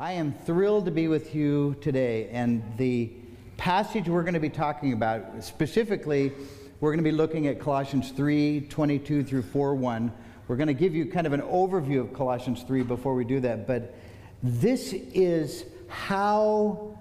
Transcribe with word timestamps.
I 0.00 0.12
am 0.12 0.32
thrilled 0.32 0.86
to 0.86 0.90
be 0.90 1.08
with 1.08 1.34
you 1.34 1.76
today. 1.82 2.30
And 2.32 2.62
the 2.78 3.12
passage 3.58 4.08
we're 4.08 4.22
going 4.22 4.32
to 4.32 4.40
be 4.40 4.48
talking 4.48 4.94
about, 4.94 5.44
specifically, 5.44 6.32
we're 6.80 6.90
going 6.90 7.04
to 7.04 7.10
be 7.10 7.14
looking 7.14 7.48
at 7.48 7.60
Colossians 7.60 8.10
3 8.12 8.62
22 8.70 9.22
through 9.24 9.42
4 9.42 9.74
1. 9.74 10.10
We're 10.48 10.56
going 10.56 10.68
to 10.68 10.72
give 10.72 10.94
you 10.94 11.04
kind 11.04 11.26
of 11.26 11.34
an 11.34 11.42
overview 11.42 12.00
of 12.00 12.14
Colossians 12.14 12.62
3 12.62 12.82
before 12.84 13.14
we 13.14 13.26
do 13.26 13.40
that. 13.40 13.66
But 13.66 13.94
this 14.42 14.94
is 14.94 15.66
how 15.88 16.98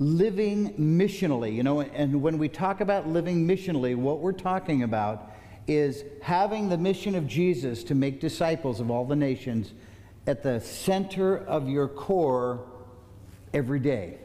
living 0.00 0.74
missionally, 0.74 1.54
you 1.54 1.62
know, 1.62 1.82
and 1.82 2.22
when 2.22 2.38
we 2.38 2.48
talk 2.48 2.80
about 2.80 3.06
living 3.06 3.46
missionally, 3.46 3.94
what 3.94 4.18
we're 4.18 4.32
talking 4.32 4.82
about 4.82 5.30
is 5.68 6.02
having 6.22 6.68
the 6.68 6.76
mission 6.76 7.14
of 7.14 7.28
Jesus 7.28 7.84
to 7.84 7.94
make 7.94 8.20
disciples 8.20 8.80
of 8.80 8.90
all 8.90 9.04
the 9.04 9.14
nations 9.14 9.74
at 10.26 10.42
the 10.42 10.60
center 10.60 11.36
of 11.36 11.68
your 11.68 11.88
core 11.88 12.64
every 13.52 13.80
day. 13.80 14.18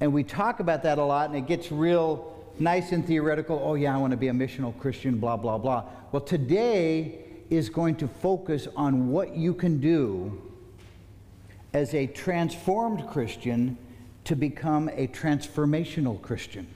And 0.00 0.12
we 0.12 0.24
talk 0.24 0.60
about 0.60 0.82
that 0.82 0.98
a 0.98 1.04
lot, 1.04 1.28
and 1.30 1.38
it 1.38 1.46
gets 1.46 1.70
real 1.70 2.32
nice 2.58 2.92
and 2.92 3.06
theoretical. 3.06 3.60
Oh, 3.62 3.74
yeah, 3.74 3.94
I 3.94 3.98
want 3.98 4.10
to 4.12 4.16
be 4.16 4.28
a 4.28 4.32
missional 4.32 4.76
Christian, 4.78 5.18
blah, 5.18 5.36
blah, 5.36 5.58
blah. 5.58 5.84
Well, 6.10 6.22
today 6.22 7.20
is 7.50 7.68
going 7.68 7.96
to 7.96 8.08
focus 8.08 8.66
on 8.76 9.10
what 9.10 9.36
you 9.36 9.54
can 9.54 9.78
do 9.78 10.42
as 11.72 11.94
a 11.94 12.06
transformed 12.06 13.06
Christian 13.08 13.76
to 14.24 14.36
become 14.36 14.88
a 14.90 15.06
transformational 15.08 16.20
Christian. 16.20 16.66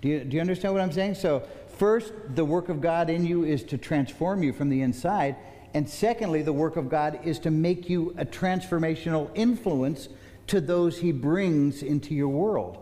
Do 0.00 0.08
you, 0.08 0.24
do 0.24 0.36
you 0.36 0.40
understand 0.40 0.74
what 0.74 0.82
I'm 0.82 0.92
saying? 0.92 1.14
So, 1.14 1.42
first, 1.76 2.12
the 2.34 2.44
work 2.44 2.68
of 2.68 2.80
God 2.80 3.10
in 3.10 3.26
you 3.26 3.44
is 3.44 3.62
to 3.64 3.78
transform 3.78 4.42
you 4.42 4.52
from 4.52 4.68
the 4.68 4.82
inside. 4.82 5.36
And 5.74 5.88
secondly, 5.88 6.42
the 6.42 6.52
work 6.52 6.76
of 6.76 6.88
God 6.88 7.20
is 7.24 7.38
to 7.40 7.50
make 7.50 7.88
you 7.88 8.14
a 8.16 8.24
transformational 8.24 9.30
influence 9.34 10.08
to 10.48 10.60
those 10.60 10.98
he 10.98 11.12
brings 11.12 11.82
into 11.82 12.14
your 12.14 12.28
world. 12.28 12.78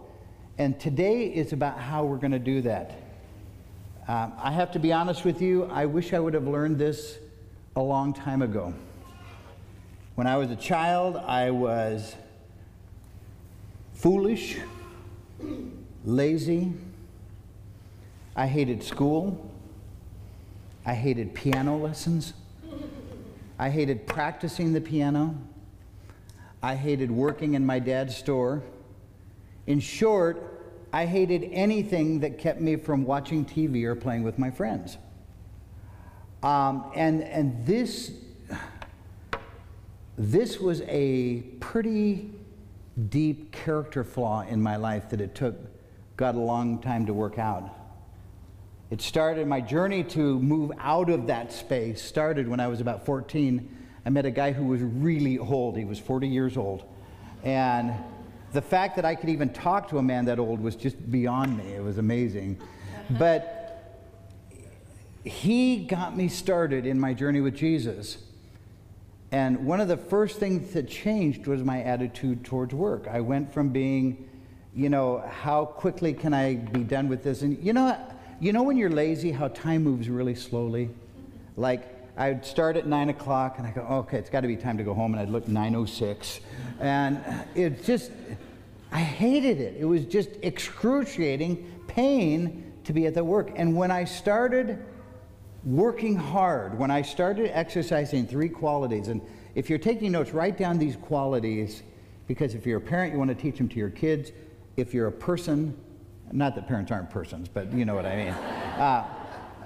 And 0.59 0.79
today 0.79 1.27
is 1.27 1.53
about 1.53 1.79
how 1.79 2.05
we're 2.05 2.17
going 2.17 2.33
to 2.33 2.39
do 2.39 2.63
that. 2.63 3.03
Um, 4.09 4.33
I 4.39 4.53
have 4.53 4.71
to 4.73 4.79
be 4.79 4.93
honest 4.93 5.25
with 5.25 5.43
you, 5.43 5.65
I 5.65 5.87
wish 5.87 6.13
I 6.13 6.21
would 6.21 6.35
have 6.35 6.47
learned 6.47 6.79
this 6.79 7.19
a 7.75 7.83
long 7.83 8.15
time 8.15 8.41
ago. 8.41 8.73
When 10.15 10.27
I 10.27 10.37
was 10.37 10.51
a 10.51 10.57
child, 10.57 11.17
I 11.17 11.51
was 11.51 12.15
foolish, 13.95 14.59
lazy. 16.05 16.73
I 18.37 18.47
hated 18.47 18.83
school. 18.83 19.51
I 20.87 20.95
hated 20.95 21.35
piano 21.35 21.77
lessons. 21.77 22.33
I 23.59 23.71
hated 23.71 24.07
practicing 24.07 24.73
the 24.73 24.81
piano. 24.81 25.35
I 26.63 26.75
hated 26.75 27.11
working 27.11 27.55
in 27.55 27.65
my 27.65 27.79
dad's 27.79 28.17
store. 28.17 28.63
In 29.67 29.81
short, 29.81 30.57
I 30.93 31.07
hated 31.07 31.49
anything 31.53 32.21
that 32.21 32.39
kept 32.39 32.61
me 32.61 32.77
from 32.77 33.05
watching 33.05 33.45
TV 33.45 33.85
or 33.85 33.95
playing 33.95 34.23
with 34.23 34.39
my 34.39 34.51
friends. 34.51 34.99
Um, 36.43 36.91
and, 36.95 37.23
and 37.23 37.67
this, 37.67 38.13
this 40.17 40.61
was 40.61 40.83
a 40.83 41.41
pretty 41.61 42.31
deep 43.09 43.53
character 43.53 44.05
flaw 44.05 44.43
in 44.43 44.63
my 44.63 44.77
life 44.77 45.09
that 45.11 45.21
it 45.21 45.35
took 45.35 45.57
God 46.17 46.35
a 46.35 46.41
long 46.41 46.79
time 46.81 47.07
to 47.07 47.15
work 47.15 47.39
out. 47.39 47.86
It 48.89 49.03
started, 49.03 49.49
my 49.49 49.61
journey 49.61 50.05
to 50.05 50.39
move 50.39 50.71
out 50.79 51.11
of 51.11 51.27
that 51.27 51.53
space 51.53 52.01
started 52.01 52.47
when 52.47 52.61
I 52.61 52.69
was 52.69 52.81
about 52.81 53.05
14. 53.05 53.77
I 54.05 54.11
met 54.11 54.25
a 54.25 54.31
guy 54.31 54.53
who 54.53 54.67
was 54.67 54.81
really 54.81 55.39
old. 55.39 55.77
He 55.77 55.85
was 55.85 55.99
40 55.99 56.29
years 56.29 56.57
old. 56.57 56.85
And 57.43 57.93
the 58.53 58.63
fact 58.63 58.95
that 58.95 59.05
I 59.05 59.17
could 59.17 59.29
even 59.29 59.49
talk 59.49 59.89
to 59.89 59.99
a 59.99 60.03
man 60.03 60.25
that 60.27 60.39
old 60.39 60.61
was 60.61 60.77
just 60.77 61.11
beyond 61.11 61.59
me. 61.59 61.73
It 61.73 61.83
was 61.83 61.99
amazing. 61.99 62.59
Uh-huh. 62.61 63.15
But 63.19 64.03
he 65.25 65.79
got 65.79 66.17
me 66.17 66.29
started 66.29 66.87
in 66.87 67.01
my 67.01 67.13
journey 67.13 67.41
with 67.41 67.57
Jesus. 67.57 68.19
And 69.33 69.67
one 69.67 69.81
of 69.81 69.89
the 69.89 69.97
first 69.97 70.39
things 70.39 70.73
that 70.75 70.89
changed 70.89 71.49
was 71.49 71.65
my 71.65 71.83
attitude 71.83 72.45
towards 72.45 72.73
work. 72.73 73.09
I 73.09 73.21
went 73.21 73.53
from 73.53 73.71
being, 73.71 74.29
you 74.73 74.89
know, 74.89 75.25
how 75.29 75.65
quickly 75.65 76.13
can 76.13 76.33
I 76.33 76.55
be 76.55 76.85
done 76.85 77.09
with 77.09 77.25
this? 77.25 77.43
And 77.43 77.61
you 77.63 77.73
know, 77.73 77.99
you 78.41 78.53
know 78.53 78.63
when 78.63 78.77
you're 78.77 78.91
lazy, 78.91 79.33
how 79.33 79.49
time 79.49 79.85
moves 79.85 80.09
really 80.09 80.35
slowly? 80.35 80.91
Like, 81.57 81.93
I'd 82.19 82.45
start 82.45 82.77
at 82.77 82.87
9 82.87 83.11
o'clock 83.11 83.59
and 83.59 83.67
I 83.67 83.71
go, 83.71 83.83
okay, 83.83 84.19
it's 84.19 84.31
got 84.31 84.41
to 84.41 84.49
be 84.49 84.57
time 84.57 84.79
to 84.79 84.85
go 84.85 84.95
home. 84.95 85.13
And 85.13 85.21
I'd 85.21 85.29
look 85.29 85.47
9.06. 85.47 86.41
And 86.81 87.23
it 87.55 87.85
just, 87.85 88.11
I 88.91 89.01
hated 89.01 89.61
it. 89.61 89.77
It 89.79 89.85
was 89.85 90.05
just 90.05 90.31
excruciating 90.43 91.83
pain 91.87 92.73
to 92.85 92.93
be 92.93 93.07
at 93.07 93.15
the 93.15 93.25
work. 93.25 93.53
And 93.57 93.77
when 93.77 93.91
I 93.91 94.05
started 94.05 94.83
working 95.65 96.17
hard, 96.17 96.79
when 96.79 96.91
I 96.91 97.03
started 97.03 97.51
exercising 97.57 98.27
three 98.27 98.49
qualities, 98.49 99.09
and 99.09 99.21
if 99.55 99.69
you're 99.69 99.79
taking 99.79 100.13
notes, 100.13 100.33
write 100.33 100.57
down 100.57 100.79
these 100.79 100.97
qualities 100.97 101.83
because 102.27 102.55
if 102.55 102.67
you're 102.67 102.79
a 102.79 102.83
parent, 102.83 103.13
you 103.13 103.19
want 103.19 103.29
to 103.29 103.35
teach 103.35 103.59
them 103.59 103.69
to 103.69 103.77
your 103.77 103.91
kids. 103.91 104.33
If 104.77 104.95
you're 104.95 105.09
a 105.09 105.13
person, 105.13 105.77
not 106.33 106.55
that 106.55 106.67
parents 106.67 106.91
aren't 106.91 107.11
persons, 107.11 107.49
but 107.49 107.73
you 107.73 107.85
know 107.85 107.95
what 107.95 108.07
I 108.07 108.17
mean. 108.17 108.35
Uh, 108.77 109.05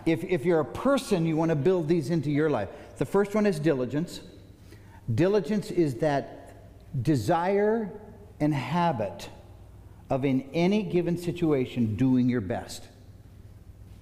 if, 0.07 0.23
if 0.23 0.45
you're 0.45 0.61
a 0.61 0.65
person, 0.65 1.27
you 1.27 1.37
want 1.37 1.49
to 1.49 1.57
build 1.57 1.89
these 1.89 2.11
into 2.11 2.31
your 2.31 2.49
life. 2.49 2.69
The 2.99 3.05
first 3.05 3.35
one 3.35 3.45
is 3.45 3.59
diligence. 3.59 4.21
Diligence 5.13 5.73
is 5.73 5.97
that 5.97 6.41
desire 7.03 7.91
and 8.39 8.55
habit 8.55 9.29
of, 10.09 10.25
in 10.25 10.49
any 10.55 10.83
given 10.83 11.17
situation, 11.17 11.97
doing 11.97 12.29
your 12.29 12.41
best. 12.41 12.85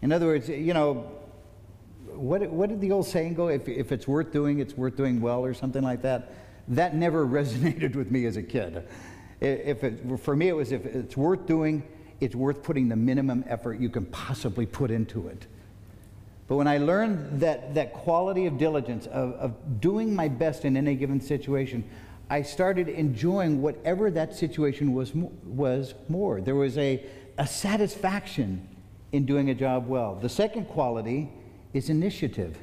In 0.02 0.12
other 0.12 0.26
words, 0.26 0.48
you 0.48 0.74
know, 0.74 1.10
what, 2.06 2.48
what 2.50 2.68
did 2.68 2.80
the 2.80 2.92
old 2.92 3.06
saying 3.06 3.34
go? 3.34 3.48
If, 3.48 3.68
if 3.68 3.92
it's 3.92 4.06
worth 4.08 4.32
doing, 4.32 4.60
it's 4.60 4.76
worth 4.76 4.96
doing 4.96 5.20
well, 5.20 5.44
or 5.44 5.54
something 5.54 5.82
like 5.82 6.02
that. 6.02 6.32
That 6.68 6.94
never 6.94 7.26
resonated 7.26 7.94
with 7.94 8.10
me 8.10 8.26
as 8.26 8.36
a 8.36 8.42
kid. 8.42 8.86
If 9.40 9.84
it, 9.84 10.20
for 10.20 10.34
me, 10.34 10.48
it 10.48 10.56
was 10.56 10.72
if 10.72 10.84
it's 10.84 11.16
worth 11.16 11.46
doing, 11.46 11.82
it's 12.20 12.34
worth 12.34 12.62
putting 12.62 12.88
the 12.88 12.96
minimum 12.96 13.44
effort 13.46 13.80
you 13.80 13.88
can 13.88 14.06
possibly 14.06 14.66
put 14.66 14.90
into 14.90 15.28
it. 15.28 15.46
But 16.48 16.56
when 16.56 16.66
I 16.66 16.78
learned 16.78 17.40
that, 17.40 17.74
that 17.74 17.92
quality 17.92 18.46
of 18.46 18.58
diligence, 18.58 19.06
of, 19.06 19.34
of 19.34 19.80
doing 19.80 20.14
my 20.14 20.28
best 20.28 20.64
in 20.64 20.76
any 20.76 20.94
given 20.94 21.20
situation, 21.20 21.84
I 22.30 22.42
started 22.42 22.88
enjoying 22.88 23.62
whatever 23.62 24.10
that 24.10 24.34
situation 24.34 24.94
was, 24.94 25.14
was 25.14 25.94
more. 26.08 26.40
There 26.40 26.54
was 26.54 26.76
a, 26.78 27.04
a 27.36 27.46
satisfaction 27.46 28.66
in 29.12 29.26
doing 29.26 29.50
a 29.50 29.54
job 29.54 29.86
well. 29.86 30.14
The 30.14 30.28
second 30.28 30.66
quality 30.66 31.30
is 31.72 31.90
initiative. 31.90 32.58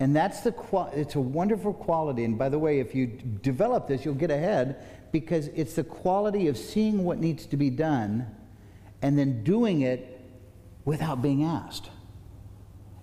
And 0.00 0.16
that's 0.16 0.40
the 0.40 0.52
qual- 0.52 0.90
it's 0.94 1.14
a 1.14 1.20
wonderful 1.20 1.72
quality. 1.72 2.24
And 2.24 2.38
by 2.38 2.48
the 2.48 2.58
way, 2.58 2.80
if 2.80 2.94
you 2.94 3.06
develop 3.06 3.86
this, 3.86 4.04
you'll 4.04 4.14
get 4.14 4.30
ahead 4.30 4.82
because 5.12 5.48
it's 5.48 5.74
the 5.74 5.84
quality 5.84 6.48
of 6.48 6.56
seeing 6.56 7.04
what 7.04 7.18
needs 7.18 7.46
to 7.46 7.56
be 7.56 7.70
done 7.70 8.26
and 9.02 9.18
then 9.18 9.44
doing 9.44 9.82
it 9.82 10.20
without 10.84 11.22
being 11.22 11.44
asked. 11.44 11.90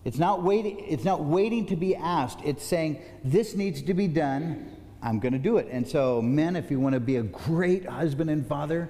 It's 0.03 0.17
not 0.17 0.43
waiting, 0.43 0.79
it's 0.79 1.03
not 1.03 1.23
waiting 1.23 1.67
to 1.67 1.75
be 1.75 1.95
asked. 1.95 2.39
It's 2.43 2.65
saying, 2.65 3.01
this 3.23 3.55
needs 3.55 3.81
to 3.83 3.93
be 3.93 4.07
done. 4.07 4.75
I'm 5.01 5.19
going 5.19 5.33
to 5.33 5.39
do 5.39 5.57
it. 5.57 5.67
And 5.69 5.87
so, 5.87 6.21
men, 6.21 6.55
if 6.55 6.71
you 6.71 6.79
want 6.79 6.93
to 6.93 6.99
be 6.99 7.17
a 7.17 7.23
great 7.23 7.85
husband 7.85 8.29
and 8.29 8.45
father, 8.45 8.89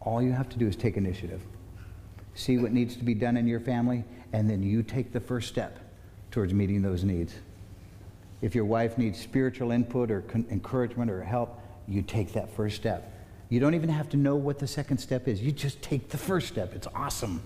all 0.00 0.20
you 0.20 0.32
have 0.32 0.48
to 0.50 0.58
do 0.58 0.66
is 0.66 0.76
take 0.76 0.96
initiative. 0.96 1.40
See 2.34 2.58
what 2.58 2.72
needs 2.72 2.96
to 2.96 3.04
be 3.04 3.14
done 3.14 3.36
in 3.36 3.46
your 3.46 3.60
family, 3.60 4.04
and 4.32 4.48
then 4.50 4.62
you 4.62 4.82
take 4.82 5.12
the 5.12 5.20
first 5.20 5.48
step 5.48 5.78
towards 6.30 6.52
meeting 6.52 6.82
those 6.82 7.04
needs. 7.04 7.34
If 8.40 8.54
your 8.54 8.64
wife 8.64 8.98
needs 8.98 9.20
spiritual 9.20 9.70
input 9.70 10.10
or 10.10 10.22
con- 10.22 10.46
encouragement 10.50 11.10
or 11.10 11.22
help, 11.22 11.61
you 11.88 12.02
take 12.02 12.32
that 12.32 12.54
first 12.54 12.76
step. 12.76 13.12
You 13.48 13.60
don't 13.60 13.74
even 13.74 13.90
have 13.90 14.08
to 14.10 14.16
know 14.16 14.36
what 14.36 14.58
the 14.58 14.66
second 14.66 14.98
step 14.98 15.28
is. 15.28 15.42
You 15.42 15.52
just 15.52 15.82
take 15.82 16.08
the 16.08 16.18
first 16.18 16.48
step. 16.48 16.74
It's 16.74 16.86
awesome. 16.94 17.42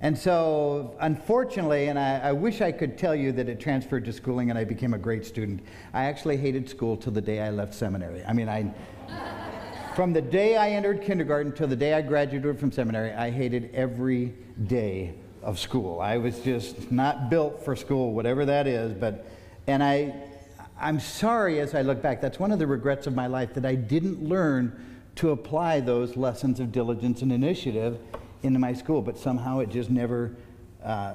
And 0.00 0.16
so, 0.16 0.94
unfortunately, 1.00 1.88
and 1.88 1.98
I, 1.98 2.18
I, 2.18 2.32
wish 2.32 2.60
I 2.60 2.70
could 2.70 2.96
tell 2.96 3.16
you 3.16 3.32
that 3.32 3.48
it 3.48 3.58
transferred 3.58 4.04
to 4.04 4.12
schooling 4.12 4.50
and 4.50 4.58
I 4.58 4.62
became 4.62 4.94
a 4.94 4.98
great 4.98 5.26
student. 5.26 5.60
I 5.92 6.04
actually 6.04 6.36
hated 6.36 6.68
school 6.68 6.96
till 6.96 7.12
the 7.12 7.20
day 7.20 7.40
I 7.40 7.50
left 7.50 7.74
seminary. 7.74 8.22
I 8.24 8.32
mean, 8.32 8.48
I, 8.48 8.72
from 9.96 10.12
the 10.12 10.20
day 10.20 10.56
I 10.56 10.70
entered 10.70 11.02
kindergarten 11.02 11.50
till 11.50 11.66
the 11.66 11.74
day 11.74 11.94
I 11.94 12.02
graduated 12.02 12.60
from 12.60 12.70
seminary, 12.70 13.12
I 13.12 13.30
hated 13.30 13.74
every 13.74 14.34
day 14.68 15.14
of 15.42 15.58
school. 15.58 16.00
I 16.00 16.18
was 16.18 16.38
just 16.40 16.92
not 16.92 17.30
built 17.30 17.64
for 17.64 17.74
school, 17.74 18.12
whatever 18.12 18.44
that 18.44 18.68
is. 18.68 18.92
But, 18.92 19.26
and 19.66 19.82
I, 19.82 20.14
I'm 20.80 21.00
sorry 21.00 21.60
as 21.60 21.74
I 21.74 21.82
look 21.82 22.00
back. 22.00 22.20
That's 22.20 22.38
one 22.38 22.52
of 22.52 22.58
the 22.58 22.66
regrets 22.66 23.06
of 23.06 23.14
my 23.14 23.26
life 23.26 23.54
that 23.54 23.66
I 23.66 23.74
didn't 23.74 24.22
learn 24.22 24.84
to 25.16 25.30
apply 25.30 25.80
those 25.80 26.16
lessons 26.16 26.60
of 26.60 26.70
diligence 26.70 27.22
and 27.22 27.32
initiative 27.32 27.98
into 28.44 28.60
my 28.60 28.72
school, 28.72 29.02
but 29.02 29.18
somehow 29.18 29.58
it 29.58 29.70
just 29.70 29.90
never 29.90 30.36
uh, 30.84 31.14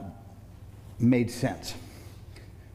made 0.99 1.31
sense. 1.31 1.75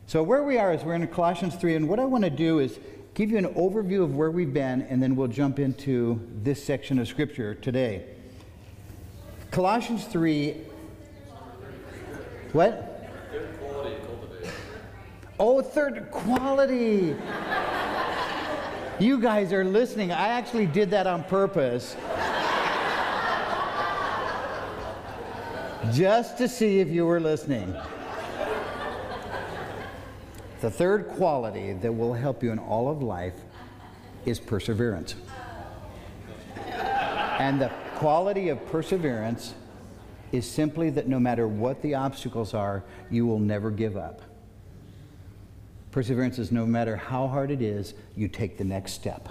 So, 0.07 0.23
where 0.23 0.43
we 0.43 0.57
are 0.57 0.73
is 0.73 0.83
we're 0.83 0.95
in 0.95 1.07
Colossians 1.09 1.55
3, 1.57 1.75
and 1.75 1.89
what 1.89 2.01
I 2.01 2.07
want 2.07 2.25
to 2.25 2.31
do 2.31 2.61
is 2.61 2.79
give 3.13 3.31
you 3.31 3.37
an 3.37 3.53
overview 3.55 4.03
of 4.03 4.17
where 4.17 4.31
we've 4.31 4.55
been, 4.55 4.83
and 4.83 5.03
then 5.03 5.17
we'll 5.17 5.29
jump 5.29 5.59
into 5.59 6.27
this 6.43 6.65
section 6.65 6.99
of 6.99 7.07
Scripture 7.07 7.55
today. 7.55 8.07
Colossians 9.51 10.07
3. 10.07 10.53
What? 12.53 12.98
Oh, 15.41 15.63
third 15.63 16.11
quality. 16.11 17.15
you 18.99 19.21
guys 19.21 19.53
are 19.53 19.65
listening. 19.65 20.11
I 20.11 20.29
actually 20.29 20.67
did 20.67 20.91
that 20.91 21.07
on 21.07 21.23
purpose. 21.25 21.97
Just 25.93 26.37
to 26.39 26.49
see 26.49 26.81
if 26.81 26.89
you 26.89 27.07
were 27.07 27.21
listening. 27.21 27.73
The 30.61 30.71
third 30.71 31.07
quality 31.11 31.73
that 31.75 31.93
will 31.93 32.15
help 32.15 32.43
you 32.43 32.51
in 32.51 32.59
all 32.59 32.91
of 32.91 33.01
life 33.01 33.41
is 34.27 34.41
perseverance. 34.41 35.15
And 37.39 37.61
the 37.61 37.71
quality 37.95 38.49
of 38.49 38.67
perseverance 38.67 39.55
is 40.33 40.51
simply 40.51 40.91
that 40.91 41.07
no 41.07 41.21
matter 41.21 41.47
what 41.47 41.81
the 41.81 41.95
obstacles 41.95 42.55
are, 42.55 42.83
you 43.09 43.25
will 43.25 43.39
never 43.39 43.71
give 43.71 43.97
up. 43.97 44.21
Perseverance 45.99 46.39
is 46.39 46.53
no 46.53 46.65
matter 46.65 46.95
how 46.95 47.27
hard 47.27 47.51
it 47.51 47.61
is, 47.61 47.93
you 48.15 48.29
take 48.29 48.57
the 48.57 48.63
next 48.63 48.93
step. 48.93 49.29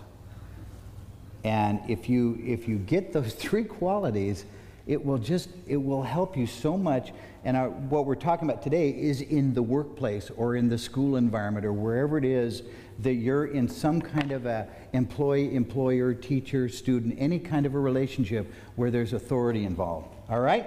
And 1.46 1.80
if 1.88 2.10
you, 2.10 2.38
if 2.46 2.68
you 2.68 2.76
get 2.78 3.14
those 3.14 3.34
three 3.46 3.64
qualities, 3.64 4.44
it 4.86 5.06
will 5.06 5.18
just 5.18 5.48
it 5.66 5.78
will 5.78 6.04
help 6.04 6.36
you 6.36 6.46
so 6.46 6.78
much. 6.78 7.14
And 7.46 7.56
our, 7.56 7.70
what 7.70 8.06
we're 8.06 8.16
talking 8.16 8.50
about 8.50 8.62
today 8.64 8.90
is 8.90 9.22
in 9.22 9.54
the 9.54 9.62
workplace 9.62 10.30
or 10.36 10.58
in 10.58 10.68
the 10.68 10.78
school 10.78 11.16
environment 11.16 11.66
or 11.66 11.72
wherever 11.72 12.18
it 12.18 12.26
is 12.26 12.64
that 13.00 13.14
you're 13.14 13.46
in 13.46 13.70
some 13.70 14.02
kind 14.02 14.34
of 14.34 14.46
a 14.46 14.68
employee 14.92 15.56
employer 15.56 16.14
teacher 16.14 16.68
student 16.68 17.16
any 17.18 17.40
kind 17.40 17.66
of 17.66 17.76
a 17.76 17.80
relationship 17.80 18.52
where 18.76 18.92
there's 18.92 19.14
authority 19.14 19.64
involved. 19.64 20.14
All 20.30 20.42
right? 20.42 20.66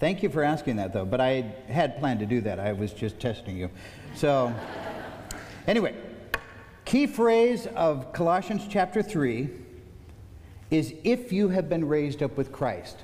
Thank 0.00 0.24
you 0.24 0.28
for 0.28 0.42
asking 0.42 0.74
that 0.76 0.92
though 0.92 1.04
but 1.04 1.20
i 1.20 1.54
had 1.68 2.00
planned 2.00 2.18
to 2.18 2.26
do 2.26 2.40
that. 2.40 2.58
I 2.58 2.72
was 2.72 2.92
just 2.92 3.20
testing 3.20 3.56
you. 3.56 3.70
So 4.16 4.52
anyway 5.66 5.94
key 6.84 7.06
phrase 7.06 7.66
of 7.68 8.12
colossians 8.12 8.66
chapter 8.68 9.02
3 9.02 9.48
is 10.70 10.94
if 11.04 11.32
you 11.32 11.48
have 11.48 11.68
been 11.68 11.86
raised 11.86 12.22
up 12.22 12.36
with 12.36 12.52
christ 12.52 12.96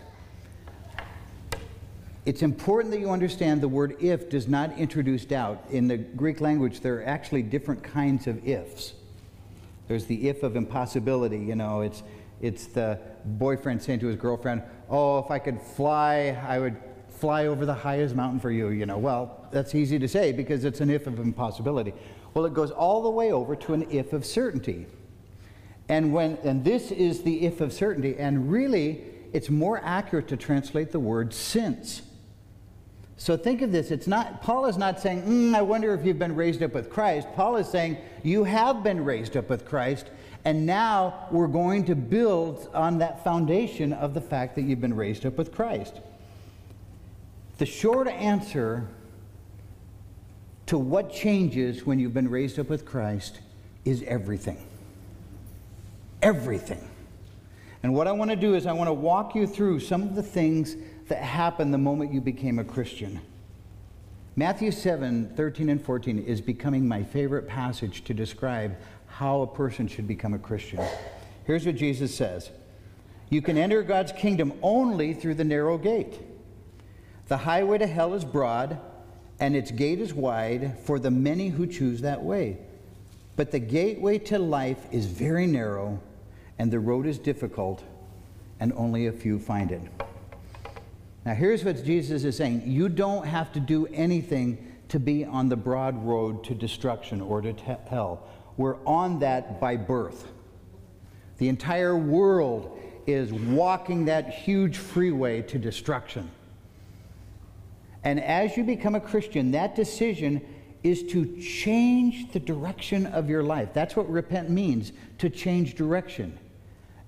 it's 2.25 2.43
important 2.43 2.93
that 2.93 3.01
you 3.01 3.11
understand 3.11 3.61
the 3.61 3.69
word 3.69 3.97
if 4.01 4.31
does 4.31 4.47
not 4.47 4.79
introduce 4.79 5.25
doubt. 5.25 5.65
In 5.71 5.89
the 5.89 5.97
Greek 5.97 6.41
language, 6.41 6.81
there 6.81 6.99
are 6.99 7.05
actually 7.05 7.43
different 7.43 7.83
kinds 7.83 8.29
of 8.29 8.47
ifs. 8.47 8.95
There's 9.89 10.07
the 10.07 10.29
if 10.29 10.45
of 10.45 10.55
impossibility, 10.55 11.39
you 11.39 11.57
know, 11.57 11.81
it's, 11.81 12.05
it's 12.41 12.67
the 12.67 13.01
boyfriend 13.25 13.83
saying 13.83 13.99
to 14.01 14.07
his 14.07 14.17
girlfriend, 14.17 14.63
Oh, 14.89 15.19
if 15.19 15.33
I 15.33 15.41
could 15.41 15.61
fly, 15.61 16.39
I 16.47 16.61
would 16.61 16.77
fly 17.09 17.47
over 17.47 17.67
the 17.67 17.75
highest 17.75 18.15
mountain 18.15 18.39
for 18.39 18.53
you, 18.53 18.69
you 18.69 18.87
know. 18.87 18.99
Well, 18.99 19.49
that's 19.51 19.75
easy 19.75 19.99
to 19.99 20.07
say 20.07 20.31
because 20.31 20.65
it's 20.65 20.81
an 20.81 20.91
if 20.91 21.09
of 21.09 21.19
impossibility. 21.19 21.93
Well, 22.35 22.45
it 22.47 22.55
goes 22.55 22.71
all 22.71 23.03
the 23.03 23.11
way 23.11 23.33
over 23.33 23.57
to 23.57 23.75
an 23.75 23.87
if 23.91 24.13
of 24.13 24.25
certainty. 24.25 24.87
And 25.89 26.13
when 26.13 26.39
and 26.45 26.65
this 26.65 26.91
is 26.91 27.23
the 27.23 27.45
if 27.45 27.61
of 27.61 27.73
certainty, 27.73 28.17
and 28.19 28.51
really 28.51 29.03
it's 29.33 29.51
more 29.51 29.81
accurate 29.83 30.29
to 30.29 30.37
translate 30.37 30.93
the 30.93 31.01
word 31.01 31.35
since. 31.35 32.03
So 33.17 33.37
think 33.37 33.63
of 33.63 33.71
this. 33.71 33.91
It's 33.91 34.09
not, 34.09 34.43
Paul 34.43 34.67
is 34.67 34.77
not 34.77 34.99
saying, 34.99 35.23
mm, 35.23 35.55
I 35.55 35.63
wonder 35.63 35.95
if 35.95 36.05
you've 36.05 36.19
been 36.19 36.35
raised 36.35 36.63
up 36.63 36.75
with 36.75 36.91
Christ. 36.91 37.29
Paul 37.37 37.57
is 37.57 37.69
saying, 37.69 37.99
you 38.25 38.43
have 38.45 38.83
been 38.83 39.05
raised 39.05 39.37
up 39.37 39.49
with 39.49 39.65
Christ, 39.65 40.11
and 40.45 40.67
now 40.67 41.29
we're 41.31 41.47
going 41.47 41.85
to 41.85 41.95
build 41.95 42.69
on 42.75 42.99
that 42.99 43.23
foundation 43.23 43.93
of 43.93 44.15
the 44.15 44.21
fact 44.21 44.57
that 44.57 44.63
you've 44.63 44.81
been 44.81 44.97
raised 44.97 45.25
up 45.25 45.39
with 45.39 45.55
Christ. 45.55 46.01
The 47.59 47.67
short 47.67 48.09
answer 48.09 48.89
to 50.67 50.79
what 50.79 51.13
changes 51.13 51.87
when 51.87 51.99
you've 51.99 52.15
been 52.15 52.31
raised 52.31 52.59
up 52.59 52.69
with 52.69 52.85
Christ 52.85 53.41
is 53.85 54.03
everything. 54.05 54.65
Everything. 56.23 56.89
And 57.83 57.95
what 57.95 58.07
I 58.07 58.13
want 58.13 58.31
to 58.31 58.37
do 58.37 58.55
is 58.55 58.67
I 58.67 58.73
want 58.73 58.89
to 58.89 58.95
walk 58.95 59.35
you 59.35 59.47
through 59.47 59.81
some 59.81 60.03
of 60.03 60.15
the 60.15 60.23
things 60.23 60.77
that 61.09 61.23
happened 61.23 61.75
the 61.75 61.79
moment 61.79 62.13
you 62.13 62.21
became 62.21 62.59
a 62.59 62.65
Christian. 62.65 63.21
Matthew 64.37 64.71
7 64.71 65.35
13 65.37 65.69
and 65.69 65.85
14 65.85 66.19
is 66.21 66.41
becoming 66.41 66.87
my 66.87 67.03
favorite 67.03 67.47
passage 67.47 68.05
to 68.05 68.15
describe 68.15 68.77
how 69.07 69.43
a 69.43 69.47
person 69.47 69.87
should 69.87 70.09
become 70.09 70.33
a 70.33 70.39
Christian. 70.39 70.81
Here's 71.45 71.67
what 71.67 71.77
Jesus 71.77 72.15
says 72.15 72.51
You 73.29 73.43
can 73.43 73.59
enter 73.59 73.83
God's 73.83 74.13
kingdom 74.13 74.53
only 74.63 75.13
through 75.13 75.35
the 75.35 75.45
narrow 75.45 75.77
gate. 75.77 76.21
The 77.29 77.37
highway 77.37 77.79
to 77.79 77.87
hell 77.87 78.15
is 78.15 78.25
broad, 78.25 78.79
and 79.43 79.57
its 79.57 79.73
gate 79.73 79.99
is 79.99 80.15
wide 80.15 80.79
for 80.85 81.01
the 81.01 81.11
many 81.11 81.49
who 81.49 81.67
choose 81.67 82.01
that 82.03 82.23
way. 82.23 82.57
But 83.35 83.51
the 83.51 83.59
gateway 83.59 84.19
to 84.19 84.39
life 84.39 84.87
is 84.93 85.07
very 85.07 85.49
narrow, 85.49 86.01
and 86.61 86.71
the 86.71 86.79
road 86.79 87.07
is 87.07 87.19
difficult, 87.19 87.83
and 88.61 88.73
only 88.75 89.09
a 89.09 89.13
few 89.13 89.41
find 89.41 89.73
it. 89.73 89.83
Now, 91.25 91.35
here's 91.35 91.65
what 91.65 91.85
Jesus 91.85 92.23
is 92.23 92.37
saying 92.37 92.63
you 92.67 92.89
don't 92.89 93.27
have 93.27 93.51
to 93.55 93.59
do 93.59 93.89
anything 93.89 94.65
to 94.91 95.01
be 95.01 95.25
on 95.25 95.49
the 95.49 95.57
broad 95.57 96.07
road 96.07 96.45
to 96.45 96.55
destruction 96.55 97.21
or 97.21 97.43
to 97.43 97.53
hell. 97.91 98.29
We're 98.57 98.77
on 98.87 99.19
that 99.19 99.61
by 99.61 99.77
birth. 99.77 100.29
The 101.39 101.49
entire 101.49 101.97
world 101.99 102.79
is 103.09 103.33
walking 103.33 104.05
that 104.05 104.29
huge 104.29 104.77
freeway 104.77 105.43
to 105.43 105.59
destruction. 105.59 106.31
And 108.05 108.21
as 108.21 108.57
you 108.57 108.65
become 108.65 108.95
a 108.95 109.01
Christian, 109.01 109.53
that 109.53 109.77
decision 109.77 110.41
is 110.83 111.05
to 111.05 111.41
change 111.41 112.33
the 112.33 112.41
direction 112.41 113.07
of 113.07 113.29
your 113.29 113.43
life. 113.43 113.69
That's 113.73 113.95
what 113.95 114.11
repent 114.11 114.51
means 114.51 114.93
to 115.19 115.31
change 115.31 115.75
direction. 115.77 116.39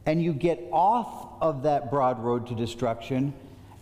And 0.06 0.22
you 0.22 0.32
get 0.32 0.62
off 0.70 1.32
of 1.40 1.62
that 1.64 1.90
broad 1.90 2.22
road 2.22 2.46
to 2.48 2.54
destruction 2.54 3.34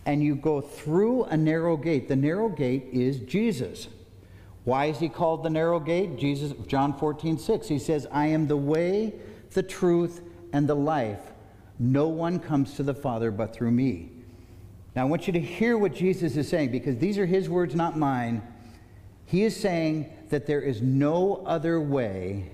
and 0.05 0.23
you 0.23 0.35
go 0.35 0.61
through 0.61 1.25
a 1.25 1.37
narrow 1.37 1.77
gate. 1.77 2.07
The 2.07 2.15
narrow 2.15 2.49
gate 2.49 2.87
is 2.91 3.19
Jesus. 3.19 3.87
Why 4.63 4.85
is 4.85 4.99
he 4.99 5.09
called 5.09 5.43
the 5.43 5.49
narrow 5.49 5.79
gate? 5.79 6.17
Jesus, 6.17 6.53
John 6.67 6.97
14, 6.97 7.37
6. 7.37 7.67
He 7.67 7.79
says, 7.79 8.07
I 8.11 8.27
am 8.27 8.47
the 8.47 8.57
way, 8.57 9.13
the 9.51 9.63
truth, 9.63 10.21
and 10.53 10.67
the 10.67 10.75
life. 10.75 11.19
No 11.79 12.07
one 12.07 12.39
comes 12.39 12.75
to 12.75 12.83
the 12.83 12.93
Father 12.93 13.29
but 13.31 13.53
through 13.53 13.71
me. 13.71 14.12
Now, 14.95 15.01
I 15.01 15.05
want 15.05 15.25
you 15.27 15.33
to 15.33 15.39
hear 15.39 15.77
what 15.77 15.93
Jesus 15.93 16.37
is 16.37 16.47
saying 16.47 16.71
because 16.71 16.97
these 16.97 17.17
are 17.17 17.25
his 17.25 17.49
words, 17.49 17.73
not 17.73 17.97
mine. 17.97 18.43
He 19.25 19.43
is 19.43 19.59
saying 19.59 20.11
that 20.29 20.45
there 20.45 20.61
is 20.61 20.81
no 20.81 21.43
other 21.45 21.81
way 21.81 22.51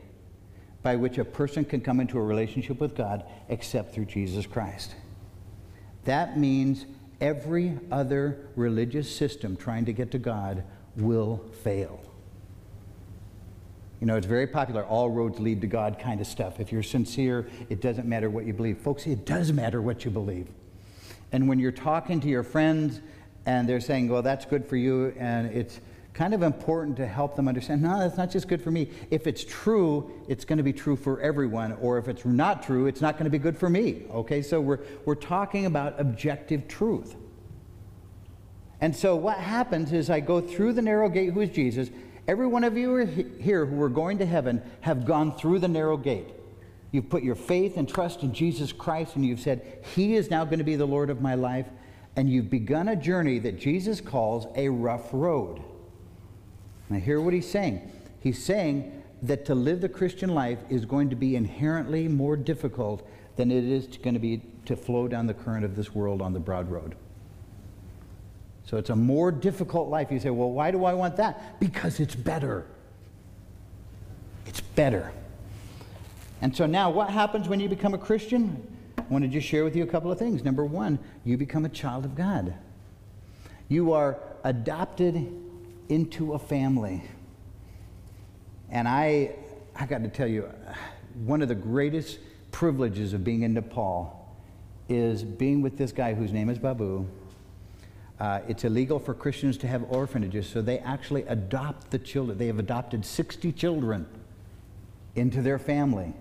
by 0.81 0.95
which 0.95 1.17
a 1.17 1.25
person 1.25 1.65
can 1.65 1.81
come 1.81 1.99
into 1.99 2.17
a 2.17 2.21
relationship 2.21 2.79
with 2.79 2.95
God 2.95 3.25
except 3.49 3.93
through 3.93 4.05
Jesus 4.05 4.45
Christ. 4.45 4.95
That 6.05 6.39
means 6.39 6.85
every 7.19 7.77
other 7.91 8.47
religious 8.55 9.13
system 9.13 9.57
trying 9.57 9.85
to 9.85 9.93
get 9.93 10.11
to 10.11 10.19
God 10.19 10.63
will 10.95 11.43
fail. 11.63 11.99
You 13.99 14.07
know, 14.07 14.15
it's 14.15 14.25
very 14.25 14.47
popular, 14.47 14.85
all 14.85 15.09
roads 15.09 15.39
lead 15.39 15.59
to 15.61 15.67
God 15.67 15.99
kind 15.99 16.21
of 16.21 16.27
stuff. 16.27 16.61
If 16.61 16.71
you're 16.71 16.83
sincere, 16.83 17.49
it 17.69 17.81
doesn't 17.81 18.07
matter 18.07 18.29
what 18.29 18.45
you 18.45 18.53
believe. 18.53 18.77
Folks, 18.77 19.05
it 19.05 19.25
does 19.25 19.51
matter 19.51 19.81
what 19.81 20.05
you 20.05 20.11
believe. 20.11 20.47
And 21.31 21.47
when 21.47 21.59
you're 21.59 21.71
talking 21.71 22.19
to 22.21 22.27
your 22.27 22.43
friends 22.43 23.01
and 23.45 23.67
they're 23.67 23.79
saying, 23.79 24.09
well, 24.09 24.21
that's 24.21 24.45
good 24.45 24.65
for 24.65 24.75
you, 24.75 25.13
and 25.17 25.47
it's 25.47 25.79
kind 26.13 26.33
of 26.33 26.41
important 26.41 26.97
to 26.97 27.07
help 27.07 27.35
them 27.35 27.47
understand 27.47 27.81
no, 27.81 27.97
that's 27.99 28.17
not 28.17 28.29
just 28.29 28.47
good 28.47 28.61
for 28.61 28.71
me. 28.71 28.89
If 29.09 29.25
it's 29.25 29.45
true, 29.45 30.11
it's 30.27 30.43
going 30.43 30.57
to 30.57 30.63
be 30.63 30.73
true 30.73 30.95
for 30.95 31.21
everyone. 31.21 31.73
Or 31.81 31.97
if 31.97 32.07
it's 32.07 32.25
not 32.25 32.61
true, 32.61 32.87
it's 32.87 32.99
not 32.99 33.13
going 33.13 33.23
to 33.23 33.29
be 33.29 33.37
good 33.37 33.57
for 33.57 33.69
me. 33.69 34.03
Okay, 34.11 34.41
so 34.41 34.59
we're, 34.59 34.79
we're 35.05 35.15
talking 35.15 35.65
about 35.65 35.99
objective 35.99 36.67
truth. 36.67 37.15
And 38.81 38.95
so 38.95 39.15
what 39.15 39.37
happens 39.37 39.93
is 39.93 40.09
I 40.09 40.19
go 40.19 40.41
through 40.41 40.73
the 40.73 40.81
narrow 40.81 41.09
gate, 41.09 41.33
who 41.33 41.41
is 41.41 41.49
Jesus. 41.49 41.89
Every 42.27 42.47
one 42.47 42.63
of 42.63 42.77
you 42.77 42.97
here 43.39 43.65
who 43.65 43.81
are 43.81 43.89
going 43.89 44.17
to 44.19 44.25
heaven 44.25 44.61
have 44.81 45.05
gone 45.05 45.35
through 45.37 45.59
the 45.59 45.67
narrow 45.67 45.97
gate. 45.97 46.27
You've 46.91 47.09
put 47.09 47.23
your 47.23 47.35
faith 47.35 47.77
and 47.77 47.87
trust 47.87 48.23
in 48.23 48.33
Jesus 48.33 48.71
Christ, 48.71 49.15
and 49.15 49.25
you've 49.25 49.39
said, 49.39 49.85
He 49.95 50.15
is 50.15 50.29
now 50.29 50.43
going 50.45 50.59
to 50.59 50.65
be 50.65 50.75
the 50.75 50.87
Lord 50.87 51.09
of 51.09 51.21
my 51.21 51.35
life. 51.35 51.67
And 52.15 52.29
you've 52.29 52.49
begun 52.49 52.87
a 52.89 52.95
journey 52.95 53.39
that 53.39 53.59
Jesus 53.59 54.01
calls 54.01 54.47
a 54.55 54.67
rough 54.69 55.09
road. 55.13 55.61
Now, 56.89 56.99
hear 56.99 57.21
what 57.21 57.33
he's 57.33 57.49
saying. 57.49 57.91
He's 58.19 58.43
saying 58.43 59.03
that 59.21 59.45
to 59.45 59.55
live 59.55 59.81
the 59.81 59.89
Christian 59.89 60.33
life 60.33 60.59
is 60.69 60.85
going 60.85 61.11
to 61.11 61.15
be 61.15 61.35
inherently 61.35 62.07
more 62.07 62.35
difficult 62.35 63.07
than 63.35 63.51
it 63.51 63.63
is 63.63 63.97
going 63.97 64.15
to 64.15 64.19
be 64.19 64.41
to 64.65 64.75
flow 64.75 65.07
down 65.07 65.27
the 65.27 65.33
current 65.33 65.63
of 65.63 65.75
this 65.75 65.93
world 65.93 66.21
on 66.21 66.33
the 66.33 66.39
broad 66.39 66.69
road. 66.69 66.95
So 68.65 68.77
it's 68.77 68.89
a 68.89 68.95
more 68.95 69.31
difficult 69.31 69.89
life. 69.89 70.11
You 70.11 70.19
say, 70.19 70.29
well, 70.29 70.51
why 70.51 70.71
do 70.71 70.85
I 70.85 70.93
want 70.93 71.15
that? 71.17 71.59
Because 71.59 71.99
it's 71.99 72.15
better. 72.15 72.65
It's 74.45 74.61
better. 74.61 75.11
And 76.41 76.55
so 76.55 76.65
now, 76.65 76.89
what 76.89 77.09
happens 77.09 77.49
when 77.49 77.59
you 77.59 77.67
become 77.67 77.93
a 77.93 77.97
Christian? 77.97 78.65
I 78.97 79.03
want 79.09 79.23
to 79.23 79.27
just 79.27 79.47
share 79.47 79.63
with 79.63 79.75
you 79.75 79.83
a 79.83 79.87
couple 79.87 80.11
of 80.11 80.17
things. 80.17 80.43
Number 80.43 80.63
one, 80.63 80.99
you 81.25 81.37
become 81.37 81.65
a 81.65 81.69
child 81.69 82.05
of 82.05 82.15
God. 82.15 82.53
You 83.67 83.93
are 83.93 84.19
adopted 84.43 85.33
into 85.89 86.33
a 86.33 86.39
family. 86.39 87.03
And 88.69 88.87
I, 88.87 89.35
I 89.75 89.85
got 89.85 90.03
to 90.03 90.09
tell 90.09 90.27
you, 90.27 90.49
one 91.25 91.41
of 91.41 91.47
the 91.47 91.55
greatest 91.55 92.19
privileges 92.51 93.13
of 93.13 93.23
being 93.23 93.43
in 93.43 93.53
Nepal 93.53 94.15
is 94.87 95.23
being 95.23 95.61
with 95.61 95.77
this 95.77 95.91
guy 95.91 96.13
whose 96.13 96.31
name 96.31 96.49
is 96.49 96.57
Babu. 96.57 97.07
Uh, 98.19 98.41
it's 98.47 98.63
illegal 98.63 98.99
for 98.99 99.13
Christians 99.13 99.57
to 99.57 99.67
have 99.67 99.83
orphanages, 99.89 100.47
so 100.47 100.61
they 100.61 100.79
actually 100.79 101.23
adopt 101.23 101.91
the 101.91 101.99
children. 101.99 102.37
They 102.37 102.47
have 102.47 102.59
adopted 102.59 103.05
60 103.05 103.51
children 103.53 104.07
into 105.15 105.41
their 105.41 105.57
family. 105.57 106.13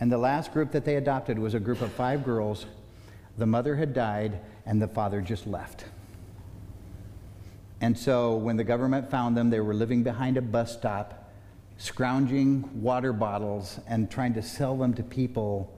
And 0.00 0.12
the 0.12 0.18
last 0.18 0.52
group 0.52 0.72
that 0.72 0.84
they 0.84 0.96
adopted 0.96 1.38
was 1.38 1.54
a 1.54 1.60
group 1.60 1.80
of 1.80 1.92
five 1.92 2.24
girls. 2.24 2.66
The 3.36 3.46
mother 3.46 3.76
had 3.76 3.94
died, 3.94 4.40
and 4.66 4.80
the 4.80 4.88
father 4.88 5.20
just 5.20 5.46
left. 5.46 5.84
And 7.80 7.96
so 7.96 8.36
when 8.36 8.56
the 8.56 8.64
government 8.64 9.10
found 9.10 9.36
them, 9.36 9.50
they 9.50 9.60
were 9.60 9.74
living 9.74 10.02
behind 10.02 10.36
a 10.36 10.42
bus 10.42 10.72
stop, 10.72 11.30
scrounging 11.78 12.82
water 12.82 13.12
bottles 13.12 13.78
and 13.86 14.10
trying 14.10 14.34
to 14.34 14.42
sell 14.42 14.76
them 14.76 14.94
to 14.94 15.02
people 15.02 15.72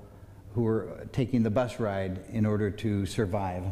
who 0.54 0.62
were 0.62 1.06
taking 1.12 1.42
the 1.42 1.50
bus 1.50 1.78
ride 1.78 2.24
in 2.32 2.46
order 2.46 2.70
to 2.70 3.04
survive. 3.06 3.64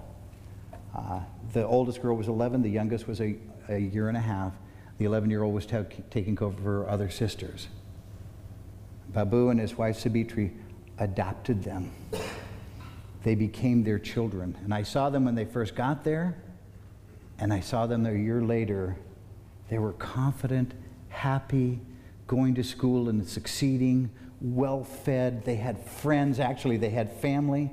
Uh, 0.94 1.20
the 1.52 1.64
oldest 1.64 2.02
girl 2.02 2.16
was 2.16 2.28
11, 2.28 2.62
the 2.62 2.70
youngest 2.70 3.08
was 3.08 3.20
a, 3.20 3.36
a 3.68 3.78
year 3.78 4.08
and 4.08 4.16
a 4.16 4.20
half. 4.20 4.52
The 4.98 5.04
11 5.06 5.30
year 5.30 5.42
old 5.42 5.54
was 5.54 5.66
taking 5.66 6.36
care 6.36 6.48
of 6.48 6.58
her 6.58 6.88
other 6.88 7.08
sisters. 7.08 7.68
Babu 9.10 9.48
and 9.50 9.58
his 9.58 9.76
wife 9.76 9.98
Sabitri 9.98 10.52
adopted 10.98 11.62
them. 11.62 11.90
They 13.24 13.34
became 13.34 13.84
their 13.84 13.98
children. 13.98 14.56
And 14.64 14.72
I 14.72 14.82
saw 14.82 15.10
them 15.10 15.24
when 15.24 15.34
they 15.34 15.44
first 15.44 15.74
got 15.74 16.04
there, 16.04 16.36
and 17.38 17.52
I 17.52 17.60
saw 17.60 17.86
them 17.86 18.06
a 18.06 18.12
year 18.12 18.42
later. 18.42 18.96
They 19.68 19.78
were 19.78 19.92
confident, 19.94 20.72
happy, 21.08 21.80
going 22.26 22.54
to 22.54 22.64
school 22.64 23.08
and 23.08 23.26
succeeding, 23.26 24.10
well 24.40 24.84
fed. 24.84 25.44
They 25.44 25.56
had 25.56 25.84
friends, 25.84 26.38
actually, 26.40 26.76
they 26.76 26.90
had 26.90 27.12
family, 27.12 27.70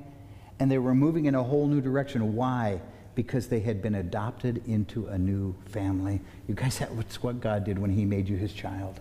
and 0.58 0.70
they 0.70 0.78
were 0.78 0.94
moving 0.94 1.26
in 1.26 1.34
a 1.34 1.42
whole 1.42 1.66
new 1.66 1.80
direction. 1.80 2.34
Why? 2.34 2.80
Because 3.14 3.48
they 3.48 3.60
had 3.60 3.80
been 3.82 3.94
adopted 3.94 4.62
into 4.66 5.06
a 5.06 5.18
new 5.18 5.54
family. 5.66 6.20
You 6.48 6.54
guys, 6.54 6.78
that's 6.78 7.22
what 7.22 7.40
God 7.40 7.64
did 7.64 7.78
when 7.78 7.90
He 7.90 8.04
made 8.04 8.28
you 8.28 8.36
His 8.36 8.52
child. 8.52 9.00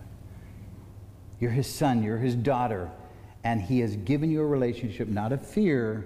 You're 1.39 1.51
His 1.51 1.67
son, 1.67 2.03
you're 2.03 2.17
His 2.17 2.35
daughter, 2.35 2.89
and 3.43 3.61
He 3.61 3.79
has 3.79 3.95
given 3.95 4.31
you 4.31 4.41
a 4.41 4.45
relationship 4.45 5.07
not 5.07 5.31
of 5.31 5.45
fear, 5.45 6.05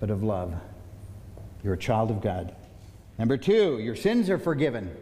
but 0.00 0.10
of 0.10 0.22
love. 0.22 0.54
You're 1.62 1.74
a 1.74 1.78
child 1.78 2.10
of 2.10 2.20
God. 2.20 2.54
Number 3.18 3.36
two, 3.36 3.78
your 3.78 3.96
sins 3.96 4.28
are 4.28 4.38
forgiven, 4.38 4.94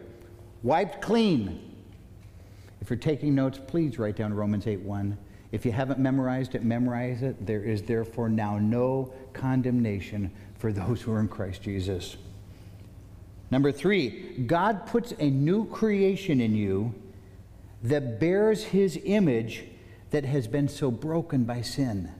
wiped 0.61 1.01
clean. 1.01 1.71
If 2.81 2.89
you're 2.89 2.97
taking 2.97 3.35
notes, 3.35 3.59
please 3.65 3.97
write 3.97 4.15
down 4.15 4.33
Romans 4.33 4.67
8 4.67 4.81
1. 4.81 5.17
If 5.51 5.65
you 5.65 5.71
haven't 5.71 5.99
memorized 5.99 6.55
it, 6.55 6.63
memorize 6.63 7.21
it. 7.21 7.45
There 7.45 7.63
is 7.63 7.83
therefore 7.83 8.27
now 8.27 8.57
no 8.57 9.13
condemnation 9.33 10.31
for 10.57 10.73
those 10.73 11.01
who 11.01 11.11
are 11.11 11.19
in 11.19 11.27
Christ 11.27 11.61
Jesus. 11.61 12.17
Number 13.51 13.71
three, 13.71 14.43
God 14.47 14.87
puts 14.87 15.13
a 15.19 15.29
new 15.29 15.65
creation 15.67 16.41
in 16.41 16.55
you 16.55 16.95
that 17.83 18.19
bears 18.19 18.63
his 18.63 18.99
image 19.03 19.65
that 20.11 20.25
has 20.25 20.47
been 20.47 20.67
so 20.67 20.89
broken 20.89 21.43
by 21.43 21.61
sin. 21.61 22.11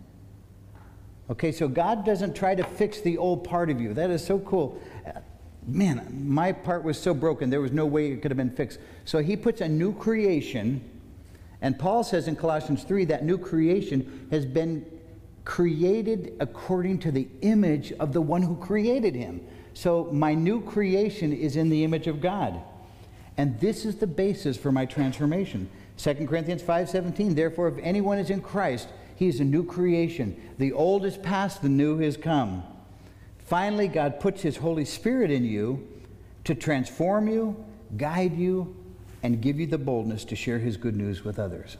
Okay, 1.29 1.51
so 1.51 1.67
God 1.67 2.05
doesn't 2.05 2.35
try 2.35 2.53
to 2.53 2.63
fix 2.63 2.99
the 2.99 3.17
old 3.17 3.43
part 3.43 3.69
of 3.69 3.79
you. 3.79 3.93
That 3.93 4.09
is 4.09 4.23
so 4.25 4.39
cool. 4.39 4.81
Uh, 5.07 5.19
man, 5.65 6.23
my 6.27 6.51
part 6.51 6.83
was 6.83 6.99
so 6.99 7.13
broken, 7.13 7.49
there 7.49 7.61
was 7.61 7.71
no 7.71 7.85
way 7.85 8.11
it 8.11 8.21
could 8.21 8.29
have 8.29 8.37
been 8.37 8.51
fixed. 8.51 8.79
So 9.05 9.19
he 9.19 9.37
puts 9.37 9.61
a 9.61 9.69
new 9.69 9.93
creation 9.93 10.83
and 11.63 11.79
Paul 11.79 12.03
says 12.03 12.27
in 12.27 12.35
Colossians 12.35 12.83
3 12.83 13.05
that 13.05 13.23
new 13.23 13.37
creation 13.37 14.27
has 14.31 14.45
been 14.45 14.85
created 15.45 16.35
according 16.41 16.99
to 16.99 17.11
the 17.11 17.27
image 17.41 17.93
of 17.93 18.11
the 18.11 18.21
one 18.21 18.41
who 18.41 18.57
created 18.57 19.15
him. 19.15 19.41
So 19.73 20.09
my 20.11 20.33
new 20.33 20.59
creation 20.59 21.31
is 21.31 21.55
in 21.55 21.69
the 21.69 21.85
image 21.85 22.07
of 22.07 22.19
God. 22.19 22.61
And 23.37 23.59
this 23.59 23.85
is 23.85 23.95
the 23.95 24.07
basis 24.07 24.57
for 24.57 24.71
my 24.71 24.85
transformation. 24.85 25.69
2 25.97 26.27
Corinthians 26.27 26.61
5:17 26.61 27.35
Therefore 27.35 27.67
if 27.67 27.77
anyone 27.81 28.19
is 28.19 28.29
in 28.29 28.41
Christ, 28.41 28.89
he 29.15 29.27
is 29.27 29.39
a 29.39 29.43
new 29.43 29.63
creation. 29.63 30.35
The 30.57 30.71
old 30.71 31.05
is 31.05 31.17
past, 31.17 31.61
the 31.61 31.69
new 31.69 31.99
has 31.99 32.17
come. 32.17 32.63
Finally, 33.39 33.87
God 33.89 34.19
puts 34.19 34.41
his 34.41 34.57
Holy 34.57 34.85
Spirit 34.85 35.29
in 35.29 35.45
you 35.45 35.87
to 36.45 36.55
transform 36.55 37.27
you, 37.27 37.63
guide 37.97 38.35
you, 38.37 38.75
and 39.21 39.41
give 39.41 39.59
you 39.59 39.67
the 39.67 39.77
boldness 39.77 40.25
to 40.25 40.35
share 40.35 40.59
his 40.59 40.77
good 40.77 40.95
news 40.95 41.23
with 41.23 41.39
others. 41.39 41.77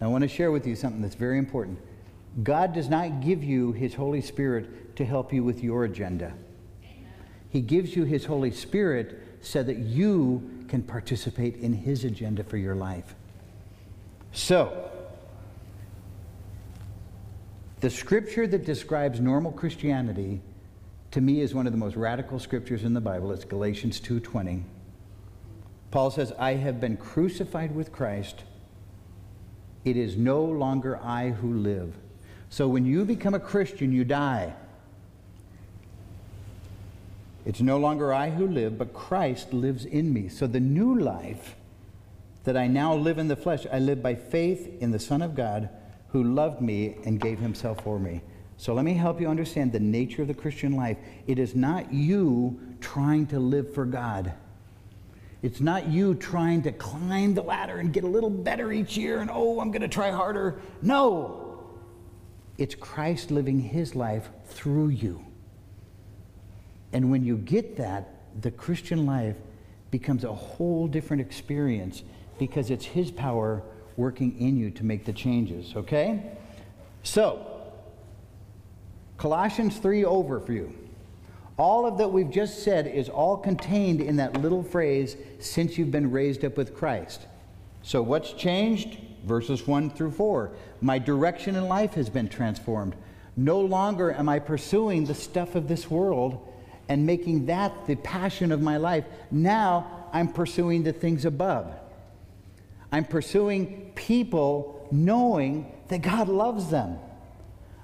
Now, 0.00 0.08
I 0.08 0.10
want 0.10 0.22
to 0.22 0.28
share 0.28 0.52
with 0.52 0.66
you 0.66 0.76
something 0.76 1.02
that's 1.02 1.14
very 1.14 1.38
important. 1.38 1.78
God 2.42 2.72
does 2.72 2.88
not 2.88 3.20
give 3.20 3.42
you 3.42 3.72
his 3.72 3.94
Holy 3.94 4.20
Spirit 4.20 4.94
to 4.96 5.04
help 5.04 5.32
you 5.32 5.42
with 5.42 5.62
your 5.62 5.84
agenda. 5.84 6.34
He 7.50 7.60
gives 7.60 7.96
you 7.96 8.04
his 8.04 8.26
Holy 8.26 8.50
Spirit 8.50 9.22
so 9.42 9.62
that 9.62 9.78
you 9.78 10.64
can 10.68 10.82
participate 10.82 11.56
in 11.56 11.72
his 11.72 12.04
agenda 12.04 12.44
for 12.44 12.56
your 12.56 12.74
life. 12.74 13.14
So, 14.32 14.90
the 17.80 17.90
scripture 17.90 18.46
that 18.46 18.64
describes 18.64 19.20
normal 19.20 19.52
Christianity 19.52 20.40
to 21.12 21.20
me 21.20 21.40
is 21.40 21.54
one 21.54 21.66
of 21.66 21.72
the 21.72 21.78
most 21.78 21.96
radical 21.96 22.38
scriptures 22.38 22.84
in 22.84 22.92
the 22.92 23.00
Bible. 23.00 23.32
It's 23.32 23.44
Galatians 23.44 24.00
2:20. 24.00 24.62
Paul 25.90 26.10
says, 26.10 26.32
I 26.38 26.54
have 26.54 26.80
been 26.80 26.96
crucified 26.96 27.74
with 27.74 27.92
Christ. 27.92 28.44
It 29.84 29.96
is 29.96 30.16
no 30.16 30.44
longer 30.44 30.98
I 31.02 31.30
who 31.30 31.54
live. 31.54 31.96
So 32.50 32.68
when 32.68 32.84
you 32.84 33.04
become 33.04 33.34
a 33.34 33.40
Christian, 33.40 33.92
you 33.92 34.04
die. 34.04 34.52
It's 37.48 37.62
no 37.62 37.78
longer 37.78 38.12
I 38.12 38.28
who 38.28 38.46
live, 38.46 38.76
but 38.76 38.92
Christ 38.92 39.54
lives 39.54 39.86
in 39.86 40.12
me. 40.12 40.28
So 40.28 40.46
the 40.46 40.60
new 40.60 41.00
life 41.00 41.56
that 42.44 42.58
I 42.58 42.66
now 42.66 42.94
live 42.94 43.16
in 43.16 43.26
the 43.26 43.36
flesh, 43.36 43.66
I 43.72 43.78
live 43.78 44.02
by 44.02 44.16
faith 44.16 44.82
in 44.82 44.90
the 44.90 44.98
Son 44.98 45.22
of 45.22 45.34
God 45.34 45.70
who 46.08 46.22
loved 46.22 46.60
me 46.60 46.96
and 47.06 47.18
gave 47.18 47.38
himself 47.38 47.82
for 47.82 47.98
me. 47.98 48.20
So 48.58 48.74
let 48.74 48.84
me 48.84 48.92
help 48.92 49.18
you 49.18 49.28
understand 49.28 49.72
the 49.72 49.80
nature 49.80 50.20
of 50.20 50.28
the 50.28 50.34
Christian 50.34 50.72
life. 50.72 50.98
It 51.26 51.38
is 51.38 51.54
not 51.54 51.90
you 51.90 52.60
trying 52.82 53.26
to 53.28 53.38
live 53.38 53.72
for 53.72 53.86
God. 53.86 54.34
It's 55.40 55.60
not 55.60 55.88
you 55.88 56.16
trying 56.16 56.60
to 56.64 56.72
climb 56.72 57.32
the 57.32 57.42
ladder 57.42 57.78
and 57.78 57.94
get 57.94 58.04
a 58.04 58.08
little 58.08 58.28
better 58.28 58.70
each 58.72 58.98
year 58.98 59.20
and, 59.20 59.30
oh, 59.32 59.58
I'm 59.58 59.70
going 59.70 59.80
to 59.80 59.88
try 59.88 60.10
harder. 60.10 60.60
No. 60.82 61.64
It's 62.58 62.74
Christ 62.74 63.30
living 63.30 63.58
his 63.58 63.94
life 63.94 64.28
through 64.48 64.88
you. 64.88 65.24
And 66.92 67.10
when 67.10 67.24
you 67.24 67.36
get 67.36 67.76
that, 67.76 68.14
the 68.40 68.50
Christian 68.50 69.06
life 69.06 69.36
becomes 69.90 70.24
a 70.24 70.32
whole 70.32 70.86
different 70.86 71.20
experience 71.20 72.02
because 72.38 72.70
it's 72.70 72.84
his 72.84 73.10
power 73.10 73.62
working 73.96 74.38
in 74.38 74.56
you 74.56 74.70
to 74.70 74.84
make 74.84 75.04
the 75.04 75.12
changes, 75.12 75.74
okay? 75.74 76.22
So, 77.02 77.44
Colossians 79.16 79.78
3 79.78 80.02
overview. 80.02 80.72
All 81.56 81.84
of 81.86 81.98
that 81.98 82.08
we've 82.08 82.30
just 82.30 82.62
said 82.62 82.86
is 82.86 83.08
all 83.08 83.36
contained 83.36 84.00
in 84.00 84.16
that 84.16 84.40
little 84.40 84.62
phrase, 84.62 85.16
since 85.40 85.76
you've 85.76 85.90
been 85.90 86.12
raised 86.12 86.44
up 86.44 86.56
with 86.56 86.76
Christ. 86.76 87.26
So, 87.82 88.00
what's 88.00 88.32
changed? 88.32 88.98
Verses 89.24 89.66
1 89.66 89.90
through 89.90 90.12
4. 90.12 90.52
My 90.80 91.00
direction 91.00 91.56
in 91.56 91.66
life 91.66 91.94
has 91.94 92.08
been 92.08 92.28
transformed. 92.28 92.94
No 93.36 93.60
longer 93.60 94.12
am 94.12 94.28
I 94.28 94.38
pursuing 94.38 95.04
the 95.04 95.14
stuff 95.14 95.56
of 95.56 95.66
this 95.66 95.90
world 95.90 96.47
and 96.88 97.04
making 97.06 97.46
that 97.46 97.86
the 97.86 97.96
passion 97.96 98.50
of 98.52 98.60
my 98.60 98.76
life. 98.76 99.04
Now 99.30 100.08
I'm 100.12 100.28
pursuing 100.28 100.82
the 100.82 100.92
things 100.92 101.24
above. 101.24 101.72
I'm 102.90 103.04
pursuing 103.04 103.92
people 103.94 104.88
knowing 104.90 105.70
that 105.88 106.02
God 106.02 106.28
loves 106.28 106.70
them. 106.70 106.98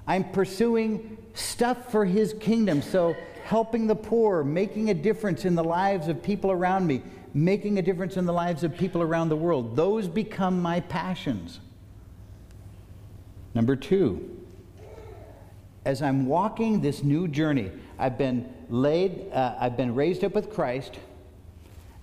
I'm 0.07 0.31
pursuing 0.31 1.17
stuff 1.33 1.91
for 1.91 2.05
His 2.05 2.33
kingdom. 2.39 2.81
So 2.81 3.15
helping 3.43 3.87
the 3.87 3.95
poor, 3.95 4.43
making 4.43 4.89
a 4.89 4.93
difference 4.93 5.45
in 5.45 5.55
the 5.55 5.63
lives 5.63 6.07
of 6.07 6.21
people 6.23 6.51
around 6.51 6.87
me, 6.87 7.01
making 7.33 7.77
a 7.77 7.81
difference 7.81 8.17
in 8.17 8.25
the 8.25 8.33
lives 8.33 8.63
of 8.63 8.75
people 8.75 9.01
around 9.01 9.29
the 9.29 9.35
world. 9.35 9.75
Those 9.75 10.07
become 10.07 10.61
my 10.61 10.79
passions. 10.79 11.59
Number 13.53 13.75
two, 13.75 14.31
as 15.85 16.01
I'm 16.01 16.25
walking 16.25 16.81
this 16.81 17.03
new 17.03 17.27
journey, 17.27 17.71
I've 17.97 18.17
been 18.17 18.53
laid, 18.69 19.31
uh, 19.31 19.55
I've 19.59 19.77
been 19.77 19.95
raised 19.95 20.23
up 20.23 20.33
with 20.33 20.51
Christ, 20.51 20.99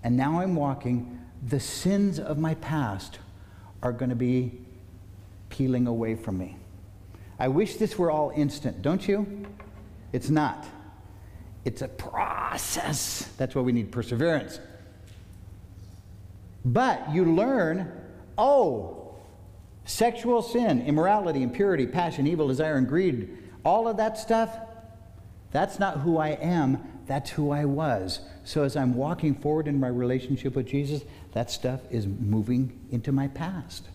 and 0.03 0.17
now 0.17 0.41
I'm 0.41 0.55
walking. 0.55 1.21
The 1.47 1.61
sins 1.61 2.19
of 2.19 2.39
my 2.39 2.55
past 2.55 3.19
are 3.83 3.93
going 3.93 4.11
to 4.11 4.17
be 4.17 4.61
peeling 5.49 5.87
away 5.87 6.15
from 6.15 6.39
me. 6.39 6.57
I 7.39 7.49
wish 7.49 7.77
this 7.77 7.99
were 7.99 8.11
all 8.11 8.33
instant, 8.35 8.83
don't 8.83 9.07
you? 9.07 9.47
It's 10.13 10.31
not. 10.31 10.67
It's 11.65 11.83
a 11.83 11.89
process. 11.89 13.29
That's 13.37 13.55
why 13.55 13.63
we 13.63 13.73
need 13.73 13.93
perseverance. 13.93 14.61
But 16.65 17.13
you 17.13 17.25
learn 17.25 17.93
oh, 18.39 19.15
sexual 19.85 20.43
sin, 20.43 20.83
immorality, 20.83 21.43
impurity, 21.43 21.87
passion, 21.87 22.27
evil, 22.27 22.49
desire, 22.49 22.77
and 22.77 22.89
greed, 22.89 23.37
all 23.65 23.89
of 23.89 23.97
that 23.99 24.19
stuff, 24.19 24.57
that's 25.53 25.79
not 25.79 25.99
who 25.99 26.17
I 26.17 26.31
am, 26.31 26.83
that's 27.07 27.31
who 27.31 27.51
I 27.51 27.65
was. 27.65 28.21
So 28.45 28.65
as 28.65 28.77
I'm 28.77 28.95
walking 28.95 29.35
forward 29.35 29.69
in 29.69 29.79
my 29.79 29.89
relationship 29.89 30.57
with 30.57 30.67
Jesus, 30.67 31.03
that 31.33 31.51
stuff 31.51 31.81
is 31.91 32.07
moving 32.07 32.79
into 32.91 33.13
my 33.13 33.29
past. 33.29 33.89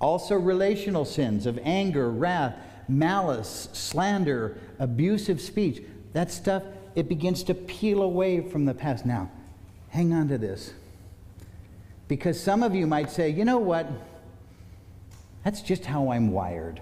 Also, 0.00 0.34
relational 0.34 1.04
sins 1.04 1.46
of 1.46 1.58
anger, 1.62 2.10
wrath, 2.10 2.56
malice, 2.88 3.68
slander, 3.72 4.56
abusive 4.78 5.40
speech. 5.40 5.82
That 6.14 6.30
stuff, 6.30 6.62
it 6.94 7.08
begins 7.08 7.42
to 7.44 7.54
peel 7.54 8.02
away 8.02 8.40
from 8.40 8.64
the 8.64 8.74
past. 8.74 9.04
Now, 9.04 9.30
hang 9.90 10.12
on 10.14 10.28
to 10.28 10.38
this. 10.38 10.72
Because 12.08 12.40
some 12.42 12.62
of 12.62 12.74
you 12.74 12.86
might 12.86 13.10
say, 13.10 13.28
you 13.28 13.44
know 13.44 13.58
what? 13.58 13.86
That's 15.44 15.62
just 15.62 15.84
how 15.84 16.10
I'm 16.10 16.32
wired. 16.32 16.80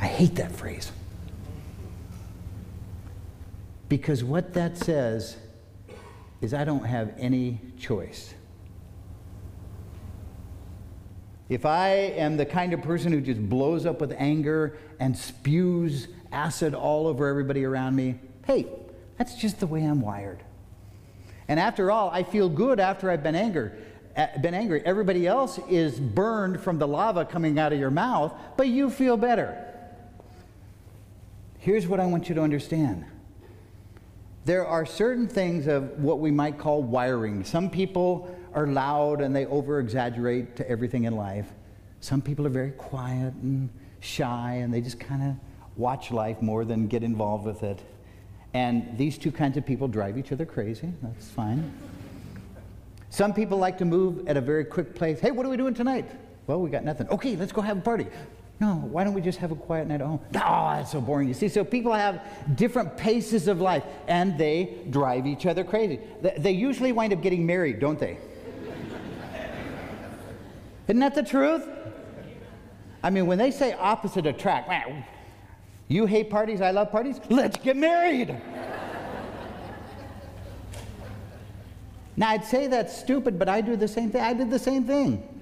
I 0.00 0.06
hate 0.06 0.34
that 0.36 0.52
phrase. 0.52 0.90
Because 3.88 4.24
what 4.24 4.54
that 4.54 4.76
says 4.76 5.36
is 6.40 6.52
I 6.52 6.64
don't 6.64 6.84
have 6.84 7.12
any 7.18 7.60
choice. 7.78 8.34
If 11.48 11.64
I 11.64 11.90
am 11.90 12.36
the 12.36 12.46
kind 12.46 12.72
of 12.72 12.82
person 12.82 13.12
who 13.12 13.20
just 13.20 13.48
blows 13.48 13.86
up 13.86 14.00
with 14.00 14.12
anger 14.18 14.76
and 14.98 15.16
spews 15.16 16.08
acid 16.32 16.74
all 16.74 17.06
over 17.06 17.28
everybody 17.28 17.64
around 17.64 17.94
me, 17.94 18.18
hey, 18.46 18.66
that's 19.16 19.36
just 19.36 19.60
the 19.60 19.66
way 19.66 19.84
I'm 19.84 20.00
wired. 20.00 20.42
And 21.48 21.60
after 21.60 21.90
all, 21.92 22.10
I 22.10 22.24
feel 22.24 22.48
good 22.48 22.80
after 22.80 23.10
I've 23.10 23.22
been 23.22 23.36
angry. 23.36 23.70
Eh, 24.16 24.38
been 24.38 24.54
angry. 24.54 24.82
Everybody 24.84 25.26
else 25.26 25.60
is 25.68 26.00
burned 26.00 26.60
from 26.60 26.78
the 26.78 26.88
lava 26.88 27.24
coming 27.24 27.58
out 27.58 27.72
of 27.72 27.78
your 27.78 27.92
mouth, 27.92 28.34
but 28.56 28.66
you 28.66 28.90
feel 28.90 29.16
better. 29.16 29.62
Here's 31.58 31.86
what 31.86 32.00
I 32.00 32.06
want 32.06 32.28
you 32.28 32.34
to 32.34 32.42
understand 32.42 33.04
there 34.46 34.64
are 34.64 34.86
certain 34.86 35.26
things 35.26 35.66
of 35.66 35.98
what 35.98 36.20
we 36.20 36.30
might 36.30 36.56
call 36.56 36.80
wiring. 36.80 37.42
Some 37.42 37.68
people 37.68 38.32
are 38.54 38.68
loud 38.68 39.20
and 39.20 39.34
they 39.34 39.44
over 39.46 39.80
exaggerate 39.80 40.54
to 40.54 40.70
everything 40.70 41.02
in 41.02 41.16
life. 41.16 41.48
Some 41.98 42.22
people 42.22 42.46
are 42.46 42.50
very 42.50 42.70
quiet 42.70 43.34
and 43.42 43.68
shy 43.98 44.60
and 44.62 44.72
they 44.72 44.80
just 44.80 45.00
kind 45.00 45.20
of 45.24 45.34
watch 45.76 46.12
life 46.12 46.40
more 46.40 46.64
than 46.64 46.86
get 46.86 47.02
involved 47.02 47.44
with 47.44 47.64
it. 47.64 47.82
And 48.54 48.96
these 48.96 49.18
two 49.18 49.32
kinds 49.32 49.56
of 49.56 49.66
people 49.66 49.88
drive 49.88 50.16
each 50.16 50.30
other 50.30 50.46
crazy. 50.46 50.92
That's 51.02 51.28
fine. 51.28 51.72
Some 53.10 53.34
people 53.34 53.58
like 53.58 53.78
to 53.78 53.84
move 53.84 54.28
at 54.28 54.36
a 54.36 54.40
very 54.40 54.64
quick 54.64 54.94
pace. 54.94 55.18
Hey, 55.18 55.32
what 55.32 55.44
are 55.44 55.48
we 55.48 55.56
doing 55.56 55.74
tonight? 55.74 56.08
Well, 56.46 56.60
we 56.60 56.70
got 56.70 56.84
nothing. 56.84 57.08
Okay, 57.08 57.34
let's 57.34 57.50
go 57.50 57.62
have 57.62 57.78
a 57.78 57.80
party. 57.80 58.06
No, 58.58 58.76
why 58.90 59.04
don't 59.04 59.12
we 59.12 59.20
just 59.20 59.38
have 59.38 59.52
a 59.52 59.54
quiet 59.54 59.86
night 59.86 60.00
at 60.00 60.06
home? 60.06 60.20
Ah, 60.34 60.72
oh, 60.72 60.76
that's 60.76 60.92
so 60.92 61.00
boring. 61.00 61.28
You 61.28 61.34
see, 61.34 61.48
so 61.48 61.62
people 61.62 61.92
have 61.92 62.22
different 62.56 62.96
paces 62.96 63.48
of 63.48 63.60
life 63.60 63.84
and 64.08 64.38
they 64.38 64.78
drive 64.88 65.26
each 65.26 65.44
other 65.44 65.62
crazy. 65.62 66.00
They 66.38 66.52
usually 66.52 66.92
wind 66.92 67.12
up 67.12 67.20
getting 67.20 67.44
married, 67.44 67.80
don't 67.80 67.98
they? 67.98 68.18
Isn't 70.88 71.00
that 71.00 71.14
the 71.14 71.22
truth? 71.22 71.68
I 73.02 73.10
mean, 73.10 73.26
when 73.26 73.36
they 73.38 73.50
say 73.50 73.74
opposite 73.74 74.24
attract, 74.24 74.68
man, 74.68 75.04
you 75.88 76.06
hate 76.06 76.30
parties, 76.30 76.60
I 76.62 76.70
love 76.70 76.90
parties, 76.90 77.20
let's 77.28 77.58
get 77.58 77.76
married. 77.76 78.34
now, 82.16 82.30
I'd 82.30 82.44
say 82.44 82.68
that's 82.68 82.96
stupid, 82.96 83.38
but 83.38 83.48
I 83.50 83.60
do 83.60 83.76
the 83.76 83.88
same 83.88 84.10
thing. 84.10 84.22
I 84.22 84.32
did 84.32 84.50
the 84.50 84.58
same 84.58 84.84
thing. 84.84 85.35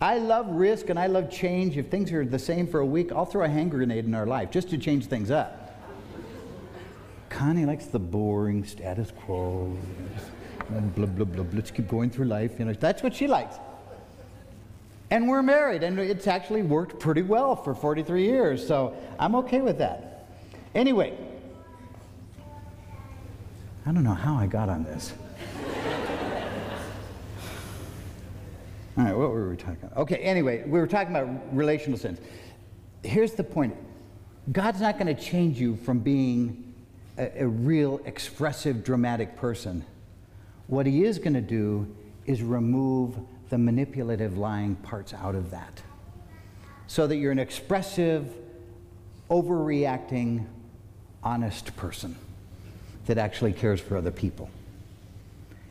I 0.00 0.18
love 0.18 0.48
risk 0.50 0.90
and 0.90 0.98
I 0.98 1.06
love 1.06 1.30
change. 1.30 1.76
If 1.76 1.88
things 1.88 2.12
are 2.12 2.24
the 2.24 2.38
same 2.38 2.66
for 2.66 2.80
a 2.80 2.86
week, 2.86 3.12
I'll 3.12 3.24
throw 3.24 3.44
a 3.44 3.48
hand 3.48 3.70
grenade 3.70 4.04
in 4.04 4.14
our 4.14 4.26
life 4.26 4.50
just 4.50 4.68
to 4.70 4.78
change 4.78 5.06
things 5.06 5.30
up. 5.30 5.62
Connie 7.30 7.64
likes 7.64 7.86
the 7.86 7.98
boring 7.98 8.64
status 8.64 9.12
quo. 9.24 9.76
Blah, 10.68 11.06
blah, 11.06 11.24
blah, 11.24 11.44
Let's 11.52 11.70
keep 11.70 11.88
going 11.88 12.10
through 12.10 12.26
life. 12.26 12.58
You 12.58 12.66
know, 12.66 12.72
that's 12.72 13.02
what 13.02 13.14
she 13.14 13.26
likes. 13.26 13.56
And 15.10 15.28
we're 15.28 15.42
married, 15.42 15.82
and 15.82 15.98
it's 15.98 16.26
actually 16.26 16.62
worked 16.62 16.98
pretty 16.98 17.22
well 17.22 17.54
for 17.54 17.74
43 17.74 18.24
years, 18.24 18.66
so 18.66 18.96
I'm 19.20 19.36
okay 19.36 19.60
with 19.60 19.78
that. 19.78 20.26
Anyway, 20.74 21.16
I 23.86 23.92
don't 23.92 24.02
know 24.02 24.14
how 24.14 24.34
I 24.34 24.46
got 24.48 24.68
on 24.68 24.82
this. 24.82 25.14
All 28.98 29.04
right, 29.04 29.16
what 29.16 29.30
were 29.30 29.50
we 29.50 29.56
talking 29.56 29.78
about? 29.82 29.96
Okay, 29.98 30.16
anyway, 30.16 30.64
we 30.64 30.78
were 30.78 30.86
talking 30.86 31.14
about 31.14 31.54
relational 31.54 31.98
sins. 31.98 32.18
Here's 33.02 33.32
the 33.32 33.44
point 33.44 33.76
God's 34.52 34.80
not 34.80 34.98
going 34.98 35.14
to 35.14 35.22
change 35.22 35.60
you 35.60 35.76
from 35.76 35.98
being 35.98 36.72
a, 37.18 37.42
a 37.42 37.46
real 37.46 38.00
expressive, 38.06 38.82
dramatic 38.82 39.36
person. 39.36 39.84
What 40.68 40.86
He 40.86 41.04
is 41.04 41.18
going 41.18 41.34
to 41.34 41.42
do 41.42 41.94
is 42.24 42.42
remove 42.42 43.16
the 43.50 43.58
manipulative, 43.58 44.38
lying 44.38 44.76
parts 44.76 45.12
out 45.12 45.34
of 45.34 45.50
that 45.50 45.82
so 46.86 47.06
that 47.06 47.16
you're 47.16 47.32
an 47.32 47.38
expressive, 47.38 48.32
overreacting, 49.30 50.46
honest 51.22 51.76
person 51.76 52.16
that 53.06 53.18
actually 53.18 53.52
cares 53.52 53.80
for 53.80 53.96
other 53.96 54.10
people. 54.10 54.48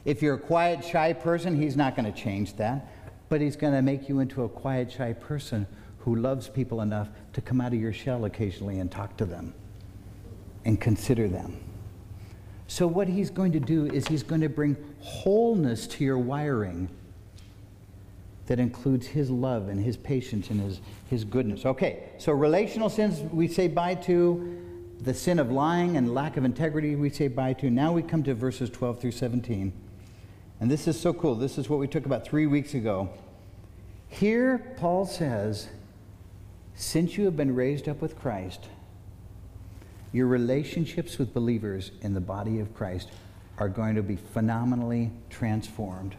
If 0.03 0.21
you're 0.21 0.35
a 0.35 0.39
quiet, 0.39 0.85
shy 0.85 1.13
person, 1.13 1.59
he's 1.59 1.75
not 1.75 1.95
going 1.95 2.11
to 2.11 2.17
change 2.17 2.55
that 2.57 2.87
but 3.29 3.41
he's 3.41 3.55
going 3.55 3.73
to 3.73 3.81
make 3.81 4.07
you 4.07 4.19
into 4.19 4.43
a 4.43 4.49
quiet, 4.49 4.91
shy 4.91 5.13
person 5.13 5.67
who 5.99 6.15
loves 6.15 6.47
people 6.47 6.81
enough 6.81 7.09
to 7.33 7.41
come 7.41 7.59
out 7.59 7.73
of 7.73 7.79
your 7.79 7.93
shell 7.93 8.25
occasionally 8.25 8.79
and 8.79 8.91
talk 8.91 9.17
to 9.17 9.25
them 9.25 9.53
and 10.63 10.79
consider 10.79 11.27
them. 11.27 11.57
So, 12.67 12.87
what 12.87 13.07
he's 13.07 13.29
going 13.29 13.51
to 13.51 13.59
do 13.59 13.85
is 13.85 14.07
he's 14.07 14.23
going 14.23 14.41
to 14.41 14.49
bring 14.49 14.75
wholeness 14.99 15.85
to 15.87 16.03
your 16.03 16.17
wiring 16.17 16.89
that 18.47 18.59
includes 18.59 19.07
his 19.07 19.29
love 19.29 19.69
and 19.69 19.83
his 19.83 19.97
patience 19.97 20.49
and 20.49 20.61
his, 20.61 20.79
his 21.09 21.23
goodness. 21.23 21.65
Okay, 21.65 22.09
so 22.17 22.31
relational 22.31 22.89
sins 22.89 23.19
we 23.31 23.47
say 23.47 23.67
bye 23.67 23.95
to. 23.95 24.61
The 25.01 25.13
sin 25.13 25.39
of 25.39 25.51
lying 25.51 25.97
and 25.97 26.13
lack 26.13 26.37
of 26.37 26.45
integrity 26.45 26.95
we 26.95 27.09
say 27.09 27.27
bye 27.27 27.53
to. 27.53 27.69
Now 27.69 27.91
we 27.91 28.01
come 28.01 28.23
to 28.23 28.33
verses 28.33 28.69
12 28.69 29.01
through 29.01 29.11
17. 29.11 29.73
And 30.59 30.71
this 30.71 30.87
is 30.87 30.99
so 30.99 31.13
cool. 31.13 31.35
This 31.35 31.57
is 31.57 31.69
what 31.69 31.79
we 31.79 31.87
took 31.87 32.05
about 32.05 32.25
three 32.25 32.47
weeks 32.47 32.73
ago. 32.73 33.09
Here, 34.07 34.73
Paul 34.77 35.05
says, 35.05 35.67
since 36.75 37.17
you 37.17 37.25
have 37.25 37.35
been 37.35 37.53
raised 37.55 37.89
up 37.89 38.01
with 38.01 38.17
Christ, 38.17 38.67
your 40.13 40.27
relationships 40.27 41.17
with 41.17 41.33
believers 41.33 41.91
in 42.01 42.13
the 42.13 42.21
body 42.21 42.59
of 42.59 42.73
Christ 42.73 43.09
are 43.57 43.69
going 43.69 43.95
to 43.95 44.03
be 44.03 44.15
phenomenally 44.15 45.11
transformed. 45.29 46.15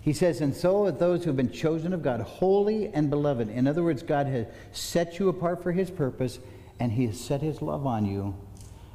He 0.00 0.14
says, 0.14 0.40
and 0.40 0.54
so 0.54 0.86
are 0.86 0.92
those 0.92 1.24
who 1.24 1.30
have 1.30 1.36
been 1.36 1.50
chosen 1.50 1.92
of 1.92 2.02
God, 2.02 2.20
holy 2.20 2.88
and 2.94 3.10
beloved. 3.10 3.50
In 3.50 3.66
other 3.66 3.82
words, 3.82 4.02
God 4.02 4.26
has 4.26 4.46
set 4.72 5.18
you 5.18 5.28
apart 5.28 5.62
for 5.62 5.72
his 5.72 5.90
purpose, 5.90 6.38
and 6.80 6.92
he 6.92 7.06
has 7.06 7.20
set 7.20 7.42
his 7.42 7.60
love 7.60 7.86
on 7.86 8.06
you. 8.06 8.34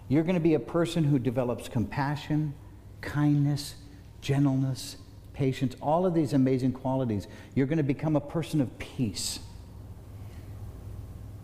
You're 0.07 0.23
going 0.23 0.35
to 0.35 0.41
be 0.41 0.55
a 0.55 0.59
person 0.59 1.03
who 1.03 1.19
develops 1.19 1.69
compassion, 1.69 2.55
kindness, 3.01 3.75
gentleness, 4.23 4.95
patience, 5.33 5.75
all 5.81 6.05
of 6.05 6.13
these 6.13 6.33
amazing 6.33 6.71
qualities. 6.71 7.27
You're 7.53 7.67
going 7.67 7.77
to 7.77 7.83
become 7.83 8.15
a 8.15 8.21
person 8.21 8.61
of 8.61 8.79
peace. 8.79 9.39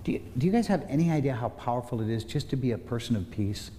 Do 0.06 0.14
you, 0.14 0.22
do 0.38 0.48
you 0.48 0.52
guys 0.52 0.68
have 0.68 0.86
any 0.88 1.12
idea 1.12 1.34
how 1.34 1.50
powerful 1.50 2.02
it 2.02 2.10
is 2.10 2.24
just 2.24 2.50
to 2.52 2.56
be 2.56 2.72
a 2.72 2.78
person 2.78 3.16
of 3.16 3.30
peace? 3.30 3.70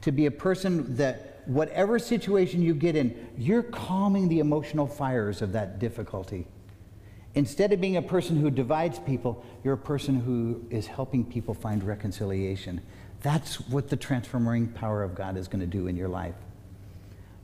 To 0.00 0.12
be 0.12 0.26
a 0.26 0.30
person 0.30 0.96
that, 0.96 1.42
whatever 1.44 1.98
situation 1.98 2.62
you 2.62 2.74
get 2.74 2.96
in, 2.96 3.28
you're 3.36 3.62
calming 3.62 4.28
the 4.28 4.38
emotional 4.38 4.86
fires 4.86 5.42
of 5.42 5.52
that 5.52 5.78
difficulty. 5.78 6.46
Instead 7.34 7.72
of 7.72 7.80
being 7.80 7.96
a 7.98 8.02
person 8.02 8.40
who 8.40 8.50
divides 8.50 8.98
people, 8.98 9.44
you're 9.62 9.74
a 9.74 9.78
person 9.78 10.18
who 10.18 10.64
is 10.70 10.86
helping 10.86 11.24
people 11.24 11.52
find 11.52 11.84
reconciliation. 11.84 12.80
That's 13.20 13.60
what 13.68 13.88
the 13.88 13.96
transforming 13.96 14.68
power 14.68 15.02
of 15.02 15.14
God 15.14 15.36
is 15.36 15.46
going 15.46 15.60
to 15.60 15.66
do 15.66 15.86
in 15.86 15.96
your 15.96 16.08
life. 16.08 16.34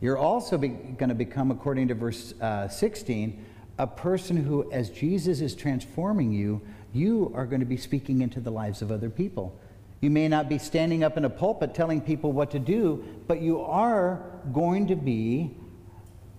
You're 0.01 0.19
also 0.19 0.59
going 0.59 1.09
to 1.09 1.15
become, 1.15 1.51
according 1.51 1.89
to 1.89 1.95
verse 1.95 2.35
uh, 2.41 2.69
16, 2.69 3.45
a 3.79 3.87
person 3.87 4.37
who, 4.37 4.71
as 4.71 4.91
Jesus 4.91 5.41
is 5.41 5.55
transforming 5.55 6.33
you, 6.33 6.61
you 6.93 7.33
are 7.35 7.47
going 7.47 7.61
to 7.61 7.67
be 7.67 7.77
speaking 7.77 8.23
into 8.23 8.41
the 8.41 8.51
lives 8.51 8.83
of 8.83 8.91
other 8.91 9.11
people. 9.11 9.59
You 10.01 10.11
may 10.11 10.29
not 10.29 10.49
be 10.49 10.59
standing 10.59 11.03
up 11.03 11.17
in 11.17 11.25
a 11.25 11.31
pulpit 11.31 11.75
telling 11.75 12.01
people 12.01 12.33
what 12.33 12.51
to 12.51 12.59
do, 12.59 13.05
but 13.27 13.41
you 13.41 13.61
are 13.61 14.23
going 14.53 14.87
to 14.89 14.97
be 14.97 15.57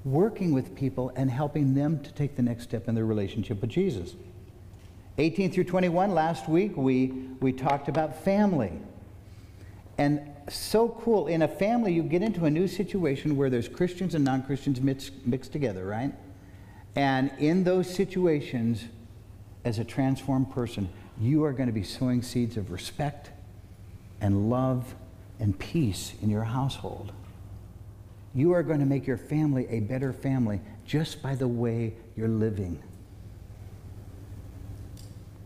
working 0.06 0.54
with 0.54 0.76
people 0.76 1.12
and 1.15 1.30
helping 1.30 1.74
them 1.74 2.02
to 2.04 2.13
take 2.13 2.36
the 2.36 2.41
next 2.41 2.63
step 2.63 2.88
in 2.88 2.96
their 2.96 3.06
relationship 3.06 3.60
with 3.62 3.70
Jesus. 3.70 4.15
18 5.17 5.52
through 5.52 5.63
21, 5.63 6.13
last 6.13 6.48
week 6.48 6.78
we, 6.78 7.08
we 7.39 7.52
talked 7.52 7.89
about 7.89 8.24
family. 8.24 8.72
And 9.98 10.22
so 10.49 10.89
cool. 10.89 11.27
In 11.27 11.41
a 11.41 11.47
family, 11.47 11.93
you 11.93 12.03
get 12.03 12.21
into 12.21 12.45
a 12.45 12.49
new 12.49 12.67
situation 12.67 13.36
where 13.36 13.49
there's 13.49 13.67
Christians 13.67 14.15
and 14.15 14.23
non 14.23 14.43
Christians 14.43 14.81
mixed, 14.81 15.12
mixed 15.25 15.51
together, 15.51 15.86
right? 15.86 16.13
And 16.95 17.31
in 17.38 17.63
those 17.63 17.93
situations, 17.93 18.86
as 19.65 19.79
a 19.79 19.83
transformed 19.83 20.51
person, 20.51 20.89
you 21.19 21.43
are 21.43 21.51
going 21.51 21.67
to 21.67 21.73
be 21.73 21.83
sowing 21.83 22.21
seeds 22.21 22.57
of 22.57 22.71
respect 22.71 23.31
and 24.21 24.49
love 24.49 24.95
and 25.39 25.57
peace 25.60 26.13
in 26.21 26.29
your 26.29 26.43
household. 26.43 27.12
You 28.33 28.53
are 28.53 28.63
going 28.63 28.79
to 28.79 28.86
make 28.86 29.05
your 29.05 29.17
family 29.17 29.67
a 29.69 29.79
better 29.81 30.13
family 30.13 30.62
just 30.86 31.21
by 31.21 31.36
the 31.36 31.47
way 31.47 31.93
you're 32.15 32.27
living. 32.27 32.81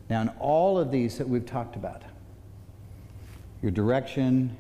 Now, 0.09 0.21
in 0.21 0.29
all 0.39 0.77
of 0.77 0.91
these 0.91 1.17
that 1.17 1.27
we've 1.27 1.45
talked 1.45 1.75
about, 1.75 2.03
your 3.61 3.71
direction, 3.71 4.55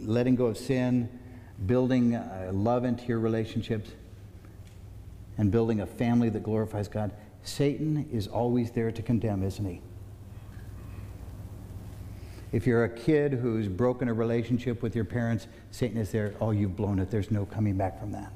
letting 0.00 0.36
go 0.36 0.46
of 0.46 0.58
sin, 0.58 1.08
building 1.66 2.14
uh, 2.14 2.50
love 2.52 2.84
into 2.84 3.04
your 3.06 3.18
relationships, 3.18 3.90
and 5.38 5.50
building 5.50 5.80
a 5.80 5.86
family 5.86 6.28
that 6.30 6.42
glorifies 6.42 6.88
God, 6.88 7.12
Satan 7.42 8.08
is 8.12 8.26
always 8.26 8.70
there 8.72 8.90
to 8.90 9.02
condemn, 9.02 9.42
isn't 9.42 9.64
he? 9.64 9.80
If 12.50 12.66
you're 12.66 12.84
a 12.84 12.88
kid 12.88 13.34
who's 13.34 13.68
broken 13.68 14.08
a 14.08 14.14
relationship 14.14 14.82
with 14.82 14.96
your 14.96 15.04
parents, 15.04 15.46
Satan 15.70 15.98
is 15.98 16.10
there, 16.10 16.34
oh, 16.40 16.50
you've 16.50 16.76
blown 16.76 16.98
it. 16.98 17.10
There's 17.10 17.30
no 17.30 17.44
coming 17.44 17.76
back 17.76 18.00
from 18.00 18.12
that. 18.12 18.32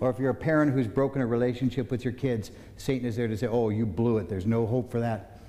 Or 0.00 0.10
if 0.10 0.18
you're 0.18 0.30
a 0.30 0.34
parent 0.34 0.72
who's 0.72 0.86
broken 0.86 1.20
a 1.20 1.26
relationship 1.26 1.90
with 1.90 2.04
your 2.04 2.12
kids, 2.12 2.50
Satan 2.76 3.06
is 3.06 3.16
there 3.16 3.28
to 3.28 3.36
say, 3.36 3.46
oh, 3.46 3.68
you 3.68 3.86
blew 3.86 4.18
it. 4.18 4.28
There's 4.28 4.46
no 4.46 4.66
hope 4.66 4.90
for 4.90 5.00
that. 5.00 5.40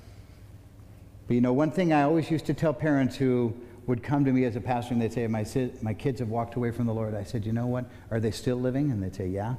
But 1.26 1.34
you 1.34 1.40
know, 1.40 1.52
one 1.52 1.70
thing 1.70 1.92
I 1.92 2.02
always 2.02 2.30
used 2.30 2.46
to 2.46 2.54
tell 2.54 2.74
parents 2.74 3.16
who 3.16 3.54
would 3.86 4.02
come 4.02 4.24
to 4.24 4.32
me 4.32 4.44
as 4.44 4.56
a 4.56 4.60
pastor 4.60 4.94
and 4.94 5.02
they'd 5.02 5.12
say, 5.12 5.26
my, 5.26 5.44
my 5.82 5.94
kids 5.94 6.20
have 6.20 6.28
walked 6.28 6.54
away 6.54 6.70
from 6.70 6.86
the 6.86 6.94
Lord. 6.94 7.14
I 7.14 7.24
said, 7.24 7.44
you 7.44 7.52
know 7.52 7.66
what? 7.66 7.84
Are 8.10 8.20
they 8.20 8.30
still 8.30 8.56
living? 8.56 8.90
And 8.90 9.02
they'd 9.02 9.14
say, 9.14 9.28
yeah. 9.28 9.54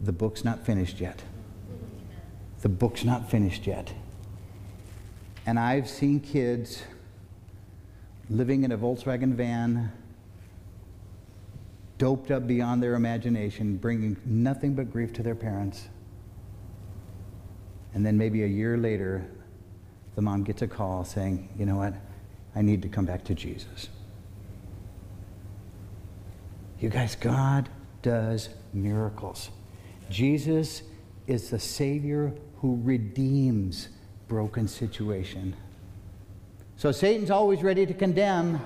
The 0.00 0.12
book's 0.12 0.44
not 0.44 0.66
finished 0.66 1.00
yet. 1.00 1.22
The 2.62 2.68
book's 2.68 3.04
not 3.04 3.30
finished 3.30 3.66
yet. 3.66 3.92
And 5.46 5.58
I've 5.58 5.88
seen 5.88 6.20
kids 6.20 6.82
living 8.28 8.64
in 8.64 8.72
a 8.72 8.78
Volkswagen 8.78 9.34
van, 9.34 9.92
doped 11.98 12.30
up 12.30 12.46
beyond 12.46 12.82
their 12.82 12.94
imagination, 12.94 13.76
bringing 13.76 14.16
nothing 14.24 14.74
but 14.74 14.90
grief 14.90 15.12
to 15.14 15.22
their 15.22 15.34
parents. 15.34 15.88
And 17.92 18.04
then 18.04 18.18
maybe 18.18 18.42
a 18.42 18.46
year 18.46 18.76
later, 18.76 19.24
the 20.16 20.22
mom 20.22 20.42
gets 20.42 20.62
a 20.62 20.66
call 20.66 21.04
saying, 21.04 21.48
you 21.58 21.66
know 21.66 21.76
what? 21.76 21.94
I 22.54 22.62
need 22.62 22.82
to 22.82 22.88
come 22.88 23.04
back 23.04 23.24
to 23.24 23.34
Jesus. 23.34 23.88
You 26.80 26.88
guys, 26.88 27.16
God 27.16 27.68
does 28.02 28.50
miracles. 28.72 29.50
Jesus 30.10 30.82
is 31.26 31.50
the 31.50 31.58
Savior 31.58 32.32
who 32.60 32.78
redeems 32.82 33.88
broken 34.28 34.68
situation. 34.68 35.54
So 36.76 36.92
Satan's 36.92 37.30
always 37.30 37.62
ready 37.62 37.86
to 37.86 37.94
condemn, 37.94 38.60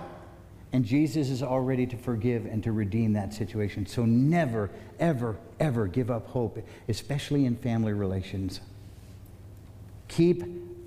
and 0.73 0.85
Jesus 0.85 1.31
is 1.31 1.43
all 1.43 1.61
ready 1.61 1.87
to 1.87 1.97
forgive 1.97 2.47
and 2.47 2.63
to 2.65 2.73
redeem 2.73 3.13
that 3.13 3.33
situation. 3.33 3.87
So 3.87 4.05
never, 4.05 4.71
ever, 4.99 5.37
ever 5.61 5.87
give 5.87 6.11
up 6.11 6.27
hope, 6.27 6.59
especially 6.89 7.45
in 7.45 7.57
family 7.57 7.93
relations. 7.93 8.61
Keep 10.09 10.45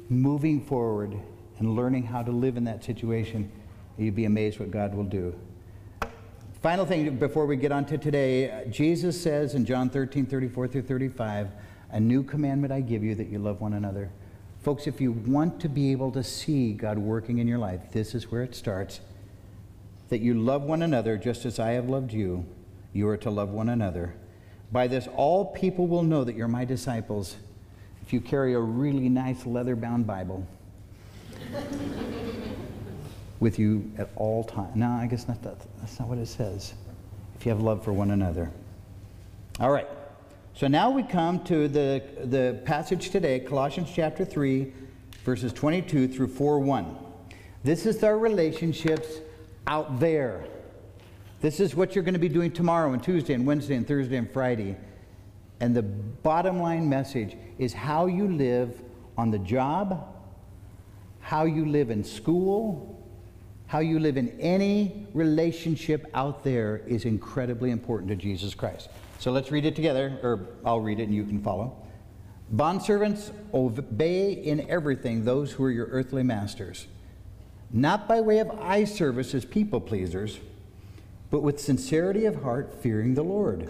moving 0.10 0.66
forward 0.66 1.20
and 1.62 1.76
learning 1.76 2.02
how 2.02 2.24
to 2.24 2.32
live 2.32 2.58
in 2.58 2.64
that 2.64 2.84
situation. 2.84 3.50
You'd 3.96 4.16
be 4.16 4.26
amazed 4.26 4.60
what 4.60 4.72
God 4.72 4.96
will 4.96 5.04
do. 5.04 5.36
Final 6.64 6.88
thing 6.88 7.18
before 7.18 7.46
we 7.46 7.56
get 7.56 7.72
on 7.72 7.86
to 7.86 8.00
today, 8.00 8.66
Jesus 8.72 9.22
says 9.22 9.54
in 9.54 9.64
John 9.64 9.88
13, 9.88 10.26
34 10.26 10.68
through 10.68 10.82
35, 10.82 11.50
a 11.92 12.00
new 12.00 12.24
commandment 12.24 12.74
I 12.74 12.82
give 12.82 13.04
you 13.04 13.14
that 13.14 13.28
you 13.28 13.38
love 13.38 13.62
one 13.62 13.74
another. 13.74 14.10
Folks, 14.64 14.88
if 14.88 15.00
you 15.00 15.12
want 15.12 15.60
to 15.62 15.70
be 15.70 15.92
able 15.92 16.12
to 16.14 16.24
see 16.24 16.74
God 16.74 16.98
working 16.98 17.38
in 17.38 17.48
your 17.48 17.60
life, 17.60 17.92
this 17.92 18.16
is 18.16 18.32
where 18.32 18.42
it 18.42 18.56
starts. 18.56 19.00
That 20.10 20.22
you 20.22 20.34
love 20.34 20.64
one 20.64 20.82
another 20.82 21.16
just 21.16 21.46
as 21.46 21.60
I 21.60 21.72
have 21.72 21.88
loved 21.88 22.12
you, 22.12 22.44
you 22.92 23.08
are 23.08 23.18
to 23.18 23.30
love 23.30 23.50
one 23.50 23.70
another. 23.70 24.16
By 24.72 24.88
this, 24.88 25.08
all 25.16 25.46
people 25.46 25.86
will 25.86 26.04
know 26.04 26.24
that 26.24 26.36
you're 26.36 26.48
my 26.48 26.66
disciples 26.66 27.36
if 28.02 28.12
you 28.12 28.20
carry 28.20 28.56
a 28.56 28.60
really 28.60 29.10
nice 29.10 29.46
leather 29.46 29.76
bound 29.76 30.08
Bible 30.08 30.48
with 33.40 33.58
you 33.58 33.92
at 33.98 34.10
all 34.16 34.44
times. 34.44 34.76
No, 34.76 34.90
I 34.90 35.08
guess 35.08 35.28
not 35.28 35.42
that, 35.44 35.58
that's 35.80 36.00
not 36.00 36.08
what 36.08 36.20
it 36.20 36.28
says. 36.28 36.74
If 37.36 37.46
you 37.46 37.50
have 37.50 37.62
love 37.62 37.84
for 37.84 37.92
one 37.92 38.12
another. 38.12 38.52
All 39.60 39.72
right. 39.72 39.88
So 40.54 40.68
now 40.68 40.92
we 40.92 41.04
come 41.04 41.44
to 41.46 41.68
the, 41.68 42.04
the 42.24 42.62
passage 42.66 43.10
today, 43.10 43.40
Colossians 43.40 43.90
chapter 43.94 44.24
3, 44.26 44.72
verses 45.24 45.54
22 45.54 46.08
through 46.08 46.28
4 46.28 46.60
1. 46.60 46.98
This 47.64 47.86
is 47.86 48.04
our 48.04 48.18
relationships 48.18 49.08
out 49.68 50.00
there. 50.00 50.46
This 51.42 51.60
is 51.60 51.76
what 51.76 51.96
you're 51.96 52.04
going 52.04 52.14
to 52.14 52.20
be 52.20 52.30
doing 52.30 52.52
tomorrow 52.52 52.94
and 52.94 53.04
Tuesday 53.04 53.34
and 53.34 53.46
Wednesday 53.48 53.76
and 53.76 53.88
Thursday 53.88 54.18
and 54.18 54.32
Friday. 54.32 54.76
And 55.60 55.76
the 55.76 55.82
bottom 55.82 56.60
line 56.60 56.88
message 56.90 57.38
is 57.58 57.74
how 57.74 58.06
you 58.06 58.28
live 58.28 58.82
on 59.18 59.32
the 59.32 59.40
job, 59.40 60.08
how 61.32 61.46
you 61.46 61.64
live 61.64 61.90
in 61.92 62.04
school, 62.04 63.02
how 63.68 63.80
you 63.80 64.00
live 64.00 64.18
in 64.18 64.38
any 64.42 65.08
relationship 65.14 66.06
out 66.14 66.44
there 66.44 66.82
is 66.86 67.06
incredibly 67.06 67.72
important 67.72 68.10
to 68.10 68.18
Jesus 68.18 68.54
Christ. 68.54 68.90
So 69.18 69.32
let's 69.32 69.50
read 69.50 69.64
it 69.64 69.74
together, 69.74 70.20
or 70.24 70.46
I'll 70.66 70.82
read 70.82 71.00
it 71.00 71.04
and 71.04 71.16
you 71.16 71.24
can 71.24 71.42
follow. 71.42 71.78
Bondservants, 72.54 73.32
obey 73.54 74.34
in 74.34 74.70
everything 74.70 75.24
those 75.24 75.54
who 75.54 75.64
are 75.64 75.72
your 75.72 75.86
earthly 75.86 76.22
masters, 76.22 76.88
not 77.72 78.10
by 78.10 78.20
way 78.20 78.40
of 78.40 78.52
eye 78.60 78.84
service 78.84 79.34
as 79.34 79.46
people 79.46 79.80
pleasers, 79.80 80.38
but 81.30 81.40
with 81.40 81.62
sincerity 81.62 82.26
of 82.26 82.44
heart, 82.44 82.76
fearing 82.84 83.14
the 83.14 83.24
Lord. 83.24 83.70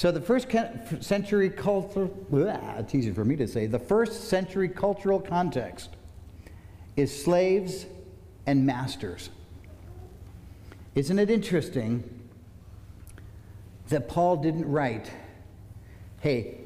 So 0.00 0.10
the 0.10 0.18
first 0.18 0.46
century 1.00 1.50
culture, 1.50 2.08
it's 2.32 2.94
easy 2.94 3.10
for 3.12 3.22
me 3.22 3.36
to 3.36 3.46
say, 3.46 3.66
the 3.66 3.78
first 3.78 4.30
century 4.30 4.66
cultural 4.66 5.20
context 5.20 5.90
is 6.96 7.14
slaves 7.22 7.84
and 8.46 8.64
masters. 8.64 9.28
Isn't 10.94 11.18
it 11.18 11.28
interesting 11.28 12.02
that 13.90 14.08
Paul 14.08 14.38
didn't 14.38 14.64
write 14.64 15.10
hey, 16.20 16.60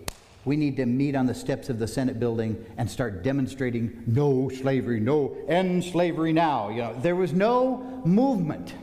we 0.45 0.57
need 0.57 0.77
to 0.77 0.87
meet 0.87 1.17
on 1.17 1.27
the 1.27 1.35
steps 1.35 1.69
of 1.69 1.81
the 1.81 1.89
Senate 1.89 2.21
building 2.21 2.65
and 2.77 2.89
start 2.89 3.25
demonstrating 3.25 4.05
no 4.07 4.49
slavery, 4.49 5.01
no 5.01 5.37
end 5.49 5.83
slavery 5.83 6.33
now. 6.33 6.69
You 6.69 6.83
know, 6.83 7.01
there 7.01 7.17
was 7.17 7.33
no 7.33 8.01
movement. 8.05 8.75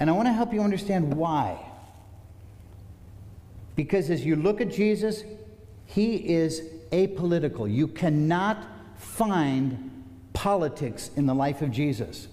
And 0.00 0.10
I 0.10 0.12
want 0.12 0.26
to 0.26 0.32
help 0.32 0.52
you 0.52 0.60
understand 0.60 1.14
why. 1.14 1.65
Because 3.76 4.10
as 4.10 4.24
you 4.24 4.34
look 4.34 4.60
at 4.60 4.70
Jesus, 4.70 5.22
he 5.84 6.16
is 6.16 6.62
apolitical. 6.90 7.72
You 7.72 7.86
cannot 7.86 8.66
find 8.96 10.04
politics 10.32 11.10
in 11.16 11.26
the 11.26 11.34
life 11.34 11.62
of 11.62 11.70
Jesus. 11.70 12.28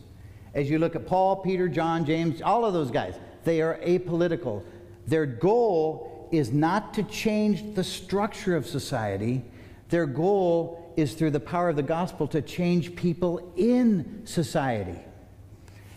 As 0.53 0.69
you 0.69 0.79
look 0.79 0.95
at 0.95 1.05
Paul, 1.05 1.37
Peter, 1.37 1.67
John, 1.67 2.05
James, 2.05 2.41
all 2.41 2.65
of 2.65 2.73
those 2.73 2.91
guys, 2.91 3.15
they 3.43 3.61
are 3.61 3.77
apolitical. 3.79 4.63
Their 5.05 5.25
goal 5.25 6.29
is 6.31 6.51
not 6.51 6.93
to 6.95 7.03
change 7.03 7.75
the 7.75 7.83
structure 7.83 8.55
of 8.55 8.65
society. 8.65 9.43
Their 9.89 10.05
goal 10.05 10.93
is 10.95 11.13
through 11.13 11.31
the 11.31 11.39
power 11.39 11.69
of 11.69 11.75
the 11.75 11.83
gospel 11.83 12.27
to 12.29 12.41
change 12.41 12.95
people 12.95 13.53
in 13.55 14.21
society. 14.25 14.99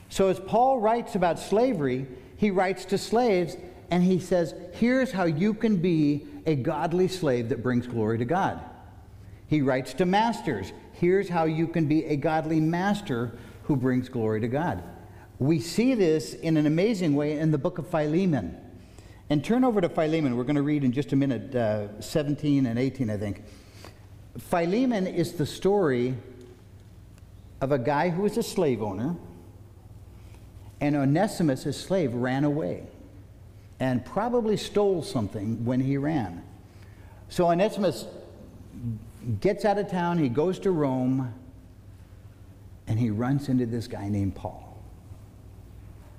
So, 0.09 0.29
as 0.29 0.41
Paul 0.41 0.81
writes 0.81 1.15
about 1.15 1.39
slavery, 1.39 2.07
he 2.37 2.51
writes 2.51 2.85
to 2.87 2.99
slaves 2.99 3.57
and 3.91 4.03
he 4.03 4.19
says, 4.19 4.55
Here's 4.73 5.13
how 5.13 5.25
you 5.25 5.55
can 5.55 5.77
be 5.77 6.27
a 6.47 6.55
godly 6.55 7.09
slave 7.09 7.49
that 7.51 7.63
brings 7.63 7.87
glory 7.87 8.19
to 8.19 8.25
God. 8.25 8.61
He 9.49 9.63
writes 9.63 9.95
to 9.95 10.07
masters 10.07 10.73
here's 10.93 11.29
how 11.29 11.45
you 11.45 11.67
can 11.69 11.87
be 11.87 12.05
a 12.07 12.17
godly 12.17 12.61
master 12.61 13.33
who 13.65 13.77
brings 13.77 14.09
glory 14.09 14.41
to 14.41 14.49
God. 14.49 14.83
We 15.39 15.61
see 15.61 15.95
this 15.95 16.33
in 16.33 16.57
an 16.57 16.67
amazing 16.67 17.15
way 17.15 17.39
in 17.39 17.51
the 17.51 17.59
book 17.59 17.79
of 17.79 17.87
Philemon. 17.89 18.57
And 19.29 19.45
turn 19.45 19.65
over 19.65 19.81
to 19.81 19.89
Philemon. 19.89 20.37
We're 20.37 20.45
going 20.45 20.57
to 20.57 20.63
read 20.63 20.85
in 20.85 20.93
just 20.93 21.13
a 21.13 21.17
minute 21.17 21.55
uh, 21.55 22.01
17 22.01 22.65
and 22.65 22.79
18, 22.79 23.11
I 23.11 23.17
think. 23.17 23.43
Philemon 24.39 25.07
is 25.07 25.35
the 25.35 25.45
story 25.45 26.15
of 27.61 27.73
a 27.73 27.79
guy 27.79 28.09
who 28.09 28.23
was 28.23 28.37
a 28.37 28.43
slave 28.43 28.83
owner, 28.83 29.17
and 30.81 30.95
Onesimus, 30.95 31.65
his 31.65 31.79
slave, 31.79 32.15
ran 32.15 32.45
away 32.45 32.87
and 33.81 34.05
probably 34.05 34.57
stole 34.57 35.03
something 35.03 35.65
when 35.65 35.81
he 35.81 35.97
ran. 35.97 36.43
So 37.29 37.51
Onesimus 37.51 38.07
gets 39.41 39.65
out 39.65 39.79
of 39.79 39.91
town, 39.91 40.19
he 40.19 40.29
goes 40.29 40.59
to 40.61 40.71
Rome, 40.71 41.35
and 42.87 42.99
he 42.99 43.11
runs 43.11 43.49
into 43.49 43.67
this 43.67 43.87
guy 43.87 44.09
named 44.09 44.35
Paul. 44.35 44.63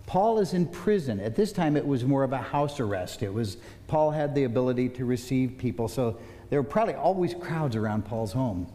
Paul 0.06 0.40
is 0.40 0.54
in 0.54 0.68
prison. 0.68 1.20
At 1.20 1.36
this 1.36 1.52
time, 1.52 1.76
it 1.76 1.86
was 1.86 2.06
more 2.06 2.24
of 2.24 2.32
a 2.32 2.38
house 2.38 2.80
arrest. 2.80 3.24
It 3.24 3.34
was 3.34 3.58
Paul 3.88 4.12
had 4.12 4.36
the 4.36 4.46
ability 4.46 4.90
to 4.90 5.06
receive 5.06 5.58
people, 5.58 5.88
so 5.88 6.18
there 6.50 6.62
were 6.62 6.68
probably 6.68 6.94
always 6.94 7.34
crowds 7.34 7.76
around 7.76 8.06
Paul's 8.06 8.32
home. 8.32 8.72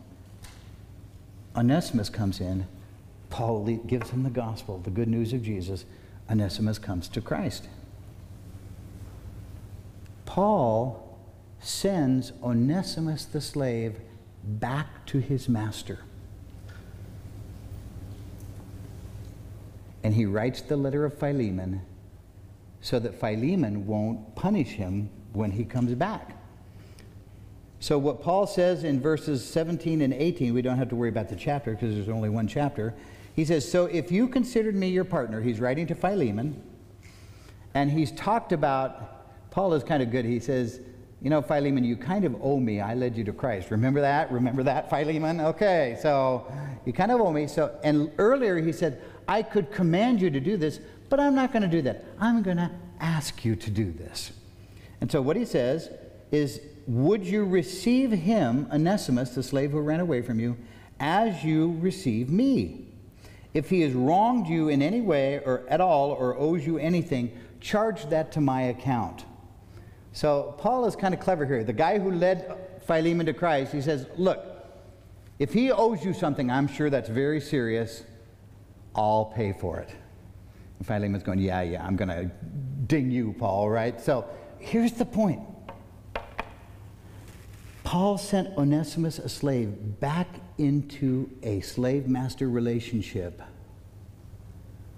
Onesimus 1.56 2.10
comes 2.10 2.40
in. 2.40 2.66
Paul 3.30 3.64
gives 3.64 4.10
him 4.10 4.24
the 4.24 4.30
gospel, 4.30 4.78
the 4.78 4.90
good 4.90 5.08
news 5.08 5.32
of 5.32 5.42
Jesus. 5.42 5.86
Onesimus 6.30 6.78
comes 6.78 7.08
to 7.08 7.20
Christ. 7.22 7.66
Paul 10.24 11.18
sends 11.60 12.32
Onesimus 12.42 13.24
the 13.24 13.40
slave 13.40 14.00
back 14.44 15.06
to 15.06 15.18
his 15.18 15.48
master. 15.48 16.00
And 20.02 20.14
he 20.14 20.26
writes 20.26 20.62
the 20.62 20.76
letter 20.76 21.04
of 21.04 21.16
Philemon 21.18 21.82
so 22.80 22.98
that 22.98 23.14
Philemon 23.14 23.86
won't 23.86 24.34
punish 24.34 24.70
him 24.70 25.08
when 25.32 25.52
he 25.52 25.64
comes 25.64 25.94
back. 25.94 26.36
So, 27.78 27.98
what 27.98 28.22
Paul 28.22 28.46
says 28.46 28.84
in 28.84 29.00
verses 29.00 29.44
17 29.44 30.02
and 30.02 30.12
18, 30.12 30.54
we 30.54 30.62
don't 30.62 30.78
have 30.78 30.88
to 30.90 30.96
worry 30.96 31.08
about 31.08 31.28
the 31.28 31.36
chapter 31.36 31.72
because 31.72 31.94
there's 31.94 32.08
only 32.08 32.28
one 32.28 32.46
chapter. 32.46 32.94
He 33.34 33.44
says, 33.44 33.68
So 33.68 33.86
if 33.86 34.12
you 34.12 34.28
considered 34.28 34.76
me 34.76 34.88
your 34.88 35.04
partner, 35.04 35.40
he's 35.40 35.58
writing 35.58 35.86
to 35.88 35.94
Philemon, 35.94 36.62
and 37.74 37.90
he's 37.90 38.12
talked 38.12 38.52
about 38.52 39.11
Paul 39.52 39.74
is 39.74 39.84
kind 39.84 40.02
of 40.02 40.10
good. 40.10 40.24
He 40.24 40.40
says, 40.40 40.80
You 41.20 41.28
know, 41.28 41.42
Philemon, 41.42 41.84
you 41.84 41.94
kind 41.94 42.24
of 42.24 42.34
owe 42.42 42.58
me. 42.58 42.80
I 42.80 42.94
led 42.94 43.16
you 43.16 43.22
to 43.24 43.34
Christ. 43.34 43.70
Remember 43.70 44.00
that? 44.00 44.32
Remember 44.32 44.62
that, 44.62 44.88
Philemon? 44.88 45.42
Okay, 45.42 45.98
so 46.00 46.50
you 46.86 46.94
kind 46.94 47.12
of 47.12 47.20
owe 47.20 47.30
me. 47.30 47.46
So, 47.46 47.78
and 47.84 48.10
earlier 48.18 48.56
he 48.56 48.72
said, 48.72 49.02
I 49.28 49.42
could 49.42 49.70
command 49.70 50.22
you 50.22 50.30
to 50.30 50.40
do 50.40 50.56
this, 50.56 50.80
but 51.10 51.20
I'm 51.20 51.34
not 51.34 51.52
going 51.52 51.62
to 51.62 51.68
do 51.68 51.82
that. 51.82 52.02
I'm 52.18 52.42
going 52.42 52.56
to 52.56 52.70
ask 52.98 53.44
you 53.44 53.54
to 53.54 53.70
do 53.70 53.92
this. 53.92 54.32
And 55.02 55.12
so 55.12 55.20
what 55.20 55.36
he 55.36 55.44
says 55.44 55.90
is, 56.30 56.62
Would 56.86 57.26
you 57.26 57.44
receive 57.44 58.10
him, 58.10 58.68
Onesimus, 58.72 59.34
the 59.34 59.42
slave 59.42 59.72
who 59.72 59.80
ran 59.80 60.00
away 60.00 60.22
from 60.22 60.40
you, 60.40 60.56
as 60.98 61.44
you 61.44 61.76
receive 61.82 62.30
me? 62.30 62.86
If 63.52 63.68
he 63.68 63.82
has 63.82 63.92
wronged 63.92 64.46
you 64.46 64.70
in 64.70 64.80
any 64.80 65.02
way 65.02 65.40
or 65.44 65.62
at 65.68 65.82
all 65.82 66.12
or 66.12 66.34
owes 66.38 66.66
you 66.66 66.78
anything, 66.78 67.38
charge 67.60 68.06
that 68.06 68.32
to 68.32 68.40
my 68.40 68.62
account. 68.62 69.26
So 70.12 70.54
Paul 70.58 70.84
is 70.86 70.94
kind 70.94 71.14
of 71.14 71.20
clever 71.20 71.46
here. 71.46 71.64
The 71.64 71.72
guy 71.72 71.98
who 71.98 72.10
led 72.10 72.56
Philemon 72.86 73.26
to 73.26 73.32
Christ, 73.32 73.72
he 73.72 73.80
says, 73.80 74.06
Look, 74.16 74.44
if 75.38 75.52
he 75.52 75.70
owes 75.70 76.04
you 76.04 76.12
something, 76.12 76.50
I'm 76.50 76.68
sure 76.68 76.90
that's 76.90 77.08
very 77.08 77.40
serious. 77.40 78.04
I'll 78.94 79.26
pay 79.26 79.52
for 79.52 79.78
it. 79.78 79.88
And 80.78 80.86
Philemon's 80.86 81.22
going, 81.22 81.38
Yeah, 81.38 81.62
yeah, 81.62 81.84
I'm 81.84 81.96
going 81.96 82.08
to 82.08 82.30
ding 82.86 83.10
you, 83.10 83.34
Paul, 83.38 83.70
right? 83.70 84.00
So 84.00 84.26
here's 84.58 84.92
the 84.92 85.06
point 85.06 85.40
Paul 87.84 88.18
sent 88.18 88.56
Onesimus, 88.56 89.18
a 89.18 89.28
slave, 89.28 90.00
back 90.00 90.28
into 90.58 91.30
a 91.42 91.60
slave 91.60 92.06
master 92.06 92.48
relationship, 92.48 93.42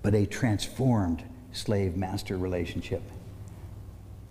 but 0.02 0.14
a 0.14 0.26
transformed 0.26 1.24
slave 1.52 1.96
master 1.96 2.36
relationship. 2.36 3.02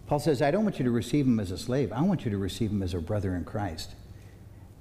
Paul 0.07 0.19
says, 0.19 0.41
I 0.41 0.51
don't 0.51 0.63
want 0.63 0.79
you 0.79 0.85
to 0.85 0.91
receive 0.91 1.25
him 1.25 1.39
as 1.39 1.51
a 1.51 1.57
slave. 1.57 1.91
I 1.91 2.01
want 2.01 2.25
you 2.25 2.31
to 2.31 2.37
receive 2.37 2.71
him 2.71 2.83
as 2.83 2.93
a 2.93 2.99
brother 2.99 3.35
in 3.35 3.45
Christ. 3.45 3.95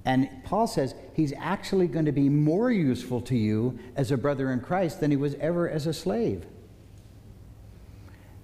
And 0.04 0.28
Paul 0.44 0.66
says 0.66 0.94
he's 1.14 1.32
actually 1.38 1.86
going 1.86 2.06
to 2.06 2.12
be 2.12 2.28
more 2.28 2.72
useful 2.72 3.20
to 3.22 3.36
you 3.36 3.78
as 3.94 4.10
a 4.10 4.16
brother 4.16 4.50
in 4.50 4.60
Christ 4.60 5.00
than 5.00 5.10
he 5.10 5.16
was 5.16 5.34
ever 5.36 5.68
as 5.68 5.86
a 5.86 5.92
slave. 5.92 6.44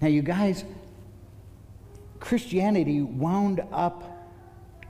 Now, 0.00 0.06
you 0.06 0.22
guys, 0.22 0.64
Christianity 2.20 3.00
wound 3.00 3.60
up 3.72 4.04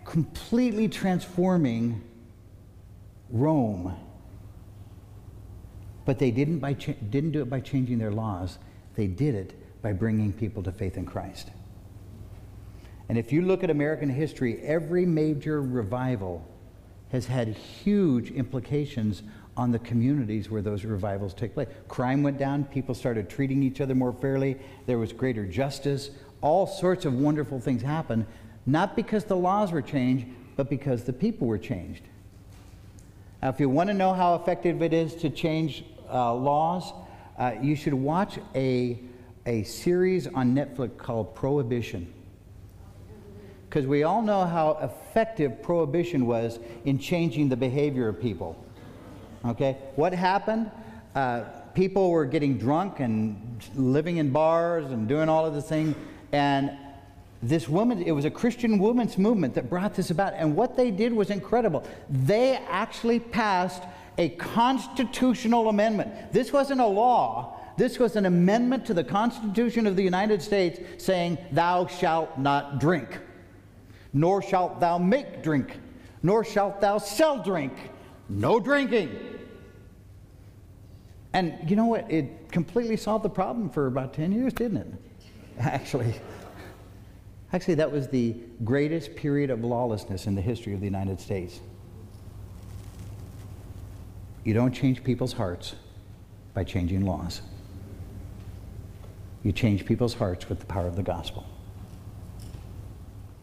completely 0.05 0.89
transforming 0.89 2.03
Rome. 3.31 3.95
But 6.05 6.19
they 6.19 6.31
didn't, 6.31 6.59
by 6.59 6.73
didn't 6.73 7.33
do 7.33 7.43
it 7.43 7.51
by 7.51 7.61
changing 7.61 7.99
their 7.99 8.11
laws, 8.11 8.59
they 8.95 9.07
did 9.07 9.35
it 9.35 9.83
by 9.83 9.93
bringing 9.93 10.33
people 10.33 10.63
to 10.63 10.73
faith 10.73 10.97
in 10.97 11.07
Christ. 11.07 11.51
And 13.09 13.17
if 13.17 13.33
you 13.33 13.43
look 13.43 13.65
at 13.65 13.71
American 13.71 14.09
history, 14.09 14.61
every 14.63 15.07
major 15.07 15.63
revival 15.63 16.47
has 17.11 17.27
had 17.27 17.49
huge 17.49 18.31
implications 18.31 19.23
on 19.57 19.73
the 19.73 19.79
communities 19.79 20.51
where 20.51 20.63
those 20.63 20.85
revivals 20.85 21.33
take 21.33 21.55
place. 21.55 21.69
Crime 21.89 22.23
went 22.23 22.39
down, 22.39 22.65
people 22.65 22.95
started 22.95 23.31
treating 23.31 23.63
each 23.63 23.81
other 23.81 23.95
more 23.95 24.13
fairly, 24.13 24.57
there 24.87 24.99
was 24.99 25.13
greater 25.13 25.47
justice, 25.47 26.11
all 26.43 26.67
sorts 26.67 27.05
of 27.07 27.15
wonderful 27.15 27.59
things 27.59 27.83
happened, 27.83 28.27
not 28.67 28.95
because 28.95 29.25
the 29.25 29.37
laws 29.37 29.73
were 29.73 29.83
changed, 29.83 30.27
but 30.55 30.69
because 30.69 31.05
the 31.05 31.13
people 31.13 31.47
were 31.47 31.59
changed. 31.59 32.03
Now, 33.43 33.49
if 33.49 33.59
you 33.59 33.69
want 33.69 33.89
to 33.89 33.95
know 33.95 34.13
how 34.13 34.35
effective 34.35 34.83
it 34.83 34.93
is 34.93 35.15
to 35.17 35.31
change 35.31 35.85
uh, 36.13 36.35
laws, 36.35 36.93
uh, 37.39 37.53
you 37.63 37.75
should 37.75 37.95
watch 37.95 38.39
a, 38.55 39.01
a 39.47 39.63
series 39.63 40.27
on 40.27 40.55
Netflix 40.55 40.97
called 40.99 41.35
Prohibition 41.35 42.13
because 43.69 43.87
we 43.87 44.03
all 44.03 44.23
know 44.23 44.47
how 44.47 44.79
effective 44.81 45.63
prohibition 45.63 46.27
was 46.27 46.59
in 46.87 46.99
changing 46.99 47.49
the 47.49 47.57
behavior 47.57 48.09
of 48.09 48.21
people. 48.21 48.57
Okay? 49.45 49.77
What 49.97 50.15
happened? 50.15 50.71
Uh, 51.15 51.45
people 51.75 52.11
were 52.11 52.25
getting 52.25 52.57
drunk 52.57 53.01
and 53.01 53.63
living 53.75 54.17
in 54.17 54.31
bars 54.31 54.91
and 54.91 55.07
doing 55.07 55.29
all 55.29 55.45
of 55.45 55.55
this 55.55 55.69
thing. 55.69 55.95
And 56.33 56.71
this 57.43 57.69
woman, 57.69 58.03
it 58.03 58.13
was 58.13 58.25
a 58.25 58.31
Christian 58.31 58.79
women's 58.79 59.19
movement 59.19 59.55
that 59.55 59.69
brought 59.69 59.95
this 59.95 60.11
about. 60.11 60.33
And 60.33 60.57
what 60.57 60.77
they 60.77 60.91
did 60.91 61.13
was 61.13 61.29
incredible. 61.29 61.85
They 62.09 62.57
actually 62.69 63.21
passed 63.21 63.83
a 64.17 64.31
constitutional 64.31 65.69
amendment. 65.69 66.33
This 66.33 66.53
wasn't 66.53 66.81
a 66.81 66.87
law, 66.87 67.55
this 67.77 68.01
was 68.01 68.17
an 68.17 68.27
amendment 68.27 68.87
to 68.87 68.95
the 68.95 69.05
Constitution 69.05 69.87
of 69.87 69.95
the 69.95 70.03
United 70.03 70.43
States 70.43 70.81
saying, 70.97 71.39
Thou 71.53 71.87
shalt 71.87 72.37
not 72.37 72.81
drink 72.81 73.21
nor 74.13 74.43
shalt 74.43 74.81
thou 74.81 74.99
make 74.99 75.43
drink, 75.43 75.79
nor 76.23 76.45
shalt 76.45 76.81
thou 76.81 76.99
sell 76.99 77.43
drink. 77.43 77.73
No 78.29 78.61
drinking. 78.61 79.17
And 81.33 81.59
you 81.69 81.77
know 81.77 81.87
what? 81.87 82.11
It 82.11 82.51
completely 82.51 82.97
solved 82.97 83.25
the 83.25 83.31
problem 83.31 83.71
for 83.71 83.87
about 83.87 84.13
10 84.13 84.33
years, 84.33 84.53
didn't 84.53 84.79
it? 84.79 84.89
Actually. 85.59 86.15
Actually, 87.53 87.75
that 87.77 87.91
was 87.91 88.09
the 88.09 88.37
greatest 88.65 89.17
period 89.17 89.49
of 89.49 89.65
lawlessness 89.65 90.27
in 90.27 90.35
the 90.35 90.43
history 90.43 90.75
of 90.75 90.81
the 90.81 90.87
United 90.87 91.19
States. 91.19 91.61
You 94.45 94.55
don't 94.55 94.73
change 94.73 95.03
people's 95.03 95.33
hearts 95.33 95.75
by 96.53 96.65
changing 96.65 97.07
laws. 97.07 97.41
You 99.43 99.53
change 99.53 99.87
people's 99.87 100.15
hearts 100.15 100.49
with 100.49 100.61
the 100.61 100.67
power 100.67 100.87
of 100.87 100.97
the 100.97 101.03
gospel. 101.03 101.47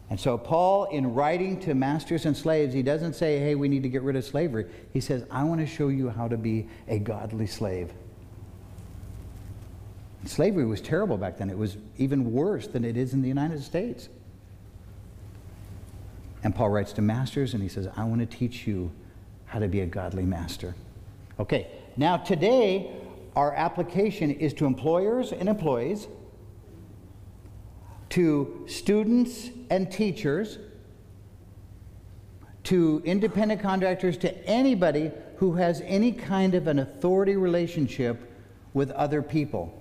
And 0.08 0.20
so, 0.20 0.38
Paul, 0.38 0.84
in 0.84 1.14
writing 1.14 1.58
to 1.60 1.74
masters 1.74 2.26
and 2.26 2.36
slaves, 2.36 2.72
he 2.72 2.82
doesn't 2.82 3.14
say, 3.14 3.40
hey, 3.40 3.56
we 3.56 3.68
need 3.68 3.82
to 3.82 3.88
get 3.88 4.02
rid 4.02 4.14
of 4.14 4.24
slavery. 4.24 4.66
He 4.92 5.00
says, 5.00 5.24
I 5.30 5.42
want 5.42 5.60
to 5.60 5.66
show 5.66 5.88
you 5.88 6.10
how 6.10 6.28
to 6.28 6.36
be 6.36 6.68
a 6.86 6.98
godly 6.98 7.46
slave. 7.46 7.92
And 10.20 10.30
slavery 10.30 10.64
was 10.64 10.80
terrible 10.80 11.16
back 11.16 11.38
then. 11.38 11.50
It 11.50 11.58
was 11.58 11.76
even 11.98 12.32
worse 12.32 12.68
than 12.68 12.84
it 12.84 12.96
is 12.96 13.14
in 13.14 13.22
the 13.22 13.28
United 13.28 13.62
States. 13.62 14.08
And 16.44 16.54
Paul 16.54 16.70
writes 16.70 16.92
to 16.94 17.02
masters 17.02 17.54
and 17.54 17.62
he 17.62 17.68
says, 17.68 17.88
I 17.96 18.04
want 18.04 18.20
to 18.20 18.26
teach 18.26 18.66
you 18.66 18.92
how 19.46 19.58
to 19.58 19.66
be 19.66 19.80
a 19.80 19.86
godly 19.86 20.24
master. 20.24 20.76
Okay, 21.40 21.66
now 21.96 22.16
today, 22.16 22.92
our 23.34 23.52
application 23.54 24.30
is 24.30 24.54
to 24.54 24.66
employers 24.66 25.32
and 25.32 25.48
employees, 25.48 26.06
to 28.10 28.64
students 28.68 29.50
and 29.70 29.90
teachers, 29.90 30.58
to 32.64 33.00
independent 33.04 33.60
contractors, 33.60 34.16
to 34.18 34.46
anybody 34.46 35.12
who 35.36 35.52
has 35.54 35.82
any 35.84 36.10
kind 36.12 36.54
of 36.54 36.66
an 36.66 36.78
authority 36.78 37.36
relationship 37.36 38.32
with 38.74 38.90
other 38.92 39.22
people. 39.22 39.72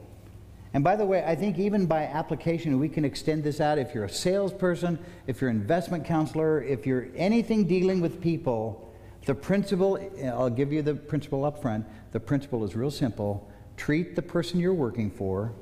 And 0.74 0.84
by 0.84 0.98
the 0.98 1.06
way, 1.06 1.24
I 1.26 1.36
think 1.36 1.58
even 1.58 1.86
by 1.86 2.04
application, 2.04 2.78
we 2.80 2.90
can 2.90 3.06
extend 3.06 3.44
this 3.44 3.62
out. 3.62 3.80
If 3.80 3.96
you're 3.96 4.04
a 4.04 4.10
salesperson, 4.10 5.00
if 5.26 5.40
you're 5.40 5.50
an 5.50 5.56
investment 5.56 6.04
counselor, 6.04 6.62
if 6.62 6.86
you're 6.86 7.08
anything 7.16 7.66
dealing 7.66 8.02
with 8.02 8.22
people, 8.22 8.94
the 9.26 9.34
principle, 9.34 9.98
I'll 10.24 10.50
give 10.50 10.74
you 10.74 10.82
the 10.82 10.94
principle 10.94 11.46
up 11.46 11.62
front. 11.62 11.86
The 12.12 12.20
principle 12.20 12.64
is 12.66 12.76
real 12.76 12.92
simple. 12.92 13.50
Treat 13.78 14.16
the 14.16 14.22
person 14.22 14.60
you're 14.60 14.74
working 14.74 15.10
for, 15.10 15.54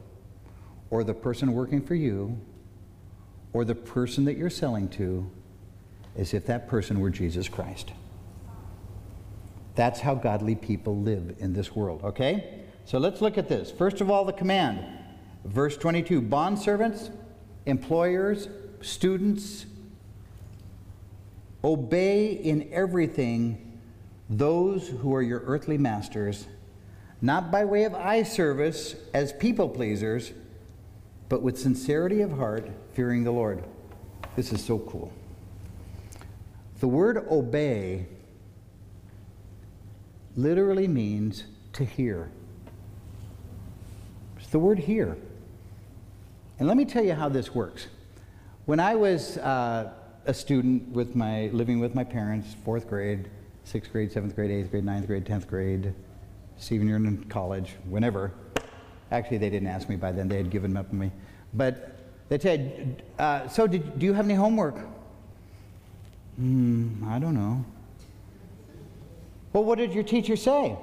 or 0.90 1.04
the 1.04 1.14
person 1.14 1.54
working 1.54 1.82
for 1.82 1.96
you, 1.96 2.38
or 3.54 3.64
the 3.64 3.76
person 3.76 4.26
that 4.26 4.36
you're 4.36 4.50
selling 4.50 4.90
to, 4.90 5.30
as 6.16 6.34
if 6.34 6.46
that 6.48 6.68
person 6.68 7.00
were 7.00 7.10
Jesus 7.10 7.48
Christ. 7.48 7.94
That's 9.76 10.00
how 10.00 10.16
godly 10.16 10.56
people 10.56 10.98
live 10.98 11.36
in 11.40 11.54
this 11.54 11.76
world, 11.76 12.04
okay? 12.04 12.62
So 12.86 12.98
let's 12.98 13.22
look 13.22 13.38
at 13.38 13.48
this. 13.48 13.72
First 13.72 14.02
of 14.02 14.12
all, 14.12 14.26
the 14.26 14.34
command. 14.34 14.86
Verse 15.46 15.78
22 15.78 16.22
Bondservants, 16.22 17.12
employers, 17.66 18.48
students, 18.82 19.66
obey 21.64 22.32
in 22.32 22.70
everything 22.72 23.80
those 24.30 24.88
who 24.88 25.14
are 25.16 25.22
your 25.22 25.42
earthly 25.46 25.78
masters, 25.78 26.48
not 27.22 27.52
by 27.52 27.66
way 27.66 27.84
of 27.84 27.94
eye 27.94 28.24
service 28.24 28.96
as 29.14 29.34
people 29.34 29.70
pleasers, 29.70 30.34
but 31.30 31.42
with 31.42 31.58
sincerity 31.58 32.22
of 32.22 32.32
heart, 32.32 32.70
fearing 32.94 33.24
the 33.24 33.32
Lord. 33.32 33.64
This 34.36 34.52
is 34.52 34.64
so 34.64 34.80
cool. 34.80 35.12
The 36.80 36.88
word 36.88 37.18
obey 37.30 38.08
literally 40.36 40.88
means 40.88 41.44
to 41.74 41.86
hear. 41.86 42.30
It's 44.38 44.48
the 44.48 44.60
word 44.60 44.80
hear. 44.80 45.18
And 46.60 46.68
let 46.68 46.78
me 46.78 46.86
tell 46.86 47.04
you 47.04 47.14
how 47.14 47.30
this 47.30 47.54
works. 47.54 47.88
When 48.66 48.80
I 48.80 48.96
was 48.96 49.38
uh, 49.38 49.92
a 50.26 50.34
student 50.34 50.90
with 50.90 51.16
my 51.16 51.48
living 51.48 51.80
with 51.80 51.96
my 51.96 52.04
parents, 52.04 52.56
fourth 52.64 52.88
grade, 52.88 53.30
sixth 53.64 53.92
grade, 53.92 54.12
seventh 54.12 54.36
grade, 54.36 54.52
eighth 54.52 54.72
grade, 54.72 54.86
ninth 54.86 55.08
grade, 55.08 55.26
tenth 55.26 55.48
grade, 55.48 55.94
even 56.70 56.88
year 56.88 56.98
in 56.98 57.24
college, 57.26 57.76
whenever. 57.90 58.32
Actually, 59.12 59.38
they 59.38 59.50
didn't 59.50 59.68
ask 59.68 59.90
me 59.90 59.96
by 59.96 60.12
then; 60.12 60.28
they 60.28 60.38
had 60.38 60.50
given 60.50 60.78
up 60.78 60.90
on 60.92 61.00
me. 61.00 61.12
But 61.54 61.93
they 62.34 62.40
said, 62.40 63.04
uh, 63.20 63.48
"So, 63.48 63.68
did, 63.68 64.00
do 64.00 64.06
you 64.08 64.14
have 64.14 64.26
any 64.26 64.34
homework?" 64.34 64.76
Hmm, 66.38 67.04
I 67.08 67.20
don't 67.20 67.36
know. 67.36 67.64
Well, 69.52 69.64
what 69.64 69.78
did 69.78 69.94
your 69.94 70.04
teacher 70.04 70.36
say? 70.36 70.76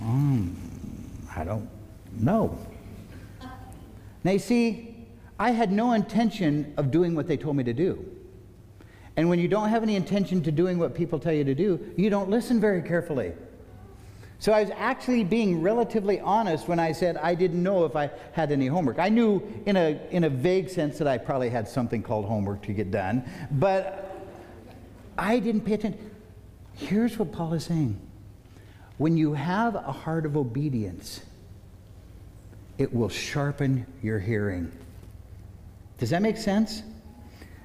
Um, 0.00 0.54
I 1.34 1.42
don't 1.42 1.68
know. 2.18 2.58
Now, 4.24 4.32
you 4.32 4.38
see, 4.38 5.06
I 5.38 5.52
had 5.52 5.72
no 5.72 5.92
intention 5.92 6.74
of 6.76 6.90
doing 6.90 7.14
what 7.14 7.26
they 7.26 7.38
told 7.38 7.56
me 7.56 7.64
to 7.64 7.72
do. 7.72 8.04
And 9.16 9.30
when 9.30 9.38
you 9.38 9.48
don't 9.48 9.70
have 9.70 9.82
any 9.82 9.96
intention 9.96 10.42
to 10.42 10.52
doing 10.52 10.78
what 10.78 10.94
people 10.94 11.18
tell 11.18 11.32
you 11.32 11.44
to 11.44 11.54
do, 11.54 11.92
you 11.96 12.10
don't 12.10 12.28
listen 12.28 12.60
very 12.60 12.82
carefully. 12.82 13.32
So 14.40 14.52
I 14.52 14.62
was 14.62 14.70
actually 14.76 15.24
being 15.24 15.62
relatively 15.62 16.20
honest 16.20 16.68
when 16.68 16.78
I 16.78 16.92
said 16.92 17.16
I 17.16 17.34
didn't 17.34 17.62
know 17.62 17.84
if 17.84 17.96
I 17.96 18.10
had 18.32 18.52
any 18.52 18.68
homework. 18.68 18.98
I 18.98 19.08
knew 19.08 19.42
in 19.66 19.76
a, 19.76 20.00
in 20.10 20.24
a 20.24 20.30
vague 20.30 20.70
sense 20.70 20.98
that 20.98 21.08
I 21.08 21.18
probably 21.18 21.50
had 21.50 21.66
something 21.66 22.02
called 22.02 22.24
homework 22.26 22.62
to 22.62 22.72
get 22.72 22.90
done, 22.90 23.24
but 23.50 24.16
I 25.16 25.40
didn't 25.40 25.62
pay 25.62 25.74
attention. 25.74 26.10
Here's 26.74 27.18
what 27.18 27.32
Paul 27.32 27.54
is 27.54 27.64
saying 27.64 28.00
when 28.98 29.16
you 29.16 29.32
have 29.34 29.74
a 29.74 29.92
heart 29.92 30.24
of 30.24 30.36
obedience, 30.36 31.20
it 32.78 32.92
will 32.94 33.08
sharpen 33.08 33.86
your 34.02 34.20
hearing. 34.20 34.70
Does 35.98 36.10
that 36.10 36.22
make 36.22 36.36
sense? 36.36 36.84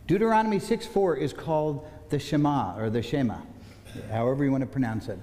Deuteronomy 0.08 0.60
6 0.60 0.88
4 0.88 1.18
is 1.18 1.34
called 1.34 1.88
the 2.10 2.18
Shema 2.18 2.76
or 2.78 2.90
the 2.90 3.04
Shema, 3.04 3.38
however 4.10 4.44
you 4.44 4.52
want 4.52 4.62
to 4.62 4.68
pronounce 4.68 5.08
it. 5.08 5.20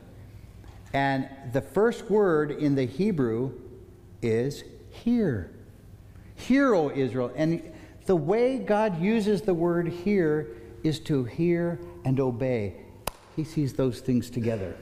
And 0.93 1.29
the 1.53 1.61
first 1.61 2.11
word 2.11 2.51
in 2.51 2.75
the 2.75 2.85
Hebrew 2.85 3.53
is 4.23 4.65
hear. 4.91 5.51
Hear, 6.35 6.75
O 6.75 6.91
Israel. 6.91 7.33
And 7.37 7.73
the 8.07 8.17
way 8.17 8.59
God 8.59 9.01
uses 9.01 9.43
the 9.43 9.55
word 9.55 9.89
hear 9.89 10.49
is 10.83 10.99
to 11.01 11.25
hear 11.25 11.79
and 12.05 12.19
obey. 12.19 12.75
He 13.37 13.45
sees 13.45 13.75
those 13.75 14.01
things 14.01 14.31
together. 14.31 14.75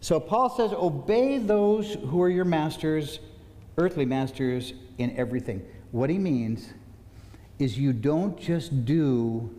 So 0.00 0.18
Paul 0.18 0.50
says, 0.50 0.72
Obey 0.72 1.38
those 1.38 1.94
who 1.94 2.20
are 2.22 2.28
your 2.28 2.44
masters 2.44 3.20
earthly 3.78 4.04
masters 4.04 4.72
in 4.98 5.16
everything. 5.16 5.64
What 5.90 6.10
he 6.10 6.18
means 6.18 6.72
is 7.58 7.78
you 7.78 7.92
don't 7.92 8.38
just 8.38 8.84
do 8.84 9.50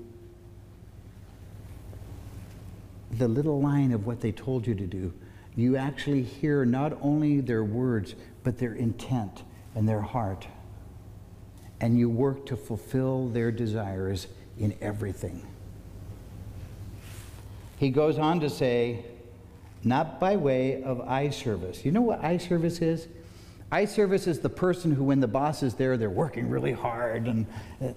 the 3.17 3.27
little 3.27 3.61
line 3.61 3.91
of 3.91 4.05
what 4.05 4.21
they 4.21 4.31
told 4.31 4.67
you 4.67 4.75
to 4.75 4.87
do. 4.87 5.13
You 5.55 5.77
actually 5.77 6.23
hear 6.23 6.65
not 6.65 6.97
only 7.01 7.39
their 7.39 7.63
words, 7.63 8.15
but 8.43 8.57
their 8.57 8.73
intent 8.73 9.43
and 9.73 9.87
their 9.87 10.01
heart. 10.01 10.47
And 11.79 11.97
you 11.97 12.09
work 12.09 12.45
to 12.47 12.55
fulfill 12.55 13.29
their 13.29 13.51
desires 13.51 14.27
in 14.59 14.75
everything. 14.81 15.45
He 17.77 17.89
goes 17.89 18.17
on 18.17 18.39
to 18.39 18.49
say, 18.49 19.05
not 19.83 20.19
by 20.19 20.35
way 20.35 20.81
of 20.83 21.01
eye 21.01 21.29
service. 21.29 21.85
You 21.85 21.91
know 21.91 22.01
what 22.01 22.23
eye 22.23 22.37
service 22.37 22.81
is? 22.81 23.07
Eye 23.71 23.85
service 23.85 24.27
is 24.27 24.39
the 24.39 24.49
person 24.49 24.91
who, 24.91 25.03
when 25.03 25.19
the 25.19 25.27
boss 25.27 25.63
is 25.63 25.75
there, 25.75 25.97
they're 25.97 26.09
working 26.09 26.49
really 26.49 26.71
hard, 26.71 27.27
and, 27.27 27.45
and 27.79 27.95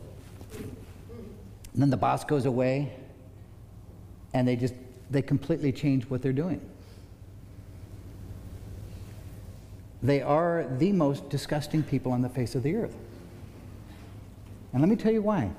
then 1.75 1.91
the 1.91 1.97
boss 1.97 2.25
goes 2.25 2.47
away, 2.47 2.93
and 4.35 4.47
they 4.47 4.57
just 4.57 4.75
they 5.11 5.23
completely 5.23 5.73
change 5.73 6.05
what 6.05 6.23
they're 6.23 6.33
doing. 6.33 6.61
They 10.03 10.23
are 10.23 10.67
the 10.79 10.93
most 10.93 11.29
disgusting 11.29 11.83
people 11.83 12.13
on 12.13 12.23
the 12.23 12.29
face 12.29 12.55
of 12.55 12.63
the 12.63 12.77
earth. 12.77 12.95
And 14.73 14.81
let 14.81 14.89
me 14.89 14.97
tell 14.97 15.13
you 15.13 15.23
why. 15.23 15.51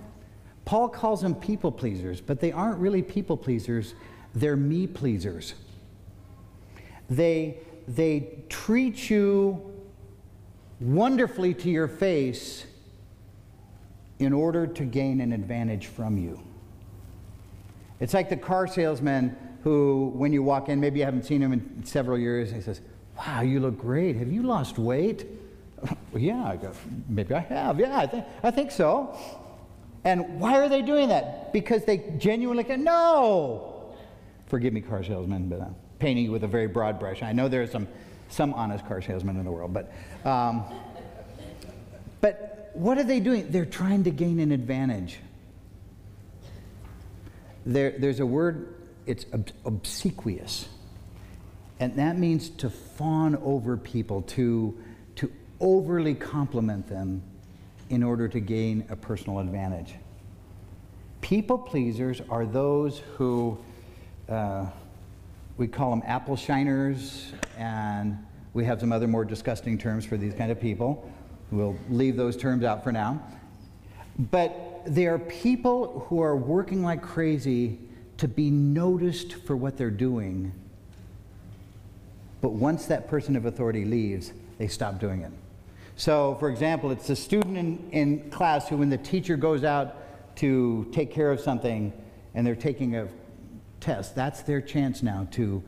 Paul 0.65 0.87
calls 0.87 1.21
them 1.21 1.35
people 1.35 1.71
pleasers, 1.71 2.21
but 2.21 2.39
they 2.39 2.51
aren't 2.51 2.77
really 2.77 3.01
people 3.01 3.35
pleasers, 3.35 3.95
they're 4.35 4.55
me 4.55 4.87
pleasers. 4.87 5.55
They, 7.09 7.57
they 7.87 8.43
treat 8.49 9.09
you 9.09 9.73
wonderfully 10.79 11.53
to 11.55 11.69
your 11.69 11.87
face 11.87 12.65
in 14.19 14.31
order 14.31 14.67
to 14.67 14.85
gain 14.85 15.21
an 15.21 15.33
advantage 15.33 15.87
from 15.87 16.17
you. 16.17 16.39
It's 17.99 18.13
like 18.13 18.29
the 18.29 18.37
car 18.37 18.67
salesman 18.67 19.35
who, 19.63 20.11
when 20.15 20.31
you 20.31 20.41
walk 20.43 20.69
in, 20.69 20.79
maybe 20.79 20.99
you 20.99 21.05
haven't 21.05 21.25
seen 21.25 21.41
him 21.41 21.53
in 21.53 21.83
several 21.83 22.17
years, 22.17 22.51
he 22.51 22.61
says, 22.61 22.81
Wow, 23.17 23.41
you 23.41 23.59
look 23.59 23.77
great. 23.77 24.15
Have 24.15 24.31
you 24.31 24.43
lost 24.43 24.79
weight? 24.79 25.25
well, 25.81 26.21
yeah, 26.21 26.45
I 26.45 26.55
go, 26.55 26.71
maybe 27.09 27.33
I 27.33 27.39
have. 27.39 27.79
Yeah, 27.79 27.99
I, 27.99 28.05
th- 28.05 28.23
I 28.43 28.51
think 28.51 28.71
so. 28.71 29.17
And 30.05 30.39
why 30.39 30.57
are 30.57 30.69
they 30.69 30.81
doing 30.81 31.09
that? 31.09 31.51
Because 31.51 31.83
they 31.83 31.97
genuinely 32.17 32.63
go, 32.63 32.75
No! 32.75 33.95
Forgive 34.47 34.73
me, 34.73 34.81
car 34.81 35.03
salesman, 35.03 35.49
but 35.49 35.61
I'm 35.61 35.75
painting 35.99 36.25
you 36.25 36.31
with 36.31 36.43
a 36.43 36.47
very 36.47 36.67
broad 36.67 36.99
brush. 36.99 37.21
I 37.21 37.33
know 37.33 37.49
there 37.49 37.61
are 37.61 37.67
some 37.67 37.87
some 38.29 38.53
honest 38.53 38.85
car 38.85 39.01
salesmen 39.01 39.37
in 39.37 39.43
the 39.43 39.51
world. 39.51 39.73
But, 39.73 39.91
um, 40.25 40.63
but 42.21 42.71
what 42.73 42.97
are 42.97 43.03
they 43.03 43.19
doing? 43.19 43.49
They're 43.49 43.65
trying 43.65 44.03
to 44.05 44.11
gain 44.11 44.39
an 44.39 44.51
advantage. 44.51 45.19
There, 47.65 47.91
there's 47.97 48.19
a 48.19 48.25
word, 48.25 48.75
it's 49.05 49.25
ob- 49.33 49.51
obsequious. 49.65 50.67
And 51.79 51.95
that 51.95 52.17
means 52.17 52.49
to 52.49 52.69
fawn 52.69 53.35
over 53.37 53.77
people, 53.77 54.21
to, 54.23 54.77
to 55.15 55.31
overly 55.59 56.15
compliment 56.15 56.87
them 56.87 57.21
in 57.89 58.03
order 58.03 58.27
to 58.27 58.39
gain 58.39 58.85
a 58.89 58.95
personal 58.95 59.39
advantage. 59.39 59.95
People 61.21 61.57
pleasers 61.57 62.21
are 62.29 62.45
those 62.45 62.99
who 63.17 63.57
uh, 64.29 64.65
we 65.57 65.67
call 65.67 65.89
them 65.89 66.01
apple 66.05 66.37
shiners, 66.37 67.33
and 67.57 68.17
we 68.53 68.63
have 68.63 68.79
some 68.79 68.93
other 68.93 69.07
more 69.07 69.25
disgusting 69.25 69.77
terms 69.77 70.05
for 70.05 70.15
these 70.15 70.33
kind 70.33 70.51
of 70.51 70.61
people. 70.61 71.11
We'll 71.51 71.77
leave 71.89 72.15
those 72.15 72.37
terms 72.37 72.63
out 72.63 72.83
for 72.83 72.91
now. 72.91 73.21
But 74.31 74.68
they 74.89 75.05
are 75.05 75.19
people 75.19 76.05
who 76.09 76.21
are 76.21 76.35
working 76.35 76.83
like 76.83 77.01
crazy 77.01 77.77
to 78.17 78.27
be 78.27 78.49
noticed 78.49 79.33
for 79.33 79.55
what 79.55 79.77
they're 79.77 79.91
doing. 79.91 80.51
But 82.41 82.53
once 82.53 82.87
that 82.87 83.07
person 83.07 83.35
of 83.35 83.45
authority 83.45 83.85
leaves, 83.85 84.33
they 84.57 84.67
stop 84.67 84.99
doing 84.99 85.21
it. 85.21 85.31
So, 85.95 86.35
for 86.39 86.49
example, 86.49 86.91
it's 86.91 87.07
the 87.07 87.15
student 87.15 87.57
in, 87.57 87.89
in 87.91 88.29
class 88.31 88.67
who, 88.67 88.77
when 88.77 88.89
the 88.89 88.97
teacher 88.97 89.37
goes 89.37 89.63
out 89.63 90.37
to 90.37 90.89
take 90.91 91.11
care 91.11 91.31
of 91.31 91.39
something 91.39 91.93
and 92.33 92.47
they're 92.47 92.55
taking 92.55 92.95
a 92.95 93.07
test, 93.79 94.15
that's 94.15 94.41
their 94.41 94.61
chance 94.61 95.03
now 95.03 95.27
to 95.31 95.61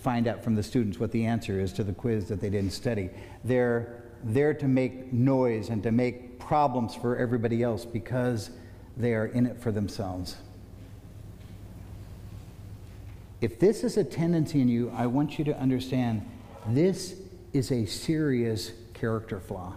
find 0.00 0.26
out 0.26 0.42
from 0.42 0.54
the 0.54 0.62
students 0.62 0.98
what 0.98 1.12
the 1.12 1.24
answer 1.24 1.60
is 1.60 1.72
to 1.74 1.84
the 1.84 1.92
quiz 1.92 2.28
that 2.28 2.40
they 2.40 2.50
didn't 2.50 2.72
study. 2.72 3.10
They're 3.44 4.02
there 4.24 4.54
to 4.54 4.66
make 4.66 5.12
noise 5.12 5.68
and 5.68 5.82
to 5.82 5.92
make 5.92 6.38
problems 6.38 6.94
for 6.94 7.16
everybody 7.16 7.62
else 7.62 7.84
because 7.84 8.50
they 8.96 9.14
are 9.14 9.26
in 9.26 9.46
it 9.46 9.58
for 9.60 9.72
themselves. 9.72 10.36
If 13.40 13.58
this 13.58 13.84
is 13.84 13.96
a 13.96 14.04
tendency 14.04 14.60
in 14.60 14.68
you, 14.68 14.90
I 14.96 15.06
want 15.06 15.38
you 15.38 15.44
to 15.46 15.58
understand 15.58 16.28
this 16.68 17.14
is 17.52 17.70
a 17.70 17.84
serious 17.84 18.72
character 18.94 19.40
flaw. 19.40 19.74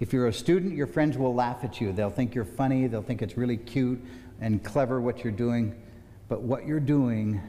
If 0.00 0.12
you're 0.12 0.26
a 0.26 0.32
student, 0.32 0.74
your 0.74 0.86
friends 0.86 1.16
will 1.16 1.34
laugh 1.34 1.64
at 1.64 1.80
you. 1.80 1.92
They'll 1.92 2.10
think 2.10 2.34
you're 2.34 2.44
funny, 2.44 2.86
they'll 2.86 3.02
think 3.02 3.22
it's 3.22 3.36
really 3.36 3.56
cute 3.56 4.04
and 4.40 4.62
clever 4.62 5.00
what 5.00 5.24
you're 5.24 5.32
doing. 5.32 5.80
But 6.28 6.42
what 6.42 6.66
you're 6.66 6.80
doing 6.80 7.40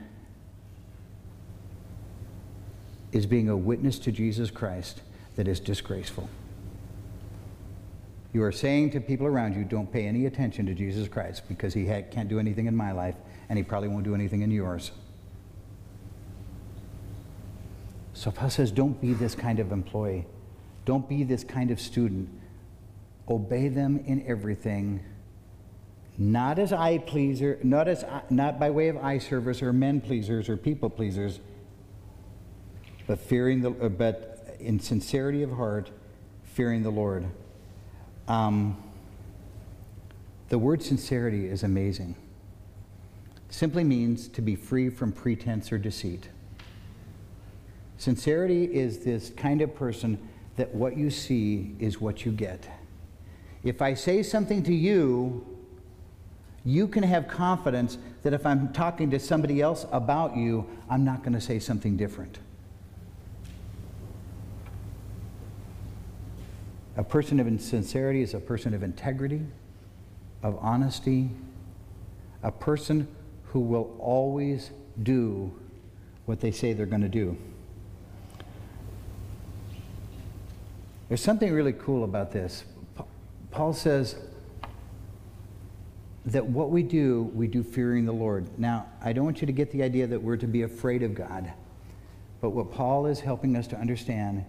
is 3.12 3.26
being 3.26 3.50
a 3.50 3.58
witness 3.58 4.00
to 4.00 4.12
Jesus 4.12 4.52
Christ 4.52 5.02
that 5.36 5.48
is 5.48 5.60
disgraceful. 5.60 6.30
You 8.34 8.44
are 8.44 8.52
saying 8.52 8.90
to 8.92 9.00
people 9.00 9.28
around 9.28 9.56
you, 9.56 9.64
don't 9.64 9.92
pay 9.92 10.08
any 10.08 10.26
attention 10.26 10.66
to 10.66 10.74
Jesus 10.74 11.08
Christ 11.08 11.44
because 11.48 11.74
he 11.74 11.86
can't 11.86 12.28
do 12.28 12.40
anything 12.40 12.66
in 12.66 12.76
my 12.76 12.92
life 12.92 13.16
and 13.48 13.58
he 13.58 13.64
probably 13.64 13.88
won't 13.88 14.04
do 14.04 14.14
anything 14.14 14.42
in 14.42 14.52
yours. 14.52 14.92
So 18.14 18.32
Paul 18.32 18.50
says, 18.50 18.72
don't 18.72 19.00
be 19.00 19.14
this 19.14 19.36
kind 19.36 19.60
of 19.60 19.72
employee. 19.72 20.26
Don't 20.86 21.08
be 21.08 21.24
this 21.24 21.44
kind 21.44 21.72
of 21.72 21.80
student. 21.80 22.30
Obey 23.30 23.68
them 23.68 24.04
in 24.06 24.26
everything, 24.28 25.04
not 26.18 26.60
as 26.60 26.72
eye 26.72 26.98
pleaser, 26.98 27.60
not 27.64 27.88
as 27.88 28.06
not 28.30 28.60
by 28.60 28.70
way 28.70 28.88
of 28.88 28.98
eye 28.98 29.18
service 29.18 29.62
or 29.62 29.74
men 29.74 30.00
pleasers 30.00 30.48
or 30.48 30.56
people 30.58 30.90
pleasers, 30.90 31.40
but 33.08 33.20
fearing 33.20 33.62
the 33.62 33.72
uh, 33.72 33.90
but 33.90 34.35
in 34.66 34.80
sincerity 34.80 35.44
of 35.44 35.52
heart, 35.52 35.92
fearing 36.44 36.84
the 36.84 36.90
Lord. 36.90 37.26
Um, 38.28 38.82
the 40.50 40.58
word 40.58 40.82
sincerity 40.82 41.48
is 41.48 41.64
amazing. 41.64 42.16
Simply 43.50 43.84
means 43.84 44.28
to 44.30 44.42
be 44.42 44.56
free 44.56 44.90
from 44.90 45.12
pretense 45.12 45.72
or 45.72 45.78
deceit. 45.78 46.30
Sincerity 47.98 48.66
is 48.66 49.00
this 49.00 49.32
kind 49.38 49.62
of 49.62 49.74
person 49.76 50.20
that 50.58 50.74
what 50.74 50.98
you 50.98 51.10
see 51.10 51.76
is 51.80 52.02
what 52.02 52.26
you 52.26 52.32
get. 52.32 52.68
If 53.64 53.82
I 53.82 53.94
say 53.94 54.24
something 54.24 54.64
to 54.64 54.74
you, 54.74 55.46
you 56.64 56.88
can 56.88 57.04
have 57.04 57.28
confidence 57.28 57.98
that 58.24 58.34
if 58.34 58.46
I'm 58.46 58.74
talking 58.74 59.12
to 59.12 59.20
somebody 59.20 59.62
else 59.62 59.86
about 59.92 60.36
you, 60.36 60.68
I'm 60.90 61.06
not 61.06 61.22
going 61.22 61.34
to 61.34 61.42
say 61.42 61.60
something 61.60 61.96
different. 61.96 62.40
A 66.98 67.04
person 67.04 67.40
of 67.40 67.62
sincerity 67.62 68.22
is 68.22 68.34
a 68.34 68.40
person 68.40 68.74
of 68.74 68.82
integrity, 68.82 69.42
of 70.42 70.58
honesty, 70.62 71.30
a 72.42 72.52
person 72.52 73.08
who 73.46 73.60
will 73.60 73.96
always 74.00 74.72
do 75.04 75.52
what 76.26 76.40
they 76.40 76.52
say 76.52 76.74
they're 76.74 76.86
going 76.86 77.02
to 77.02 77.10
do. 77.10 77.38
There's 81.10 81.22
something 81.22 81.52
really 81.52 81.74
cool 81.74 82.04
about 82.04 82.32
this. 82.32 82.64
Paul 83.52 83.74
says 83.74 84.16
that 86.26 86.46
what 86.46 86.72
we 86.72 86.82
do, 86.82 87.32
we 87.36 87.48
do 87.48 87.62
fearing 87.62 88.06
the 88.06 88.12
Lord. 88.12 88.48
Now, 88.58 88.88
I 89.02 89.14
don't 89.14 89.26
want 89.26 89.42
you 89.42 89.48
to 89.48 89.54
get 89.54 89.72
the 89.72 89.84
idea 89.84 90.08
that 90.08 90.22
we're 90.22 90.38
to 90.38 90.48
be 90.48 90.64
afraid 90.64 91.04
of 91.04 91.14
God. 91.14 91.52
But 92.42 92.52
what 92.52 92.72
Paul 92.72 93.06
is 93.06 93.20
helping 93.20 93.56
us 93.56 93.68
to 93.68 93.78
understand 93.78 94.46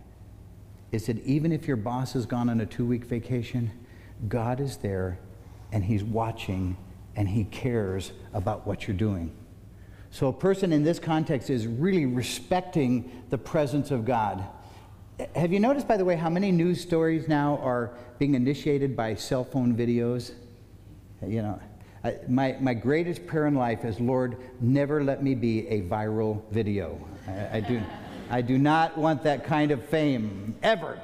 is 0.93 1.07
that 1.07 1.19
even 1.25 1.53
if 1.53 1.67
your 1.67 1.77
boss 1.77 2.13
has 2.13 2.27
gone 2.27 2.49
on 2.49 2.61
a 2.61 2.67
two 2.67 2.87
week 2.87 3.05
vacation, 3.05 3.71
God 4.29 4.61
is 4.61 4.79
there 4.79 5.19
and 5.73 5.85
He's 5.85 6.05
watching 6.05 6.77
and 7.17 7.29
He 7.29 7.45
cares 7.45 8.13
about 8.33 8.67
what 8.67 8.87
you're 8.87 8.97
doing. 8.97 9.33
So, 10.11 10.29
a 10.29 10.33
person 10.33 10.73
in 10.73 10.85
this 10.85 10.99
context 10.99 11.51
is 11.51 11.67
really 11.67 12.07
respecting 12.07 13.25
the 13.31 13.39
presence 13.39 13.91
of 13.91 14.05
God. 14.05 14.45
Have 15.35 15.53
you 15.53 15.61
noticed, 15.61 15.89
by 15.89 15.97
the 15.97 16.05
way, 16.05 16.17
how 16.17 16.31
many 16.31 16.53
news 16.53 16.81
stories 16.81 17.27
now 17.27 17.59
are 17.63 17.93
being 18.19 18.35
initiated 18.35 18.97
by 18.97 19.15
cell 19.15 19.45
phone 19.45 19.77
videos? 19.77 20.33
You 21.27 21.43
know, 21.43 21.61
I, 22.05 22.19
my, 22.29 22.57
my 22.61 22.75
greatest 22.75 23.27
prayer 23.27 23.47
in 23.47 23.55
life 23.55 23.85
is, 23.85 23.99
Lord, 23.99 24.37
never 24.61 25.03
let 25.03 25.23
me 25.23 25.35
be 25.35 25.67
a 25.69 25.83
viral 25.83 26.43
video. 26.51 27.01
I, 27.27 27.57
I, 27.57 27.61
do, 27.61 27.83
I 28.29 28.43
do 28.43 28.59
not 28.59 28.99
want 28.99 29.23
that 29.23 29.45
kind 29.45 29.71
of 29.71 29.85
fame, 29.85 30.57
ever. 30.63 31.01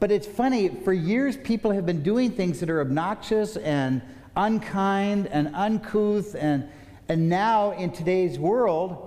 But 0.00 0.10
it's 0.10 0.26
funny, 0.26 0.68
for 0.68 0.92
years 0.92 1.36
people 1.36 1.72
have 1.72 1.84
been 1.84 2.02
doing 2.02 2.30
things 2.30 2.60
that 2.60 2.70
are 2.70 2.80
obnoxious 2.80 3.56
and 3.56 4.00
unkind 4.36 5.26
and 5.26 5.54
uncouth, 5.54 6.34
and, 6.34 6.68
and 7.08 7.28
now 7.28 7.72
in 7.72 7.90
today's 7.90 8.38
world, 8.38 9.04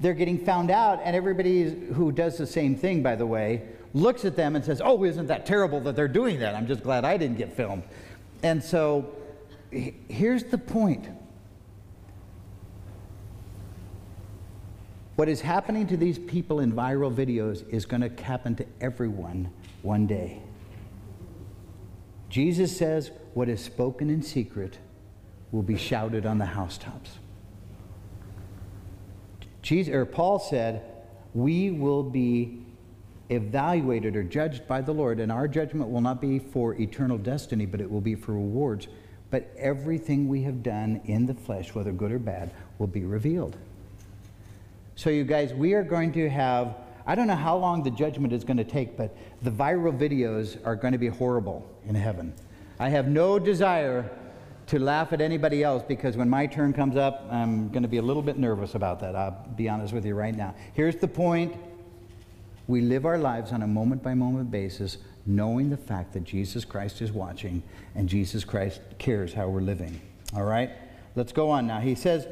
they're 0.00 0.14
getting 0.14 0.44
found 0.44 0.70
out, 0.70 1.00
and 1.02 1.16
everybody 1.16 1.70
who 1.70 2.12
does 2.12 2.36
the 2.36 2.46
same 2.46 2.76
thing, 2.76 3.02
by 3.02 3.16
the 3.16 3.26
way, 3.26 3.62
looks 3.94 4.24
at 4.24 4.36
them 4.36 4.54
and 4.54 4.64
says, 4.64 4.82
Oh, 4.84 5.02
isn't 5.04 5.26
that 5.28 5.46
terrible 5.46 5.80
that 5.80 5.96
they're 5.96 6.08
doing 6.08 6.40
that? 6.40 6.54
I'm 6.54 6.66
just 6.66 6.82
glad 6.82 7.04
I 7.04 7.16
didn't 7.16 7.38
get 7.38 7.56
filmed. 7.56 7.84
And 8.42 8.62
so 8.62 9.16
here's 9.70 10.44
the 10.44 10.58
point 10.58 11.08
what 15.16 15.28
is 15.28 15.40
happening 15.40 15.86
to 15.86 15.96
these 15.96 16.18
people 16.18 16.60
in 16.60 16.72
viral 16.72 17.14
videos 17.14 17.68
is 17.68 17.86
going 17.86 18.00
to 18.00 18.22
happen 18.22 18.54
to 18.56 18.66
everyone 18.80 19.50
one 19.82 20.06
day. 20.06 20.42
Jesus 22.28 22.76
says, 22.76 23.10
What 23.34 23.48
is 23.48 23.62
spoken 23.62 24.10
in 24.10 24.22
secret 24.22 24.78
will 25.52 25.62
be 25.62 25.76
shouted 25.76 26.26
on 26.26 26.38
the 26.38 26.46
housetops. 26.46 27.18
Jesus, 29.62 29.94
or 29.94 30.04
Paul 30.04 30.38
said, 30.38 30.82
we 31.34 31.70
will 31.70 32.02
be 32.02 32.64
evaluated 33.28 34.14
or 34.14 34.22
judged 34.22 34.66
by 34.68 34.80
the 34.80 34.92
Lord, 34.92 35.18
and 35.18 35.32
our 35.32 35.48
judgment 35.48 35.90
will 35.90 36.00
not 36.00 36.20
be 36.20 36.38
for 36.38 36.74
eternal 36.74 37.18
destiny, 37.18 37.66
but 37.66 37.80
it 37.80 37.90
will 37.90 38.00
be 38.00 38.14
for 38.14 38.32
rewards. 38.32 38.88
But 39.30 39.52
everything 39.58 40.28
we 40.28 40.42
have 40.42 40.62
done 40.62 41.00
in 41.06 41.26
the 41.26 41.34
flesh, 41.34 41.74
whether 41.74 41.92
good 41.92 42.12
or 42.12 42.20
bad, 42.20 42.52
will 42.78 42.86
be 42.86 43.04
revealed. 43.04 43.56
So, 44.96 45.10
you 45.10 45.24
guys, 45.24 45.52
we 45.52 45.74
are 45.74 45.82
going 45.82 46.12
to 46.12 46.28
have, 46.28 46.76
I 47.06 47.14
don't 47.14 47.26
know 47.26 47.34
how 47.34 47.56
long 47.56 47.82
the 47.82 47.90
judgment 47.90 48.32
is 48.32 48.44
going 48.44 48.58
to 48.58 48.64
take, 48.64 48.96
but 48.96 49.16
the 49.42 49.50
viral 49.50 49.96
videos 49.96 50.64
are 50.64 50.76
going 50.76 50.92
to 50.92 50.98
be 50.98 51.08
horrible 51.08 51.68
in 51.86 51.94
heaven. 51.94 52.32
I 52.78 52.88
have 52.90 53.08
no 53.08 53.38
desire 53.38 54.08
to 54.66 54.78
laugh 54.78 55.12
at 55.12 55.20
anybody 55.20 55.62
else 55.62 55.82
because 55.86 56.16
when 56.16 56.30
my 56.30 56.46
turn 56.46 56.72
comes 56.72 56.96
up, 56.96 57.26
I'm 57.30 57.68
going 57.70 57.82
to 57.82 57.88
be 57.88 57.98
a 57.98 58.02
little 58.02 58.22
bit 58.22 58.38
nervous 58.38 58.74
about 58.74 59.00
that. 59.00 59.14
I'll 59.14 59.46
be 59.56 59.68
honest 59.68 59.92
with 59.92 60.06
you 60.06 60.14
right 60.14 60.34
now. 60.34 60.54
Here's 60.74 60.96
the 60.96 61.08
point 61.08 61.56
we 62.66 62.80
live 62.80 63.04
our 63.04 63.18
lives 63.18 63.52
on 63.52 63.62
a 63.62 63.66
moment 63.66 64.02
by 64.02 64.14
moment 64.14 64.50
basis, 64.50 64.96
knowing 65.26 65.68
the 65.68 65.76
fact 65.76 66.14
that 66.14 66.24
Jesus 66.24 66.64
Christ 66.64 67.02
is 67.02 67.12
watching 67.12 67.62
and 67.94 68.08
Jesus 68.08 68.42
Christ 68.44 68.80
cares 68.98 69.34
how 69.34 69.48
we're 69.48 69.60
living. 69.60 70.00
All 70.34 70.44
right? 70.44 70.70
Let's 71.14 71.32
go 71.32 71.50
on 71.50 71.66
now. 71.66 71.80
He 71.80 71.94
says, 71.94 72.26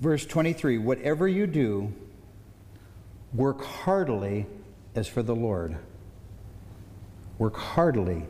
verse 0.00 0.24
23 0.26 0.78
whatever 0.78 1.28
you 1.28 1.46
do, 1.46 1.92
work 3.32 3.62
heartily 3.62 4.46
as 4.94 5.06
for 5.06 5.22
the 5.22 5.34
Lord. 5.34 5.76
Work 7.38 7.56
heartily 7.56 8.24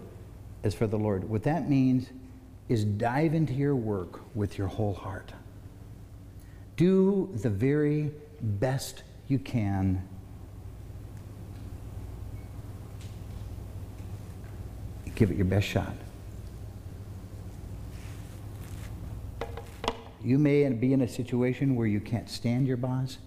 as 0.62 0.75
for 0.75 0.87
the 0.87 0.99
Lord. 0.99 1.29
What 1.29 1.45
that 1.45 1.68
means 1.68 2.09
is 2.68 2.85
dive 2.85 3.35
into 3.35 3.53
your 3.53 3.75
work 3.75 4.21
with 4.35 4.59
your 4.59 4.68
whole 4.68 4.95
heart. 4.95 5.33
Do 6.77 7.31
the 7.43 7.51
very 7.51 8.12
best 8.41 9.03
you 9.27 9.39
can. 9.39 10.07
Give 15.14 15.31
it 15.31 15.37
your 15.37 15.47
best 15.47 15.66
shot. 15.66 15.95
You 20.23 20.39
may 20.39 20.68
be 20.71 20.93
in 20.93 21.01
a 21.01 21.09
situation 21.09 21.77
where 21.77 21.87
you 21.87 22.01
can't 22.01 22.29
stand 22.29 22.66
your 22.66 22.77
boss. 22.77 23.18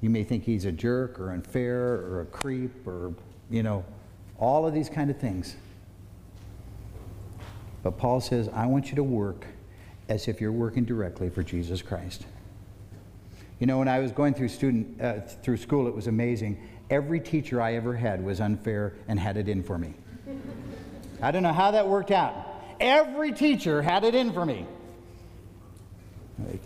You 0.00 0.10
may 0.10 0.24
think 0.24 0.44
he's 0.44 0.64
a 0.64 0.72
jerk 0.72 1.20
or 1.20 1.30
unfair 1.30 1.78
or 1.78 2.22
a 2.22 2.26
creep 2.26 2.86
or, 2.86 3.14
you 3.50 3.62
know, 3.62 3.84
all 4.38 4.66
of 4.66 4.74
these 4.74 4.88
kind 4.88 5.10
of 5.10 5.18
things. 5.18 5.56
But 7.82 7.98
Paul 7.98 8.20
says, 8.20 8.48
I 8.52 8.66
want 8.66 8.88
you 8.88 8.96
to 8.96 9.02
work 9.02 9.46
as 10.08 10.26
if 10.28 10.40
you're 10.40 10.52
working 10.52 10.84
directly 10.84 11.28
for 11.28 11.42
Jesus 11.42 11.82
Christ. 11.82 12.26
You 13.58 13.66
know, 13.66 13.78
when 13.78 13.88
I 13.88 14.00
was 14.00 14.10
going 14.10 14.34
through 14.34 14.48
student 14.48 15.00
uh, 15.00 15.20
through 15.20 15.58
school, 15.58 15.86
it 15.86 15.94
was 15.94 16.06
amazing. 16.06 16.60
Every 16.90 17.20
teacher 17.20 17.60
I 17.62 17.74
ever 17.74 17.94
had 17.94 18.24
was 18.24 18.40
unfair 18.40 18.94
and 19.06 19.20
had 19.20 19.36
it 19.36 19.48
in 19.48 19.62
for 19.62 19.78
me. 19.78 19.94
I 21.20 21.30
don't 21.30 21.44
know 21.44 21.52
how 21.52 21.70
that 21.70 21.86
worked 21.86 22.10
out. 22.10 22.34
Every 22.80 23.32
teacher 23.32 23.82
had 23.82 24.02
it 24.02 24.14
in 24.14 24.32
for 24.32 24.44
me. 24.44 24.66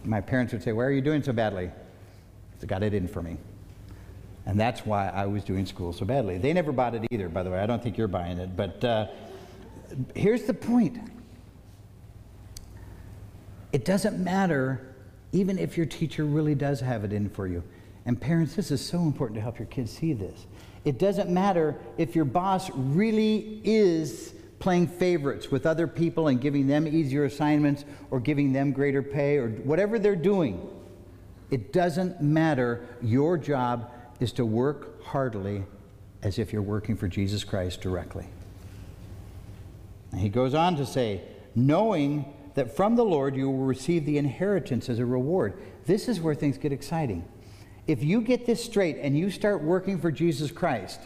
My 0.05 0.21
parents 0.21 0.53
would 0.53 0.63
say, 0.63 0.73
Why 0.73 0.85
are 0.85 0.93
you 0.93 1.01
doing 1.01 1.23
so 1.23 1.33
badly? 1.33 1.71
They 2.61 2.67
got 2.67 2.83
it 2.83 2.95
in 2.95 3.09
for 3.09 3.23
me. 3.23 3.37
And 4.47 4.59
that's 4.59 4.87
why 4.87 5.09
I 5.09 5.27
was 5.27 5.43
doing 5.43 5.67
school 5.67 5.93
so 5.93 6.05
badly. 6.05 6.39
They 6.39 6.53
never 6.53 6.71
bought 6.71 6.95
it 6.95 7.05
either, 7.11 7.29
by 7.29 7.43
the 7.43 7.51
way. 7.51 7.59
I 7.59 7.67
don't 7.67 7.83
think 7.83 7.99
you're 7.99 8.07
buying 8.09 8.39
it. 8.39 8.57
But 8.57 8.85
uh, 8.85 9.07
here's 10.15 10.45
the 10.45 10.55
point 10.55 10.99
it 13.73 13.85
doesn't 13.85 14.23
matter, 14.23 14.95
even 15.33 15.59
if 15.59 15.77
your 15.77 15.87
teacher 15.87 16.25
really 16.25 16.55
does 16.55 16.81
have 16.81 17.05
it 17.05 17.13
in 17.13 17.29
for 17.29 17.47
you. 17.47 17.63
And 18.07 18.19
parents, 18.19 18.55
this 18.55 18.71
is 18.71 18.81
so 18.81 19.03
important 19.03 19.35
to 19.35 19.43
help 19.43 19.59
your 19.59 19.67
kids 19.67 19.91
see 19.91 20.13
this. 20.13 20.47
It 20.85 21.01
doesn't 21.01 21.29
matter 21.29 21.75
if 21.99 22.15
your 22.15 22.25
boss 22.25 22.71
really 22.73 23.61
is 23.65 24.33
playing 24.59 24.89
favorites 24.89 25.51
with 25.51 25.67
other 25.67 25.87
people 25.87 26.29
and 26.29 26.41
giving 26.41 26.67
them 26.67 26.87
easier 26.87 27.25
assignments 27.25 27.85
or 28.11 28.21
giving 28.21 28.53
them 28.53 28.73
greater 28.73 29.03
pay 29.03 29.37
or 29.37 29.49
whatever 29.49 29.99
they're 29.99 30.17
doing. 30.17 30.69
It 31.51 31.73
doesn't 31.73 32.21
matter. 32.21 32.87
Your 33.03 33.37
job 33.39 33.91
is 34.19 34.33
to 34.33 34.47
work 34.47 35.03
heartily 35.05 35.65
as 36.23 36.39
if 36.39 36.53
you're 36.53 36.63
working 36.63 36.97
for 36.97 37.07
Jesus 37.07 37.45
Christ 37.45 37.81
directly. 37.81 38.27
And 40.13 40.21
he 40.21 40.29
goes 40.29 40.55
on 40.55 40.77
to 40.77 40.87
say, 40.87 41.21
knowing 41.55 42.33
that 42.55 42.75
from 42.75 42.97
the 42.97 43.05
Lord 43.05 43.37
you 43.37 43.51
will 43.51 43.65
receive 43.65 44.07
the 44.07 44.19
inheritance 44.19 44.89
as 44.89 44.99
a 44.99 45.07
reward. 45.07 45.61
This 45.85 46.09
is 46.09 46.21
where 46.21 46.35
things 46.35 46.59
get 46.59 46.73
exciting. 46.73 47.29
If 47.87 48.03
you 48.03 48.23
get 48.23 48.47
this 48.47 48.65
straight 48.65 48.97
and 48.97 49.17
you 49.17 49.31
start 49.31 49.63
working 49.63 50.01
for 50.01 50.11
Jesus 50.11 50.51
Christ, 50.51 51.01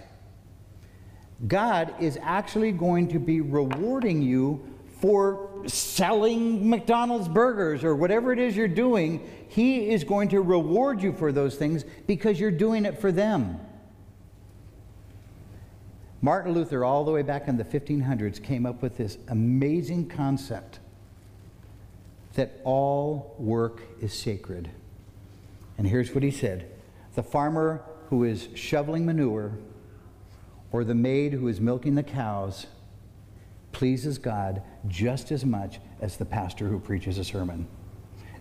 God 1.46 1.94
is 2.00 2.18
actually 2.22 2.72
going 2.72 3.08
to 3.08 3.18
be 3.18 3.40
rewarding 3.40 4.20
you 4.22 4.66
for 5.00 5.48
selling 5.66 6.68
McDonald's 6.68 7.28
burgers 7.28 7.84
or 7.84 7.96
whatever 7.96 8.32
it 8.32 8.38
is 8.38 8.56
you're 8.56 8.68
doing. 8.68 9.28
He 9.48 9.90
is 9.90 10.04
going 10.04 10.28
to 10.30 10.40
reward 10.40 11.02
you 11.02 11.12
for 11.12 11.32
those 11.32 11.56
things 11.56 11.84
because 12.06 12.38
you're 12.38 12.50
doing 12.50 12.84
it 12.84 13.00
for 13.00 13.10
them. 13.10 13.58
Martin 16.22 16.52
Luther, 16.52 16.84
all 16.84 17.04
the 17.04 17.10
way 17.10 17.22
back 17.22 17.48
in 17.48 17.56
the 17.56 17.64
1500s, 17.64 18.42
came 18.42 18.66
up 18.66 18.82
with 18.82 18.98
this 18.98 19.16
amazing 19.28 20.08
concept 20.08 20.78
that 22.34 22.60
all 22.62 23.34
work 23.38 23.82
is 24.00 24.12
sacred. 24.12 24.70
And 25.78 25.86
here's 25.86 26.14
what 26.14 26.22
he 26.22 26.30
said 26.30 26.70
The 27.14 27.22
farmer 27.22 27.82
who 28.10 28.24
is 28.24 28.48
shoveling 28.54 29.06
manure 29.06 29.52
or 30.72 30.84
the 30.84 30.94
maid 30.94 31.32
who 31.32 31.48
is 31.48 31.60
milking 31.60 31.94
the 31.94 32.02
cows 32.02 32.66
pleases 33.72 34.18
God 34.18 34.62
just 34.88 35.30
as 35.30 35.44
much 35.44 35.80
as 36.00 36.16
the 36.16 36.24
pastor 36.24 36.68
who 36.68 36.78
preaches 36.78 37.18
a 37.18 37.24
sermon. 37.24 37.66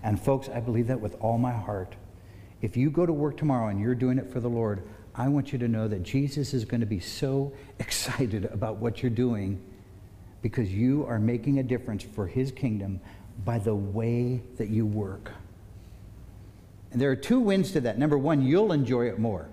And 0.04 0.20
folks, 0.20 0.50
I 0.50 0.60
believe 0.60 0.88
that 0.88 1.02
with 1.02 1.16
all 1.20 1.38
my 1.38 1.52
heart. 1.52 1.96
If 2.62 2.76
you 2.76 2.90
go 2.90 3.06
to 3.06 3.14
work 3.14 3.38
tomorrow 3.38 3.68
and 3.68 3.80
you're 3.80 3.96
doing 3.96 4.18
it 4.18 4.32
for 4.32 4.40
the 4.40 4.50
Lord, 4.50 4.84
I 5.16 5.28
want 5.28 5.52
you 5.52 5.60
to 5.60 5.68
know 5.68 5.88
that 5.88 6.04
Jesus 6.04 6.54
is 6.54 6.66
going 6.66 6.82
to 6.82 6.88
be 6.88 7.00
so 7.00 7.54
excited 7.80 8.46
about 8.46 8.78
what 8.78 9.02
you're 9.02 9.10
doing 9.10 9.62
because 10.42 10.72
you 10.72 11.06
are 11.06 11.20
making 11.20 11.60
a 11.60 11.64
difference 11.64 12.04
for 12.04 12.26
his 12.26 12.52
kingdom 12.52 13.02
by 13.44 13.60
the 13.60 13.76
way 13.76 14.42
that 14.58 14.70
you 14.70 14.86
work. 14.86 15.32
And 16.92 17.02
there 17.02 17.12
are 17.12 17.16
two 17.16 17.40
wins 17.40 17.72
to 17.74 17.82
that. 17.82 17.98
Number 17.98 18.18
one, 18.18 18.42
you'll 18.42 18.72
enjoy 18.72 19.08
it 19.08 19.20
more. 19.20 19.48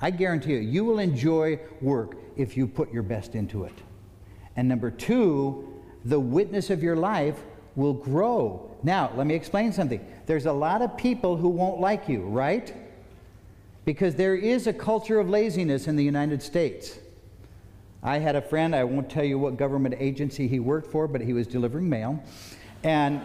I 0.00 0.10
guarantee 0.10 0.52
you, 0.52 0.58
you 0.58 0.84
will 0.84 0.98
enjoy 0.98 1.58
work 1.80 2.16
if 2.36 2.56
you 2.56 2.66
put 2.66 2.92
your 2.92 3.02
best 3.02 3.34
into 3.34 3.64
it. 3.64 3.74
And 4.56 4.68
number 4.68 4.90
two, 4.90 5.82
the 6.04 6.20
witness 6.20 6.70
of 6.70 6.82
your 6.82 6.96
life 6.96 7.40
will 7.74 7.94
grow. 7.94 8.76
Now, 8.82 9.12
let 9.16 9.26
me 9.26 9.34
explain 9.34 9.72
something. 9.72 10.04
There's 10.26 10.46
a 10.46 10.52
lot 10.52 10.82
of 10.82 10.96
people 10.96 11.36
who 11.36 11.48
won't 11.48 11.80
like 11.80 12.08
you, 12.08 12.22
right? 12.22 12.74
Because 13.84 14.14
there 14.14 14.34
is 14.34 14.66
a 14.66 14.72
culture 14.72 15.18
of 15.18 15.28
laziness 15.28 15.86
in 15.88 15.96
the 15.96 16.04
United 16.04 16.42
States. 16.42 16.98
I 18.02 18.18
had 18.18 18.36
a 18.36 18.42
friend, 18.42 18.76
I 18.76 18.84
won't 18.84 19.10
tell 19.10 19.24
you 19.24 19.38
what 19.38 19.56
government 19.56 19.96
agency 19.98 20.46
he 20.46 20.60
worked 20.60 20.90
for, 20.90 21.08
but 21.08 21.20
he 21.20 21.32
was 21.32 21.46
delivering 21.48 21.88
mail. 21.88 22.22
And, 22.84 23.20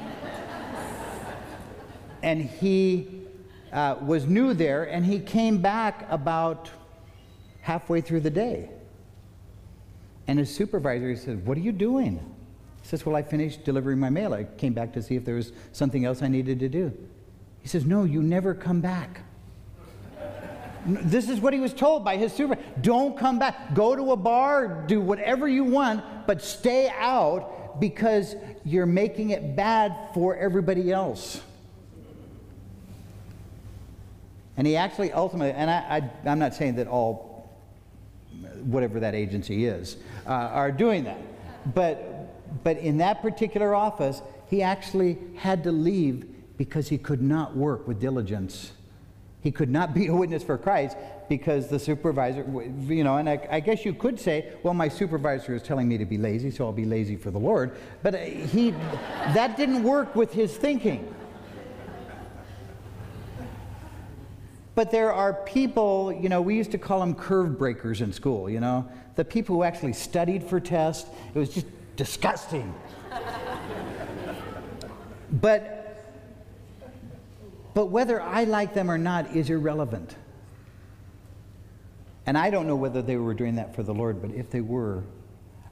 and 2.24 2.42
he 2.42 3.23
uh, 3.74 3.98
was 4.02 4.26
new 4.28 4.54
there, 4.54 4.84
and 4.84 5.06
he 5.06 5.20
came 5.20 5.58
back 5.58 6.06
about 6.10 6.70
halfway 7.62 8.02
through 8.02 8.22
the 8.22 8.30
day. 8.30 8.70
And 10.28 10.40
his 10.40 10.54
supervisor 10.54 11.10
he 11.10 11.16
said, 11.16 11.46
What 11.46 11.58
are 11.58 11.62
you 11.62 11.72
doing? 11.72 12.18
He 12.82 12.88
says, 12.88 13.06
Well, 13.06 13.16
I 13.16 13.24
finished 13.24 13.66
delivering 13.66 14.00
my 14.00 14.10
mail. 14.10 14.34
I 14.34 14.44
came 14.44 14.74
back 14.74 14.94
to 14.94 15.02
see 15.02 15.16
if 15.16 15.26
there 15.26 15.36
was 15.36 15.52
something 15.72 16.06
else 16.06 16.22
I 16.22 16.28
needed 16.28 16.60
to 16.60 16.70
do. 16.70 16.94
He 17.62 17.68
says, 17.68 17.84
No, 17.86 18.04
you 18.04 18.22
never 18.22 18.54
come 18.54 18.80
back. 18.80 19.22
This 20.86 21.30
is 21.30 21.40
what 21.40 21.54
he 21.54 21.62
was 21.62 21.74
told 21.74 22.04
by 22.04 22.18
his 22.18 22.34
supervisor. 22.34 22.68
Don't 22.82 23.18
come 23.18 23.40
back. 23.40 23.74
Go 23.74 23.96
to 23.96 24.12
a 24.12 24.18
bar, 24.18 24.84
do 24.86 25.00
whatever 25.02 25.48
you 25.48 25.64
want, 25.64 26.04
but 26.28 26.42
stay 26.42 26.90
out 26.90 27.80
because 27.80 28.36
you're 28.66 28.86
making 28.86 29.32
it 29.32 29.56
bad 29.56 29.96
for 30.14 30.36
everybody 30.36 30.92
else. 30.92 31.42
And 34.58 34.68
he 34.68 34.76
actually 34.76 35.12
ultimately, 35.12 35.54
and 35.54 35.70
I, 35.70 36.12
I, 36.26 36.30
am 36.30 36.40
not 36.40 36.54
saying 36.54 36.76
that 36.76 36.88
all, 36.88 37.50
whatever 38.64 39.00
that 39.00 39.16
agency 39.16 39.66
is, 39.66 39.98
uh, 40.28 40.30
are 40.30 40.72
doing 40.72 41.06
that. 41.06 41.20
But, 41.74 42.64
but 42.64 42.78
in 42.78 42.98
that 42.98 43.22
particular 43.22 43.74
office, 43.74 44.22
he 44.50 44.62
actually 44.62 45.18
had 45.36 45.64
to 45.64 45.72
leave 45.72 46.26
because 46.58 46.90
he 46.90 46.98
could 46.98 47.22
not 47.22 47.56
work 47.56 47.88
with 47.88 48.00
diligence. 48.00 48.72
He 49.42 49.52
could 49.52 49.70
not 49.70 49.94
be 49.94 50.08
a 50.08 50.14
witness 50.14 50.44
for 50.44 50.58
Christ 50.58 50.96
because 51.28 51.68
the 51.68 51.80
supervisor, 51.80 52.46
you 52.88 53.04
know, 53.04 53.18
and 53.18 53.30
I, 53.30 53.48
I, 53.50 53.60
guess 53.60 53.84
you 53.86 53.94
could 53.94 54.20
say, 54.20 54.54
well, 54.62 54.74
my 54.74 54.88
supervisor 54.88 55.56
is 55.56 55.64
telling 55.64 55.88
me 55.88 55.98
to 55.98 56.06
be 56.06 56.18
lazy, 56.18 56.52
so 56.52 56.66
I'll 56.66 56.72
be 56.72 56.86
lazy 56.86 57.16
for 57.16 57.32
the 57.32 57.40
Lord. 57.40 57.76
But 58.04 58.16
he, 58.16 58.72
that 59.34 59.58
didn't 59.58 59.84
work 59.84 60.16
with 60.16 60.32
his 60.32 60.56
thinking. 60.56 61.14
But 64.76 64.90
there 64.90 65.14
are 65.14 65.34
people, 65.34 66.12
you 66.12 66.30
know, 66.30 66.42
we 66.42 66.56
used 66.56 66.72
to 66.72 66.78
call 66.78 67.00
them 67.00 67.14
curve 67.14 67.58
breakers 67.60 68.02
in 68.02 68.12
school, 68.12 68.50
you 68.50 68.60
know, 68.60 68.90
the 69.16 69.24
people 69.24 69.56
who 69.56 69.64
actually 69.64 69.94
studied 69.94 70.44
for 70.44 70.60
tests. 70.60 71.10
It 71.34 71.38
was 71.38 71.54
just 71.54 71.68
disgusting. 71.96 72.74
but, 75.32 76.04
but 77.76 77.86
whether 77.88 78.20
I 78.22 78.46
like 78.46 78.74
them 78.74 78.90
or 78.90 78.98
not 78.98 79.36
is 79.36 79.50
irrelevant. 79.52 80.16
And 82.26 82.38
I 82.38 82.50
don't 82.50 82.66
know 82.68 82.76
whether 82.76 83.02
they 83.02 83.18
were 83.18 83.34
doing 83.34 83.56
that 83.56 83.76
for 83.76 83.84
the 83.84 83.94
Lord, 83.94 84.22
but 84.22 84.32
if 84.32 84.50
they 84.50 84.62
were, 84.62 85.04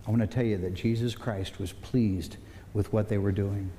I 0.06 0.12
want 0.12 0.22
to 0.22 0.28
tell 0.28 0.44
you 0.44 0.58
that 0.58 0.76
Jesus 0.76 1.16
Christ 1.16 1.60
was 1.60 1.72
pleased 1.72 2.38
with 2.74 2.94
what 2.94 3.10
they 3.10 3.18
were 3.18 3.32
doing. 3.32 3.72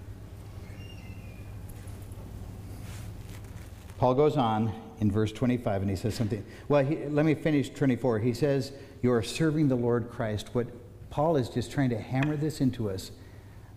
Paul 3.99 4.15
goes 4.15 4.37
on 4.37 4.73
in 5.03 5.11
verse 5.11 5.33
25, 5.33 5.83
and 5.83 5.91
he 5.91 5.97
says 5.97 6.15
something. 6.15 6.45
Well, 6.69 6.85
he, 6.85 6.97
let 7.07 7.27
me 7.27 7.35
finish 7.35 7.69
24. 7.71 8.21
He 8.21 8.33
says, 8.33 8.71
You 9.03 9.13
are 9.13 9.23
serving 9.23 9.67
the 9.67 9.75
Lord 9.75 10.09
Christ. 10.09 10.51
What 10.53 10.69
Paul 11.11 11.37
is 11.37 11.49
just 11.49 11.73
trying 11.73 11.91
to 11.91 11.99
hammer 11.99 12.37
this 12.37 12.61
into 12.61 12.89
us 12.89 13.11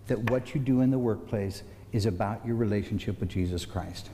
that 0.06 0.30
what 0.30 0.54
you 0.54 0.60
do 0.60 0.82
in 0.82 0.92
the 0.92 1.00
workplace 1.00 1.64
is 1.92 2.06
about 2.06 2.46
your 2.46 2.54
relationship 2.54 3.18
with 3.18 3.28
Jesus 3.28 3.66
Christ. 3.66 4.08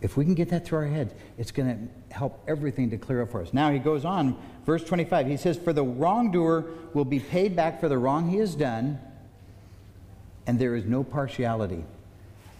If 0.00 0.16
we 0.16 0.24
can 0.24 0.34
get 0.34 0.50
that 0.50 0.64
through 0.64 0.78
our 0.78 0.86
heads, 0.86 1.12
it's 1.36 1.50
going 1.50 1.68
to 1.68 2.14
help 2.14 2.40
everything 2.46 2.88
to 2.90 2.96
clear 2.96 3.22
up 3.22 3.32
for 3.32 3.42
us. 3.42 3.52
Now 3.52 3.72
he 3.72 3.80
goes 3.80 4.04
on, 4.04 4.40
verse 4.64 4.84
25. 4.84 5.26
He 5.26 5.36
says, 5.36 5.58
For 5.58 5.72
the 5.72 5.82
wrongdoer 5.82 6.64
will 6.94 7.04
be 7.04 7.18
paid 7.18 7.56
back 7.56 7.80
for 7.80 7.88
the 7.88 7.98
wrong 7.98 8.30
he 8.30 8.36
has 8.36 8.54
done, 8.54 9.00
and 10.46 10.60
there 10.60 10.76
is 10.76 10.84
no 10.84 11.02
partiality. 11.02 11.84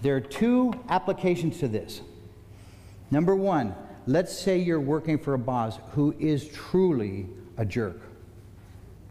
There 0.02 0.16
are 0.16 0.20
two 0.20 0.74
applications 0.88 1.60
to 1.60 1.68
this. 1.68 2.00
Number 3.10 3.34
one, 3.34 3.74
let's 4.06 4.36
say 4.36 4.58
you're 4.58 4.80
working 4.80 5.18
for 5.18 5.34
a 5.34 5.38
boss 5.38 5.78
who 5.92 6.14
is 6.18 6.48
truly 6.48 7.26
a 7.56 7.64
jerk. 7.64 8.00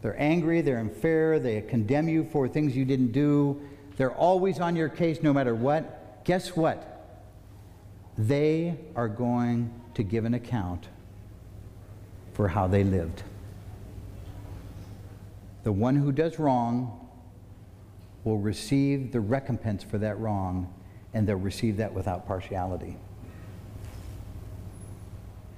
They're 0.02 0.20
angry, 0.20 0.60
they're 0.60 0.78
unfair, 0.78 1.40
they 1.40 1.60
condemn 1.62 2.08
you 2.08 2.24
for 2.24 2.46
things 2.48 2.76
you 2.76 2.84
didn't 2.84 3.12
do, 3.12 3.60
they're 3.96 4.14
always 4.14 4.60
on 4.60 4.76
your 4.76 4.88
case 4.88 5.22
no 5.22 5.32
matter 5.32 5.54
what. 5.54 6.24
Guess 6.24 6.54
what? 6.54 6.94
They 8.16 8.76
are 8.94 9.08
going 9.08 9.72
to 9.94 10.02
give 10.04 10.24
an 10.24 10.34
account 10.34 10.88
for 12.32 12.48
how 12.48 12.68
they 12.68 12.84
lived. 12.84 13.22
The 15.64 15.72
one 15.72 15.96
who 15.96 16.12
does 16.12 16.38
wrong 16.38 17.08
will 18.22 18.38
receive 18.38 19.10
the 19.10 19.20
recompense 19.20 19.82
for 19.82 19.98
that 19.98 20.18
wrong, 20.20 20.72
and 21.12 21.26
they'll 21.26 21.36
receive 21.36 21.78
that 21.78 21.92
without 21.92 22.26
partiality. 22.26 22.96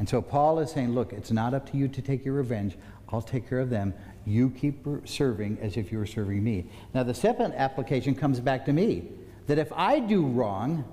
And 0.01 0.09
so 0.09 0.23
Paul 0.23 0.59
is 0.61 0.73
saying, 0.73 0.95
look, 0.95 1.13
it's 1.13 1.31
not 1.31 1.53
up 1.53 1.71
to 1.71 1.77
you 1.77 1.87
to 1.87 2.01
take 2.03 2.25
your 2.25 2.35
revenge. 2.35 2.77
I'll 3.11 3.21
take 3.21 3.47
care 3.49 3.61
of 3.61 3.69
them. 3.69 3.93
You 4.25 4.49
keep 4.49 4.87
serving 5.05 5.59
as 5.61 5.77
if 5.77 5.93
you 5.93 5.99
were 5.99 6.07
serving 6.07 6.43
me. 6.43 6.71
Now, 6.95 7.03
the 7.03 7.15
second 7.15 7.53
application 7.53 8.15
comes 8.15 8.41
back 8.41 8.65
to 8.65 8.73
me 8.73 9.09
that 9.47 9.59
if 9.59 9.71
I 9.75 10.01
do 10.01 10.27
wrong, 10.27 10.85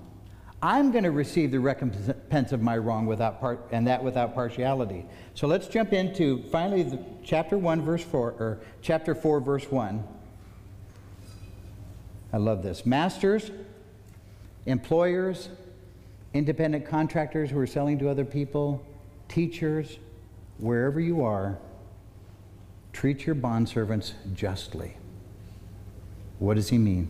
I'm 0.61 0.91
going 0.91 1.05
to 1.05 1.11
receive 1.11 1.51
the 1.51 1.59
recompense 1.59 2.51
of 2.51 2.61
my 2.61 2.77
wrong 2.77 3.05
without 3.05 3.39
part, 3.39 3.69
and 3.71 3.87
that 3.87 4.03
without 4.03 4.35
partiality. 4.35 5.05
So 5.35 5.47
let's 5.47 5.67
jump 5.67 5.93
into 5.93 6.43
finally 6.49 6.83
the, 6.83 6.99
chapter 7.23 7.57
1 7.57 7.83
verse 7.83 8.03
4 8.03 8.31
or 8.31 8.59
chapter 8.81 9.15
4 9.15 9.39
verse 9.39 9.71
1. 9.71 10.03
I 12.33 12.37
love 12.37 12.61
this. 12.61 12.85
Masters, 12.85 13.51
employers, 14.65 15.47
independent 16.33 16.85
contractors 16.85 17.49
who 17.49 17.59
are 17.59 17.67
selling 17.67 17.99
to 17.99 18.09
other 18.09 18.25
people, 18.25 18.85
teachers, 19.27 19.97
wherever 20.57 20.99
you 20.99 21.23
are, 21.23 21.57
treat 22.93 23.25
your 23.25 23.35
bondservants 23.35 24.13
justly. 24.33 24.97
What 26.39 26.55
does 26.55 26.69
he 26.69 26.77
mean? 26.77 27.09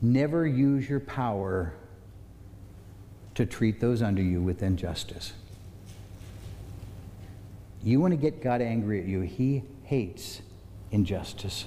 Never 0.00 0.46
use 0.46 0.88
your 0.88 1.00
power 1.00 1.72
to 3.34 3.46
treat 3.46 3.80
those 3.80 4.02
under 4.02 4.22
you 4.22 4.40
with 4.40 4.62
injustice. 4.62 5.32
You 7.82 8.00
want 8.00 8.12
to 8.12 8.16
get 8.16 8.42
God 8.42 8.60
angry 8.60 9.00
at 9.00 9.06
you, 9.06 9.20
He 9.20 9.62
hates 9.84 10.40
injustice. 10.90 11.66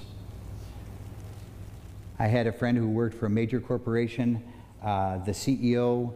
I 2.18 2.26
had 2.26 2.46
a 2.46 2.52
friend 2.52 2.76
who 2.76 2.88
worked 2.88 3.16
for 3.16 3.26
a 3.26 3.30
major 3.30 3.60
corporation. 3.60 4.42
Uh, 4.82 5.18
the 5.18 5.30
CEO 5.30 6.12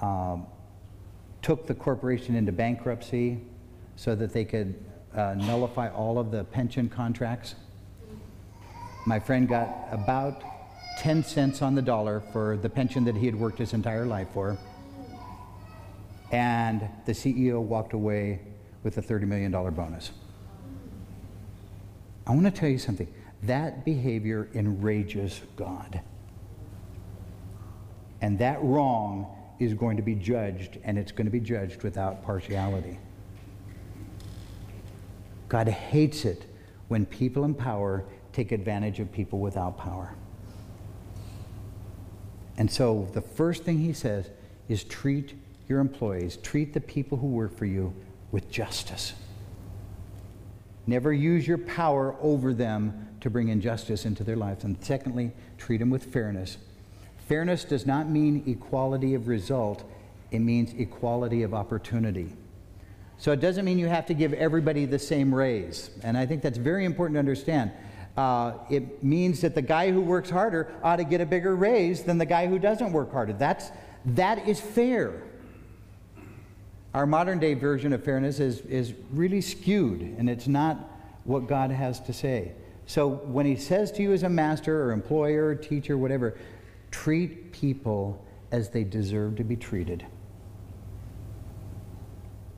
um, 0.00 0.46
took 1.44 1.66
the 1.66 1.74
corporation 1.74 2.34
into 2.34 2.50
bankruptcy 2.50 3.38
so 3.96 4.14
that 4.14 4.32
they 4.32 4.46
could 4.46 4.74
uh, 5.14 5.34
nullify 5.34 5.90
all 5.90 6.18
of 6.18 6.30
the 6.30 6.42
pension 6.44 6.88
contracts. 6.88 7.54
My 9.06 9.20
friend 9.20 9.46
got 9.46 9.86
about 9.92 10.42
10 11.00 11.22
cents 11.22 11.60
on 11.60 11.74
the 11.74 11.82
dollar 11.82 12.22
for 12.32 12.56
the 12.56 12.70
pension 12.70 13.04
that 13.04 13.14
he 13.14 13.26
had 13.26 13.34
worked 13.38 13.58
his 13.58 13.74
entire 13.74 14.06
life 14.06 14.28
for. 14.32 14.56
And 16.32 16.88
the 17.04 17.12
CEO 17.12 17.60
walked 17.60 17.92
away 17.92 18.40
with 18.82 18.96
a 18.96 19.02
$30 19.02 19.26
million 19.26 19.52
bonus. 19.52 20.12
I 22.26 22.30
want 22.30 22.46
to 22.46 22.50
tell 22.50 22.70
you 22.70 22.78
something. 22.78 23.12
That 23.42 23.84
behavior 23.84 24.48
enrages 24.54 25.42
God. 25.56 26.00
And 28.22 28.38
that 28.38 28.62
wrong 28.62 29.33
is 29.58 29.74
going 29.74 29.96
to 29.96 30.02
be 30.02 30.14
judged, 30.14 30.78
and 30.84 30.98
it's 30.98 31.12
going 31.12 31.26
to 31.26 31.30
be 31.30 31.40
judged 31.40 31.82
without 31.82 32.24
partiality. 32.24 32.98
God 35.48 35.68
hates 35.68 36.24
it 36.24 36.46
when 36.88 37.06
people 37.06 37.44
in 37.44 37.54
power 37.54 38.04
take 38.32 38.52
advantage 38.52 39.00
of 39.00 39.12
people 39.12 39.38
without 39.38 39.78
power. 39.78 40.14
And 42.56 42.70
so 42.70 43.08
the 43.12 43.20
first 43.20 43.64
thing 43.64 43.78
he 43.78 43.92
says 43.92 44.30
is 44.68 44.84
treat 44.84 45.34
your 45.68 45.80
employees, 45.80 46.36
treat 46.38 46.72
the 46.72 46.80
people 46.80 47.18
who 47.18 47.28
work 47.28 47.56
for 47.56 47.66
you 47.66 47.94
with 48.32 48.50
justice. 48.50 49.14
Never 50.86 51.12
use 51.12 51.46
your 51.46 51.58
power 51.58 52.16
over 52.20 52.52
them 52.52 53.08
to 53.20 53.30
bring 53.30 53.48
injustice 53.48 54.04
into 54.04 54.22
their 54.22 54.36
lives. 54.36 54.64
And 54.64 54.76
secondly, 54.84 55.32
treat 55.56 55.78
them 55.78 55.90
with 55.90 56.04
fairness. 56.12 56.58
Fairness 57.28 57.64
does 57.64 57.86
not 57.86 58.08
mean 58.08 58.44
equality 58.46 59.14
of 59.14 59.28
result, 59.28 59.84
it 60.30 60.40
means 60.40 60.72
equality 60.74 61.42
of 61.42 61.54
opportunity. 61.54 62.32
So 63.18 63.32
it 63.32 63.40
doesn't 63.40 63.64
mean 63.64 63.78
you 63.78 63.86
have 63.86 64.06
to 64.06 64.14
give 64.14 64.32
everybody 64.34 64.84
the 64.84 64.98
same 64.98 65.34
raise. 65.34 65.90
And 66.02 66.18
I 66.18 66.26
think 66.26 66.42
that's 66.42 66.58
very 66.58 66.84
important 66.84 67.14
to 67.14 67.20
understand. 67.20 67.70
Uh, 68.16 68.54
it 68.70 69.02
means 69.02 69.40
that 69.40 69.54
the 69.54 69.62
guy 69.62 69.90
who 69.90 70.00
works 70.00 70.30
harder 70.30 70.72
ought 70.82 70.96
to 70.96 71.04
get 71.04 71.20
a 71.20 71.26
bigger 71.26 71.56
raise 71.56 72.02
than 72.02 72.18
the 72.18 72.26
guy 72.26 72.46
who 72.46 72.58
doesn't 72.58 72.92
work 72.92 73.12
harder. 73.12 73.32
That's, 73.32 73.70
that 74.04 74.46
is 74.48 74.60
fair. 74.60 75.22
Our 76.92 77.06
modern 77.06 77.38
day 77.38 77.54
version 77.54 77.92
of 77.92 78.04
fairness 78.04 78.38
is, 78.38 78.60
is 78.60 78.94
really 79.10 79.40
skewed, 79.40 80.00
and 80.00 80.28
it's 80.28 80.46
not 80.46 80.78
what 81.24 81.48
God 81.48 81.70
has 81.70 81.98
to 82.00 82.12
say. 82.12 82.52
So 82.86 83.08
when 83.08 83.46
he 83.46 83.56
says 83.56 83.90
to 83.92 84.02
you 84.02 84.12
as 84.12 84.22
a 84.22 84.28
master 84.28 84.84
or 84.84 84.92
employer, 84.92 85.46
or 85.46 85.54
teacher, 85.54 85.96
whatever, 85.96 86.36
treat 86.94 87.50
people 87.50 88.24
as 88.52 88.70
they 88.70 88.84
deserve 88.84 89.34
to 89.34 89.42
be 89.42 89.56
treated. 89.56 90.06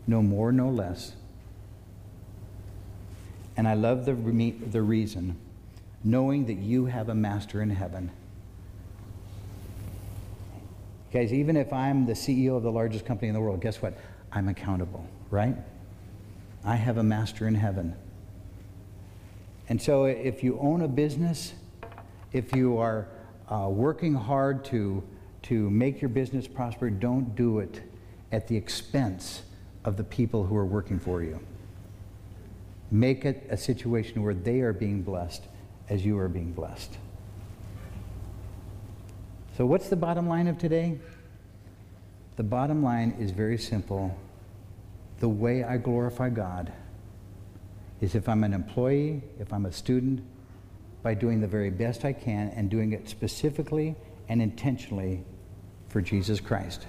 No 0.06 0.20
more, 0.20 0.52
no 0.52 0.68
less. 0.68 1.16
And 3.56 3.66
I 3.66 3.72
love 3.72 4.04
the, 4.04 4.12
the 4.12 4.82
reason, 4.82 5.38
knowing 6.04 6.44
that 6.46 6.58
you 6.58 6.84
have 6.84 7.08
a 7.08 7.14
master 7.14 7.62
in 7.62 7.70
heaven. 7.70 8.10
Guys, 11.10 11.32
even 11.32 11.56
if 11.56 11.72
I'm 11.72 12.04
the 12.04 12.12
CEO 12.12 12.58
of 12.58 12.62
the 12.62 12.70
largest 12.70 13.06
company 13.06 13.28
in 13.28 13.34
the 13.34 13.40
world, 13.40 13.62
guess 13.62 13.80
what? 13.80 13.96
I'm 14.32 14.48
accountable, 14.48 15.08
right? 15.30 15.56
I 16.62 16.76
have 16.76 16.98
a 16.98 17.02
master 17.02 17.48
in 17.48 17.54
heaven. 17.54 17.96
And 19.70 19.80
so 19.80 20.04
if 20.04 20.44
you 20.44 20.58
own 20.60 20.82
a 20.82 20.88
business, 20.88 21.54
if 22.34 22.54
you 22.54 22.76
are 22.76 23.08
uh, 23.48 23.68
working 23.68 24.14
hard 24.14 24.64
to, 24.66 25.02
to 25.42 25.70
make 25.70 26.00
your 26.00 26.08
business 26.08 26.46
prosper, 26.46 26.90
don't 26.90 27.34
do 27.34 27.60
it 27.60 27.82
at 28.32 28.48
the 28.48 28.56
expense 28.56 29.42
of 29.84 29.96
the 29.96 30.04
people 30.04 30.44
who 30.44 30.56
are 30.56 30.66
working 30.66 30.98
for 30.98 31.22
you. 31.22 31.38
Make 32.90 33.24
it 33.24 33.46
a 33.50 33.56
situation 33.56 34.22
where 34.22 34.34
they 34.34 34.60
are 34.60 34.72
being 34.72 35.02
blessed 35.02 35.44
as 35.88 36.04
you 36.04 36.18
are 36.18 36.28
being 36.28 36.52
blessed. 36.52 36.96
So, 39.56 39.64
what's 39.64 39.88
the 39.88 39.96
bottom 39.96 40.28
line 40.28 40.48
of 40.48 40.58
today? 40.58 40.98
The 42.36 42.42
bottom 42.42 42.82
line 42.82 43.16
is 43.18 43.30
very 43.30 43.56
simple. 43.56 44.16
The 45.20 45.28
way 45.28 45.64
I 45.64 45.78
glorify 45.78 46.28
God 46.28 46.72
is 48.00 48.14
if 48.14 48.28
I'm 48.28 48.44
an 48.44 48.52
employee, 48.52 49.22
if 49.40 49.52
I'm 49.52 49.64
a 49.64 49.72
student, 49.72 50.22
by 51.06 51.14
doing 51.14 51.40
the 51.40 51.46
very 51.46 51.70
best 51.70 52.04
I 52.04 52.12
can 52.12 52.48
and 52.56 52.68
doing 52.68 52.92
it 52.92 53.08
specifically 53.08 53.94
and 54.28 54.42
intentionally 54.42 55.22
for 55.86 56.00
Jesus 56.00 56.40
Christ. 56.40 56.84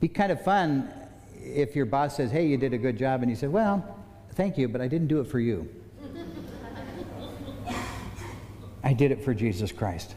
Be 0.00 0.08
kind 0.08 0.30
of 0.30 0.44
fun 0.44 0.92
if 1.40 1.74
your 1.74 1.86
boss 1.86 2.18
says, 2.18 2.30
hey, 2.30 2.46
you 2.46 2.58
did 2.58 2.74
a 2.74 2.76
good 2.76 2.98
job, 2.98 3.22
and 3.22 3.30
you 3.30 3.36
say, 3.36 3.46
well, 3.46 3.96
thank 4.34 4.58
you, 4.58 4.68
but 4.68 4.82
I 4.82 4.86
didn't 4.86 5.06
do 5.06 5.20
it 5.20 5.28
for 5.28 5.40
you. 5.40 5.66
I 8.84 8.92
did 8.92 9.12
it 9.12 9.24
for 9.24 9.32
Jesus 9.32 9.72
Christ. 9.72 10.14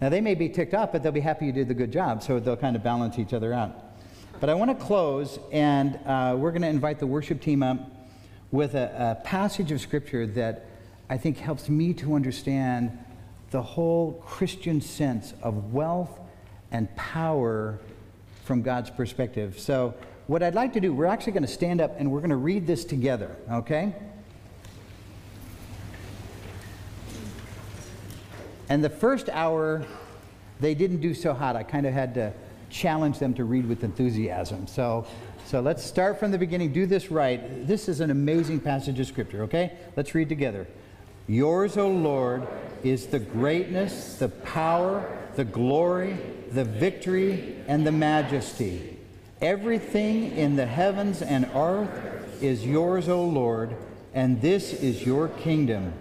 Now, 0.00 0.08
they 0.08 0.20
may 0.20 0.36
be 0.36 0.48
ticked 0.48 0.74
off, 0.74 0.92
but 0.92 1.02
they'll 1.02 1.10
be 1.10 1.18
happy 1.18 1.46
you 1.46 1.52
did 1.52 1.66
the 1.66 1.74
good 1.74 1.90
job, 1.90 2.22
so 2.22 2.38
they'll 2.38 2.56
kind 2.56 2.76
of 2.76 2.84
balance 2.84 3.18
each 3.18 3.32
other 3.32 3.52
out. 3.52 3.76
But 4.38 4.50
I 4.50 4.54
want 4.54 4.70
to 4.70 4.86
close, 4.86 5.40
and 5.50 5.98
uh, 6.06 6.36
we're 6.38 6.52
going 6.52 6.62
to 6.62 6.68
invite 6.68 7.00
the 7.00 7.08
worship 7.08 7.40
team 7.40 7.64
up 7.64 7.99
with 8.52 8.74
a, 8.74 9.16
a 9.20 9.24
passage 9.24 9.72
of 9.72 9.80
Scripture 9.80 10.26
that 10.26 10.66
I 11.08 11.16
think 11.18 11.38
helps 11.38 11.68
me 11.68 11.92
to 11.94 12.14
understand 12.14 12.98
the 13.50 13.62
whole 13.62 14.22
Christian 14.26 14.80
sense 14.80 15.34
of 15.42 15.72
wealth 15.72 16.18
and 16.70 16.94
power 16.96 17.78
from 18.44 18.62
God's 18.62 18.90
perspective. 18.90 19.58
So, 19.58 19.94
what 20.26 20.44
I'd 20.44 20.54
like 20.54 20.72
to 20.74 20.80
do, 20.80 20.92
we're 20.92 21.06
actually 21.06 21.32
going 21.32 21.42
to 21.44 21.48
stand 21.48 21.80
up 21.80 21.96
and 21.98 22.12
we're 22.12 22.20
going 22.20 22.30
to 22.30 22.36
read 22.36 22.64
this 22.64 22.84
together, 22.84 23.34
okay? 23.50 23.92
And 28.68 28.84
the 28.84 28.90
first 28.90 29.28
hour, 29.28 29.84
they 30.60 30.74
didn't 30.74 31.00
do 31.00 31.14
so 31.14 31.34
hot. 31.34 31.56
I 31.56 31.64
kind 31.64 31.84
of 31.84 31.92
had 31.92 32.14
to 32.14 32.32
challenge 32.70 33.18
them 33.18 33.34
to 33.34 33.44
read 33.44 33.68
with 33.68 33.82
enthusiasm. 33.82 34.68
So, 34.68 35.06
so 35.50 35.60
let's 35.60 35.84
start 35.84 36.20
from 36.20 36.30
the 36.30 36.38
beginning. 36.38 36.72
Do 36.72 36.86
this 36.86 37.10
right. 37.10 37.66
This 37.66 37.88
is 37.88 37.98
an 37.98 38.12
amazing 38.12 38.60
passage 38.60 39.00
of 39.00 39.08
Scripture, 39.08 39.42
okay? 39.42 39.72
Let's 39.96 40.14
read 40.14 40.28
together. 40.28 40.68
Yours, 41.26 41.76
O 41.76 41.88
Lord, 41.88 42.46
is 42.84 43.08
the 43.08 43.18
greatness, 43.18 44.14
the 44.14 44.28
power, 44.28 45.18
the 45.34 45.44
glory, 45.44 46.16
the 46.52 46.62
victory, 46.62 47.56
and 47.66 47.84
the 47.84 47.90
majesty. 47.90 48.96
Everything 49.42 50.36
in 50.36 50.54
the 50.54 50.66
heavens 50.66 51.20
and 51.20 51.50
earth 51.52 52.40
is 52.40 52.64
yours, 52.64 53.08
O 53.08 53.24
Lord, 53.24 53.74
and 54.14 54.40
this 54.40 54.72
is 54.72 55.04
your 55.04 55.26
kingdom. 55.26 55.92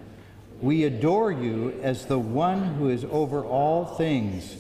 We 0.61 0.83
adore 0.83 1.31
you 1.31 1.73
as 1.81 2.05
the 2.05 2.19
one 2.19 2.75
who 2.75 2.89
is 2.89 3.03
over 3.05 3.43
all 3.43 3.85
things. 3.85 4.57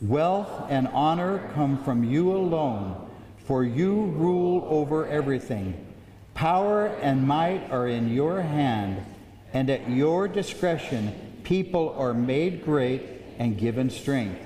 Wealth 0.00 0.66
and 0.68 0.88
honor 0.88 1.48
come 1.54 1.84
from 1.84 2.02
you 2.02 2.32
alone, 2.32 3.08
for 3.52 3.64
you 3.64 4.04
rule 4.16 4.66
over 4.70 5.06
everything. 5.06 5.76
Power 6.32 6.86
and 6.86 7.28
might 7.28 7.70
are 7.70 7.86
in 7.86 8.08
your 8.08 8.40
hand, 8.40 9.04
and 9.52 9.68
at 9.68 9.90
your 9.90 10.26
discretion 10.26 11.12
people 11.44 11.94
are 11.98 12.14
made 12.14 12.64
great 12.64 13.02
and 13.38 13.58
given 13.58 13.90
strength. 13.90 14.40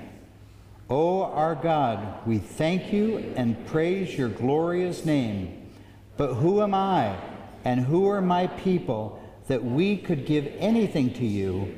O 0.89 1.23
our 1.23 1.55
God, 1.55 2.27
we 2.27 2.37
thank 2.37 2.91
you 2.91 3.19
and 3.37 3.65
praise 3.67 4.17
your 4.17 4.27
glorious 4.27 5.05
name. 5.05 5.71
But 6.17 6.33
who 6.33 6.61
am 6.61 6.73
I 6.73 7.15
and 7.63 7.79
who 7.79 8.09
are 8.09 8.21
my 8.21 8.47
people 8.47 9.23
that 9.47 9.63
we 9.63 9.95
could 9.95 10.25
give 10.25 10.51
anything 10.57 11.13
to 11.13 11.25
you? 11.25 11.73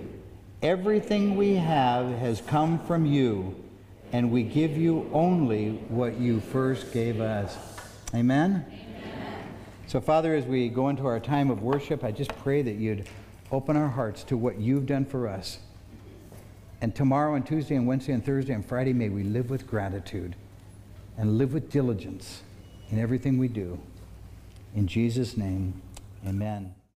Everything 0.64 1.36
we 1.36 1.54
have 1.58 2.10
has 2.10 2.42
come 2.42 2.80
from 2.88 3.06
you, 3.06 3.56
and 4.12 4.32
we 4.32 4.44
give 4.44 4.78
you 4.78 5.10
only 5.14 5.72
what 5.90 6.18
you 6.18 6.40
first 6.40 6.92
gave 6.92 7.22
us. 7.22 7.58
Amen? 8.14 8.66
So, 9.88 10.00
Father, 10.00 10.36
as 10.36 10.46
we 10.46 10.70
go 10.70 10.90
into 10.90 11.06
our 11.06 11.20
time 11.20 11.50
of 11.50 11.62
worship, 11.62 12.04
I 12.04 12.12
just 12.12 12.30
pray 12.38 12.62
that 12.62 12.76
you'd 12.76 13.08
open 13.52 13.76
our 13.76 13.88
hearts 13.88 14.24
to 14.26 14.38
what 14.38 14.60
you've 14.60 14.86
done 14.86 15.06
for 15.06 15.28
us. 15.28 15.60
And 16.82 16.96
tomorrow 16.96 17.36
and 17.36 17.46
Tuesday 17.46 17.76
and 17.76 17.88
Wednesday 17.88 18.14
and 18.14 18.24
Thursday 18.24 18.54
and 18.54 18.66
Friday, 18.66 18.94
may 18.94 19.10
we 19.10 19.24
live 19.24 19.50
with 19.50 19.68
gratitude 19.68 20.36
and 21.18 21.38
live 21.38 21.54
with 21.54 21.70
diligence 21.72 22.44
in 22.90 23.00
everything 23.00 23.38
we 23.38 23.48
do. 23.48 23.80
In 24.76 24.88
Jesus' 24.88 25.36
name, 25.36 25.82
amen. 26.26 26.74